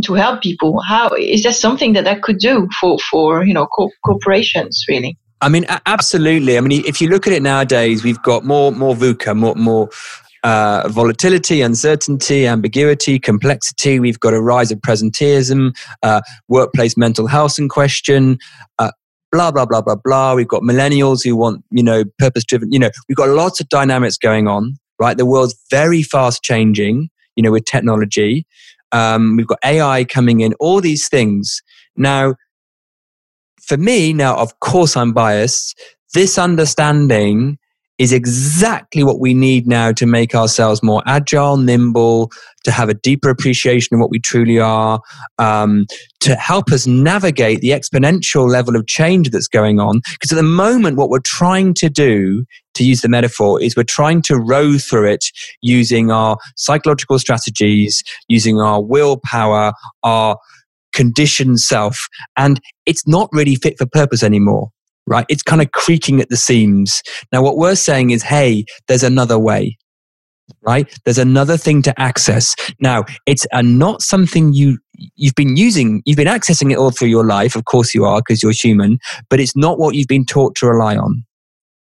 to 0.05 0.15
help 0.15 0.43
people 0.43 0.81
how 0.81 1.11
is 1.15 1.43
there 1.43 1.53
something 1.53 1.93
that 1.93 2.05
that 2.05 2.23
could 2.23 2.39
do 2.39 2.69
for 2.81 2.99
for 3.11 3.45
you 3.45 3.53
know 3.53 3.67
co- 3.67 3.91
corporations 4.05 4.85
really 4.89 5.17
I 5.43 5.49
mean, 5.49 5.67
absolutely. 5.87 6.57
I 6.57 6.61
mean, 6.61 6.85
if 6.87 7.01
you 7.01 7.09
look 7.09 7.27
at 7.27 7.33
it 7.33 7.43
nowadays, 7.43 8.05
we've 8.05 8.23
got 8.23 8.45
more 8.45 8.71
more 8.71 8.95
VUCA, 8.95 9.37
more 9.37 9.57
more 9.57 9.89
uh, 10.45 10.89
volatility, 10.89 11.61
uncertainty, 11.63 12.47
ambiguity, 12.47 13.19
complexity. 13.19 14.01
We've 14.01 14.21
got 14.21 14.35
a 14.35 14.41
rise 14.41 14.71
of 14.71 14.79
presenteeism, 14.79 15.75
uh, 16.03 16.21
workplace 16.49 16.97
mental 16.97 17.27
health 17.27 17.59
in 17.59 17.69
question, 17.69 18.39
uh, 18.79 18.93
blah 19.33 19.51
blah 19.51 19.67
blah 19.67 19.81
blah 19.81 19.97
blah. 19.97 20.35
We've 20.35 20.47
got 20.47 20.63
millennials 20.63 21.25
who 21.25 21.35
want 21.35 21.65
you 21.71 21.83
know 21.83 22.05
purpose 22.19 22.45
driven 22.45 22.71
you 22.71 22.79
know 22.79 22.91
we've 23.09 23.17
got 23.17 23.31
lots 23.31 23.61
of 23.61 23.69
dynamics 23.69 24.17
going 24.17 24.47
on 24.47 24.77
right? 25.01 25.17
The 25.17 25.27
world's 25.27 25.57
very 25.71 26.03
fast 26.03 26.43
changing 26.43 27.09
you 27.35 27.43
know 27.43 27.51
with 27.51 27.65
technology. 27.65 28.47
Um, 28.93 29.37
we've 29.37 29.47
got 29.47 29.59
ai 29.65 30.05
coming 30.05 30.41
in 30.41 30.53
all 30.61 30.81
these 30.81 31.09
things. 31.09 31.61
Now 31.97 32.35
for 33.63 33.77
me 33.77 34.13
now 34.13 34.37
of 34.37 34.61
course 34.61 34.97
i'm 34.97 35.13
biased. 35.13 35.81
This 36.15 36.39
understanding 36.39 37.59
is 38.03 38.13
exactly 38.13 39.05
what 39.05 39.21
we 39.21 39.33
need 39.33 39.65
now 39.65 39.93
to 39.93 40.07
make 40.07 40.35
ourselves 40.35 40.83
more 40.83 41.05
agile, 41.07 41.57
nimble, 41.57 42.33
to 42.65 42.73
have 42.73 42.89
a 42.89 42.95
deeper 42.95 43.31
appreciation 43.31 43.95
of 43.95 44.01
what 44.01 44.11
we 44.11 44.19
truly 44.19 44.59
are, 44.59 45.01
um, 45.39 45.87
to 46.19 46.35
help 46.35 46.73
us 46.73 46.85
navigate 46.85 47.61
the 47.61 47.69
exponential 47.69 48.51
level 48.51 48.75
of 48.75 48.89
change 48.89 49.31
that's 49.31 49.47
going 49.47 49.79
on. 49.79 50.01
Because 50.15 50.33
at 50.33 50.35
the 50.35 50.43
moment, 50.43 50.97
what 50.97 51.11
we're 51.11 51.21
trying 51.21 51.75
to 51.75 51.89
do, 51.89 52.45
to 52.75 52.83
use 52.83 53.03
the 53.03 53.09
metaphor, 53.09 53.63
is 53.63 53.77
we're 53.77 53.85
trying 53.85 54.21
to 54.23 54.37
row 54.37 54.79
through 54.79 55.09
it 55.09 55.27
using 55.61 56.11
our 56.11 56.39
psychological 56.57 57.21
strategies, 57.21 58.03
using 58.27 58.61
our 58.61 58.83
willpower, 58.83 59.75
our 60.03 60.37
conditioned 60.93 61.61
self, 61.61 61.97
and 62.37 62.61
it's 62.85 63.07
not 63.07 63.29
really 63.33 63.55
fit 63.55 63.79
for 63.79 63.87
purpose 63.87 64.25
anymore 64.25 64.73
right? 65.07 65.27
It's 65.29 65.43
kind 65.43 65.63
of 65.63 65.71
creaking 65.73 66.21
at 66.21 66.29
the 66.29 66.37
seams. 66.37 67.03
Now, 67.33 67.43
what 67.43 67.57
we're 67.57 67.75
saying 67.75 68.11
is, 68.11 68.23
hey, 68.23 68.65
there's 68.89 69.03
another 69.03 69.39
way, 69.39 69.77
right? 70.63 70.93
There's 71.05 71.19
another 71.19 71.57
thing 71.57 71.83
to 71.83 72.01
access. 72.01 72.55
Now, 72.81 73.05
it's 73.27 73.47
a, 73.53 73.63
not 73.63 74.03
something 74.03 74.53
you 74.53 74.79
you've 75.17 75.35
been 75.35 75.57
using, 75.57 76.03
you've 76.05 76.17
been 76.17 76.29
accessing 76.29 76.71
it 76.71 76.79
all 76.79 76.91
through 76.91 77.09
your 77.09 77.25
life. 77.25 77.57
Of 77.57 77.65
course, 77.65 77.95
you 77.95 78.05
are 78.05 78.21
because 78.21 78.43
you're 78.43 78.53
human, 78.53 78.99
but 79.29 79.41
it's 79.41 79.57
not 79.57 79.79
what 79.79 79.95
you've 79.95 80.07
been 80.07 80.27
taught 80.27 80.55
to 80.57 80.67
rely 80.67 80.97
on, 80.97 81.25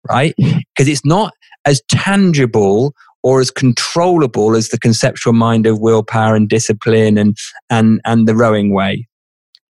right? 0.10 0.34
Because 0.38 0.88
it's 0.88 1.06
not 1.06 1.34
as 1.66 1.82
tangible 1.90 2.94
or 3.22 3.42
as 3.42 3.52
controllable 3.52 4.56
as 4.56 4.70
the 4.70 4.80
conceptual 4.80 5.34
mind 5.34 5.66
of 5.66 5.80
willpower 5.80 6.36
and 6.36 6.48
discipline 6.48 7.18
and 7.18 7.36
and 7.70 8.00
and 8.06 8.28
the 8.28 8.36
rowing 8.36 8.74
way 8.74 9.06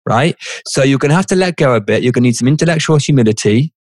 right? 0.08 0.38
So 0.66 0.84
you're 0.84 0.99
going 0.99 1.10
to 1.10 1.16
have 1.16 1.26
to 1.28 1.36
let 1.36 1.58
go 1.58 1.76
a 1.76 1.82
bit. 1.82 2.01
You're 2.01 2.14
going 2.14 2.24
to 2.24 2.28
need 2.30 2.38
some 2.38 2.47
intellectual 2.47 2.97
humility. 2.97 3.74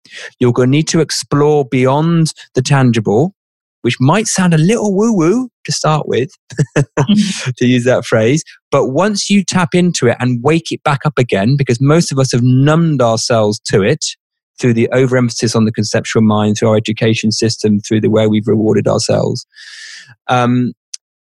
You're 0.40 0.52
going 0.52 0.68
to 0.68 0.70
need 0.70 0.88
to 0.88 1.00
explore 1.00 1.66
beyond 1.66 2.32
the 2.54 2.62
tangible, 2.62 3.34
which 3.82 3.96
might 4.00 4.26
sound 4.26 4.54
a 4.54 4.58
little 4.58 4.96
woo 4.96 5.12
woo 5.12 5.50
to 5.64 5.72
start 5.72 6.08
with, 6.08 6.30
to 6.76 7.66
use 7.66 7.84
that 7.84 8.06
phrase. 8.06 8.42
But 8.70 8.88
once 8.88 9.28
you 9.28 9.44
tap 9.44 9.74
into 9.74 10.06
it 10.06 10.16
and 10.18 10.42
wake 10.42 10.72
it 10.72 10.82
back 10.82 11.04
up 11.04 11.18
again, 11.18 11.56
because 11.58 11.78
most 11.80 12.10
of 12.10 12.18
us 12.18 12.32
have 12.32 12.42
numbed 12.42 13.02
ourselves 13.02 13.60
to 13.66 13.82
it 13.82 14.04
through 14.58 14.72
the 14.72 14.88
overemphasis 14.92 15.54
on 15.54 15.66
the 15.66 15.72
conceptual 15.72 16.22
mind, 16.22 16.56
through 16.56 16.70
our 16.70 16.76
education 16.76 17.32
system, 17.32 17.80
through 17.80 18.00
the 18.00 18.10
way 18.10 18.26
we've 18.26 18.48
rewarded 18.48 18.88
ourselves, 18.88 19.44
um, 20.28 20.72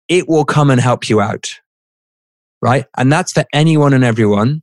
it 0.08 0.28
will 0.28 0.44
come 0.44 0.70
and 0.70 0.80
help 0.80 1.08
you 1.08 1.20
out. 1.20 1.60
Right. 2.60 2.84
And 2.96 3.10
that's 3.10 3.32
for 3.32 3.44
anyone 3.52 3.92
and 3.92 4.04
everyone 4.04 4.62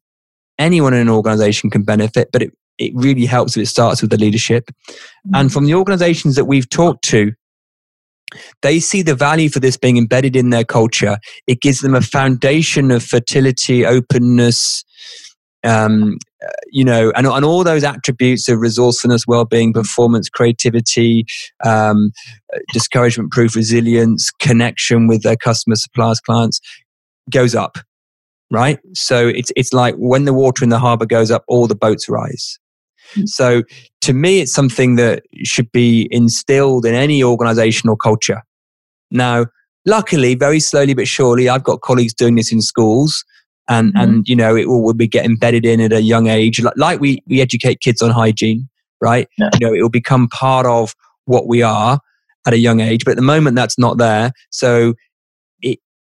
anyone 0.59 0.93
in 0.93 0.99
an 0.99 1.09
organization 1.09 1.69
can 1.69 1.83
benefit, 1.83 2.29
but 2.31 2.43
it, 2.43 2.51
it 2.77 2.91
really 2.93 3.25
helps 3.25 3.57
if 3.57 3.63
it 3.63 3.67
starts 3.67 4.01
with 4.01 4.11
the 4.11 4.17
leadership. 4.17 4.65
Mm-hmm. 4.67 5.35
And 5.35 5.53
from 5.53 5.65
the 5.65 5.73
organizations 5.73 6.35
that 6.35 6.45
we've 6.45 6.69
talked 6.69 7.03
to, 7.05 7.33
they 8.61 8.79
see 8.79 9.01
the 9.01 9.15
value 9.15 9.49
for 9.49 9.59
this 9.59 9.77
being 9.77 9.97
embedded 9.97 10.35
in 10.35 10.51
their 10.51 10.63
culture. 10.63 11.17
It 11.47 11.61
gives 11.61 11.79
them 11.79 11.95
a 11.95 12.01
foundation 12.01 12.91
of 12.91 13.03
fertility, 13.03 13.85
openness, 13.85 14.83
um, 15.63 16.17
you 16.71 16.85
know, 16.85 17.11
and, 17.15 17.25
and 17.25 17.43
all 17.43 17.63
those 17.63 17.83
attributes 17.83 18.47
of 18.47 18.59
resourcefulness, 18.59 19.25
well-being, 19.27 19.73
performance, 19.73 20.29
creativity, 20.29 21.25
um, 21.65 22.11
discouragement-proof 22.71 23.55
resilience, 23.55 24.29
connection 24.39 25.07
with 25.07 25.23
their 25.23 25.35
customers, 25.35 25.81
suppliers, 25.81 26.19
clients 26.19 26.61
goes 27.29 27.55
up 27.55 27.77
right? 28.51 28.79
So 28.93 29.27
it's 29.27 29.51
it's 29.55 29.73
like 29.73 29.95
when 29.97 30.25
the 30.25 30.33
water 30.33 30.63
in 30.63 30.69
the 30.69 30.79
harbor 30.79 31.05
goes 31.05 31.31
up, 31.31 31.43
all 31.47 31.67
the 31.67 31.75
boats 31.75 32.09
rise. 32.09 32.59
Mm-hmm. 33.11 33.25
So 33.25 33.63
to 34.01 34.13
me, 34.13 34.39
it's 34.41 34.53
something 34.53 34.95
that 34.95 35.23
should 35.43 35.71
be 35.71 36.07
instilled 36.11 36.85
in 36.85 36.95
any 36.95 37.23
organizational 37.23 37.95
culture. 37.95 38.43
Now, 39.11 39.47
luckily, 39.85 40.35
very 40.35 40.59
slowly 40.59 40.93
but 40.93 41.07
surely, 41.07 41.49
I've 41.49 41.63
got 41.63 41.81
colleagues 41.81 42.13
doing 42.13 42.35
this 42.35 42.51
in 42.51 42.61
schools. 42.61 43.23
And, 43.67 43.93
mm-hmm. 43.93 44.01
and 44.01 44.27
you 44.27 44.35
know, 44.35 44.55
it 44.55 44.67
will, 44.67 44.83
will 44.83 44.93
be 44.93 45.07
get 45.07 45.25
embedded 45.25 45.65
in 45.65 45.79
at 45.79 45.93
a 45.93 46.01
young 46.01 46.27
age. 46.27 46.61
Like, 46.61 46.73
like 46.77 46.99
we, 46.99 47.23
we 47.27 47.41
educate 47.41 47.81
kids 47.81 48.01
on 48.01 48.11
hygiene, 48.11 48.67
right? 49.01 49.27
Yeah. 49.37 49.49
You 49.59 49.67
know, 49.67 49.73
it 49.73 49.81
will 49.81 49.89
become 49.89 50.27
part 50.27 50.65
of 50.65 50.95
what 51.25 51.47
we 51.47 51.61
are 51.61 51.99
at 52.47 52.53
a 52.53 52.57
young 52.57 52.79
age. 52.79 53.05
But 53.05 53.11
at 53.11 53.17
the 53.17 53.23
moment, 53.23 53.55
that's 53.55 53.77
not 53.77 53.97
there. 53.97 54.31
So 54.49 54.95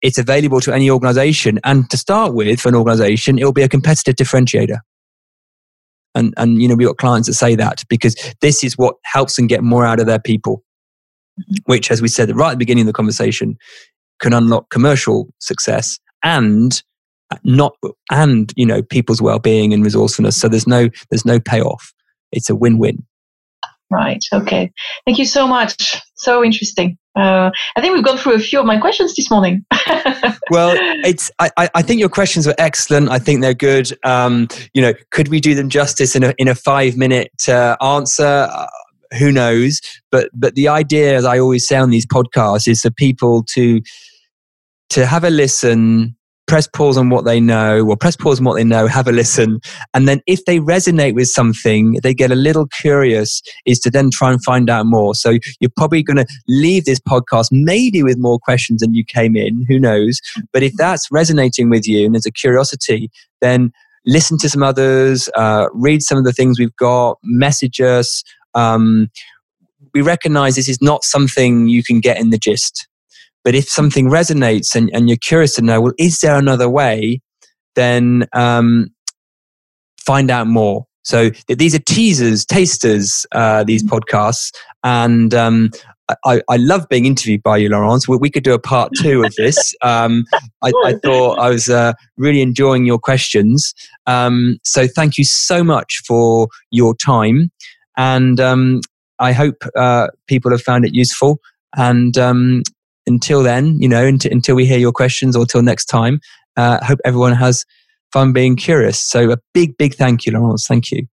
it's 0.05 0.19
available 0.19 0.61
to 0.61 0.71
any 0.71 0.89
organization. 0.89 1.59
And 1.63 1.89
to 1.89 1.97
start 1.97 2.35
with, 2.35 2.61
for 2.61 2.69
an 2.69 2.75
organization, 2.75 3.39
it 3.39 3.43
will 3.43 3.51
be 3.51 3.63
a 3.63 3.69
competitive 3.69 4.15
differentiator. 4.15 4.77
And, 6.13 6.33
and 6.37 6.61
you 6.61 6.67
know, 6.67 6.75
we've 6.75 6.87
got 6.87 6.97
clients 6.97 7.27
that 7.27 7.33
say 7.33 7.55
that 7.55 7.83
because 7.89 8.15
this 8.39 8.63
is 8.63 8.77
what 8.77 8.95
helps 9.03 9.35
them 9.35 9.47
get 9.47 9.63
more 9.63 9.83
out 9.83 9.99
of 9.99 10.05
their 10.05 10.19
people, 10.19 10.63
mm-hmm. 11.39 11.55
which, 11.65 11.89
as 11.89 12.01
we 12.01 12.07
said 12.07 12.33
right 12.35 12.49
at 12.49 12.51
the 12.51 12.57
beginning 12.57 12.83
of 12.83 12.87
the 12.87 12.93
conversation, 12.93 13.57
can 14.19 14.31
unlock 14.31 14.69
commercial 14.69 15.27
success 15.39 15.99
and 16.23 16.83
not 17.43 17.75
and 18.11 18.53
you 18.55 18.65
know 18.65 18.83
people's 18.83 19.21
well-being 19.21 19.73
and 19.73 19.83
resourcefulness 19.83 20.37
so 20.39 20.47
there's 20.47 20.67
no 20.67 20.87
there's 21.09 21.25
no 21.25 21.39
payoff 21.39 21.91
it's 22.31 22.51
a 22.51 22.55
win-win 22.55 23.03
Right. 23.91 24.23
Okay. 24.33 24.71
Thank 25.05 25.19
you 25.19 25.25
so 25.25 25.47
much. 25.47 26.01
So 26.15 26.43
interesting. 26.43 26.97
Uh, 27.15 27.49
I 27.75 27.81
think 27.81 27.93
we've 27.93 28.03
gone 28.03 28.17
through 28.17 28.33
a 28.33 28.39
few 28.39 28.59
of 28.59 28.65
my 28.65 28.77
questions 28.77 29.15
this 29.15 29.31
morning. 29.31 29.65
well, 30.51 30.75
it's. 31.05 31.31
I, 31.39 31.69
I 31.73 31.81
think 31.81 31.99
your 31.99 32.09
questions 32.09 32.47
are 32.47 32.55
excellent. 32.57 33.09
I 33.09 33.19
think 33.19 33.41
they're 33.41 33.53
good. 33.53 33.97
Um, 34.03 34.47
you 34.73 34.81
know, 34.81 34.93
could 35.11 35.29
we 35.29 35.39
do 35.39 35.55
them 35.55 35.69
justice 35.69 36.15
in 36.15 36.23
a 36.23 36.33
in 36.37 36.47
a 36.47 36.55
five 36.55 36.97
minute 36.97 37.47
uh, 37.47 37.77
answer? 37.81 38.49
Uh, 38.51 38.67
who 39.17 39.31
knows? 39.31 39.79
But 40.11 40.29
but 40.33 40.55
the 40.55 40.67
idea, 40.67 41.15
as 41.15 41.25
I 41.25 41.39
always 41.39 41.67
say 41.67 41.77
on 41.77 41.89
these 41.89 42.05
podcasts, 42.05 42.67
is 42.67 42.81
for 42.81 42.91
people 42.91 43.43
to 43.53 43.81
to 44.89 45.05
have 45.05 45.23
a 45.23 45.29
listen 45.29 46.15
press 46.47 46.67
pause 46.67 46.97
on 46.97 47.09
what 47.09 47.25
they 47.25 47.39
know 47.39 47.85
or 47.85 47.97
press 47.97 48.15
pause 48.15 48.39
on 48.39 48.45
what 48.45 48.55
they 48.55 48.63
know, 48.63 48.87
have 48.87 49.07
a 49.07 49.11
listen. 49.11 49.59
And 49.93 50.07
then 50.07 50.21
if 50.27 50.45
they 50.45 50.59
resonate 50.59 51.15
with 51.15 51.27
something, 51.27 51.97
they 52.03 52.13
get 52.13 52.31
a 52.31 52.35
little 52.35 52.67
curious, 52.67 53.41
is 53.65 53.79
to 53.79 53.89
then 53.89 54.09
try 54.11 54.31
and 54.31 54.43
find 54.43 54.69
out 54.69 54.85
more. 54.85 55.15
So 55.15 55.37
you're 55.59 55.71
probably 55.75 56.03
going 56.03 56.17
to 56.17 56.27
leave 56.47 56.85
this 56.85 56.99
podcast 56.99 57.47
maybe 57.51 58.03
with 58.03 58.17
more 58.19 58.39
questions 58.39 58.81
than 58.81 58.93
you 58.93 59.03
came 59.03 59.35
in, 59.35 59.65
who 59.67 59.79
knows? 59.79 60.19
But 60.53 60.63
if 60.63 60.73
that's 60.77 61.11
resonating 61.11 61.69
with 61.69 61.87
you 61.87 62.05
and 62.05 62.13
there's 62.13 62.25
a 62.25 62.31
curiosity, 62.31 63.09
then 63.41 63.71
listen 64.05 64.37
to 64.39 64.49
some 64.49 64.63
others, 64.63 65.29
uh, 65.35 65.67
read 65.73 66.01
some 66.03 66.17
of 66.17 66.25
the 66.25 66.33
things 66.33 66.59
we've 66.59 66.75
got, 66.75 67.17
message 67.23 67.81
us. 67.81 68.23
Um, 68.53 69.09
we 69.93 70.01
recognize 70.01 70.55
this 70.55 70.69
is 70.69 70.81
not 70.81 71.03
something 71.03 71.67
you 71.67 71.83
can 71.83 72.01
get 72.01 72.19
in 72.19 72.29
the 72.29 72.37
gist. 72.37 72.87
But 73.45 73.55
if 73.55 73.69
something 73.69 74.07
resonates 74.09 74.75
and, 74.75 74.89
and 74.93 75.07
you're 75.07 75.19
curious 75.21 75.55
to 75.55 75.61
know, 75.61 75.79
well, 75.79 75.93
is 75.97 76.19
there 76.19 76.35
another 76.35 76.67
way? 76.67 77.21
Then 77.75 78.25
um, 78.33 78.87
find 80.05 80.29
out 80.29 80.47
more. 80.47 80.85
So 81.03 81.29
these 81.47 81.75
are 81.75 81.79
teasers, 81.79 82.43
tasters, 82.43 83.27
uh, 83.31 83.63
these 83.63 83.83
mm-hmm. 83.83 83.95
podcasts. 83.95 84.51
And 84.83 85.33
um, 85.35 85.69
I, 86.25 86.41
I, 86.49 86.57
love 86.57 86.87
being 86.89 87.05
interviewed 87.05 87.43
by 87.43 87.57
you, 87.57 87.69
Laurence. 87.69 88.07
We, 88.07 88.17
we 88.17 88.31
could 88.31 88.43
do 88.43 88.53
a 88.55 88.59
part 88.59 88.91
two 89.01 89.23
of 89.23 89.33
this. 89.35 89.75
Um, 89.83 90.25
I, 90.63 90.71
I, 90.83 90.93
thought 91.03 91.37
I 91.37 91.49
was 91.49 91.69
uh, 91.69 91.93
really 92.17 92.41
enjoying 92.41 92.85
your 92.85 92.97
questions. 92.97 93.73
Um, 94.07 94.57
so 94.63 94.87
thank 94.87 95.19
you 95.19 95.23
so 95.23 95.63
much 95.63 96.01
for 96.07 96.47
your 96.71 96.95
time. 96.95 97.51
And 97.97 98.39
um, 98.39 98.81
I 99.19 99.31
hope 99.31 99.63
uh, 99.75 100.07
people 100.27 100.49
have 100.51 100.61
found 100.61 100.85
it 100.85 100.95
useful. 100.95 101.39
And 101.75 102.17
um, 102.17 102.63
until 103.07 103.43
then, 103.43 103.79
you 103.79 103.87
know, 103.87 104.05
until, 104.05 104.31
until 104.31 104.55
we 104.55 104.65
hear 104.65 104.77
your 104.77 104.91
questions 104.91 105.35
or 105.35 105.45
till 105.45 105.61
next 105.61 105.85
time, 105.85 106.19
uh, 106.57 106.83
hope 106.83 106.99
everyone 107.05 107.33
has 107.33 107.65
fun 108.11 108.33
being 108.33 108.55
curious. 108.55 108.99
So 108.99 109.31
a 109.31 109.37
big, 109.53 109.77
big 109.77 109.95
thank 109.95 110.25
you, 110.25 110.31
Laurence. 110.31 110.67
Thank 110.67 110.91
you. 110.91 111.05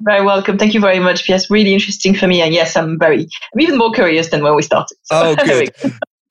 Very 0.00 0.24
welcome. 0.24 0.58
Thank 0.58 0.74
you 0.74 0.80
very 0.80 0.98
much. 0.98 1.28
Yes, 1.28 1.50
really 1.50 1.74
interesting 1.74 2.14
for 2.14 2.26
me. 2.26 2.40
And 2.40 2.54
yes, 2.54 2.76
I'm 2.76 2.98
very, 2.98 3.28
I'm 3.54 3.60
even 3.60 3.78
more 3.78 3.92
curious 3.92 4.30
than 4.30 4.42
when 4.42 4.56
we 4.56 4.62
started. 4.62 4.96
So. 5.04 5.36
Oh, 5.36 5.36
good. 5.44 5.70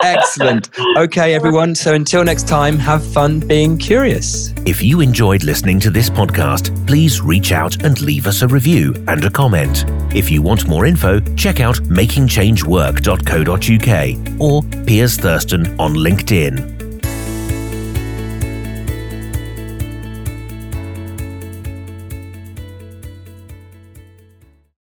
Excellent. 0.03 0.69
Okay, 0.97 1.33
everyone. 1.33 1.75
So 1.75 1.93
until 1.93 2.23
next 2.23 2.47
time, 2.47 2.77
have 2.77 3.03
fun 3.03 3.39
being 3.39 3.77
curious. 3.77 4.53
If 4.65 4.81
you 4.83 5.01
enjoyed 5.01 5.43
listening 5.43 5.79
to 5.81 5.89
this 5.89 6.09
podcast, 6.09 6.71
please 6.87 7.21
reach 7.21 7.51
out 7.51 7.83
and 7.83 7.99
leave 8.01 8.27
us 8.27 8.41
a 8.41 8.47
review 8.47 8.93
and 9.07 9.23
a 9.25 9.29
comment. 9.29 9.85
If 10.13 10.29
you 10.29 10.41
want 10.41 10.67
more 10.67 10.85
info, 10.85 11.19
check 11.35 11.59
out 11.59 11.75
makingchangework.co.uk 11.77 14.41
or 14.41 14.63
Piers 14.85 15.17
Thurston 15.17 15.79
on 15.79 15.93
LinkedIn. 15.93 16.81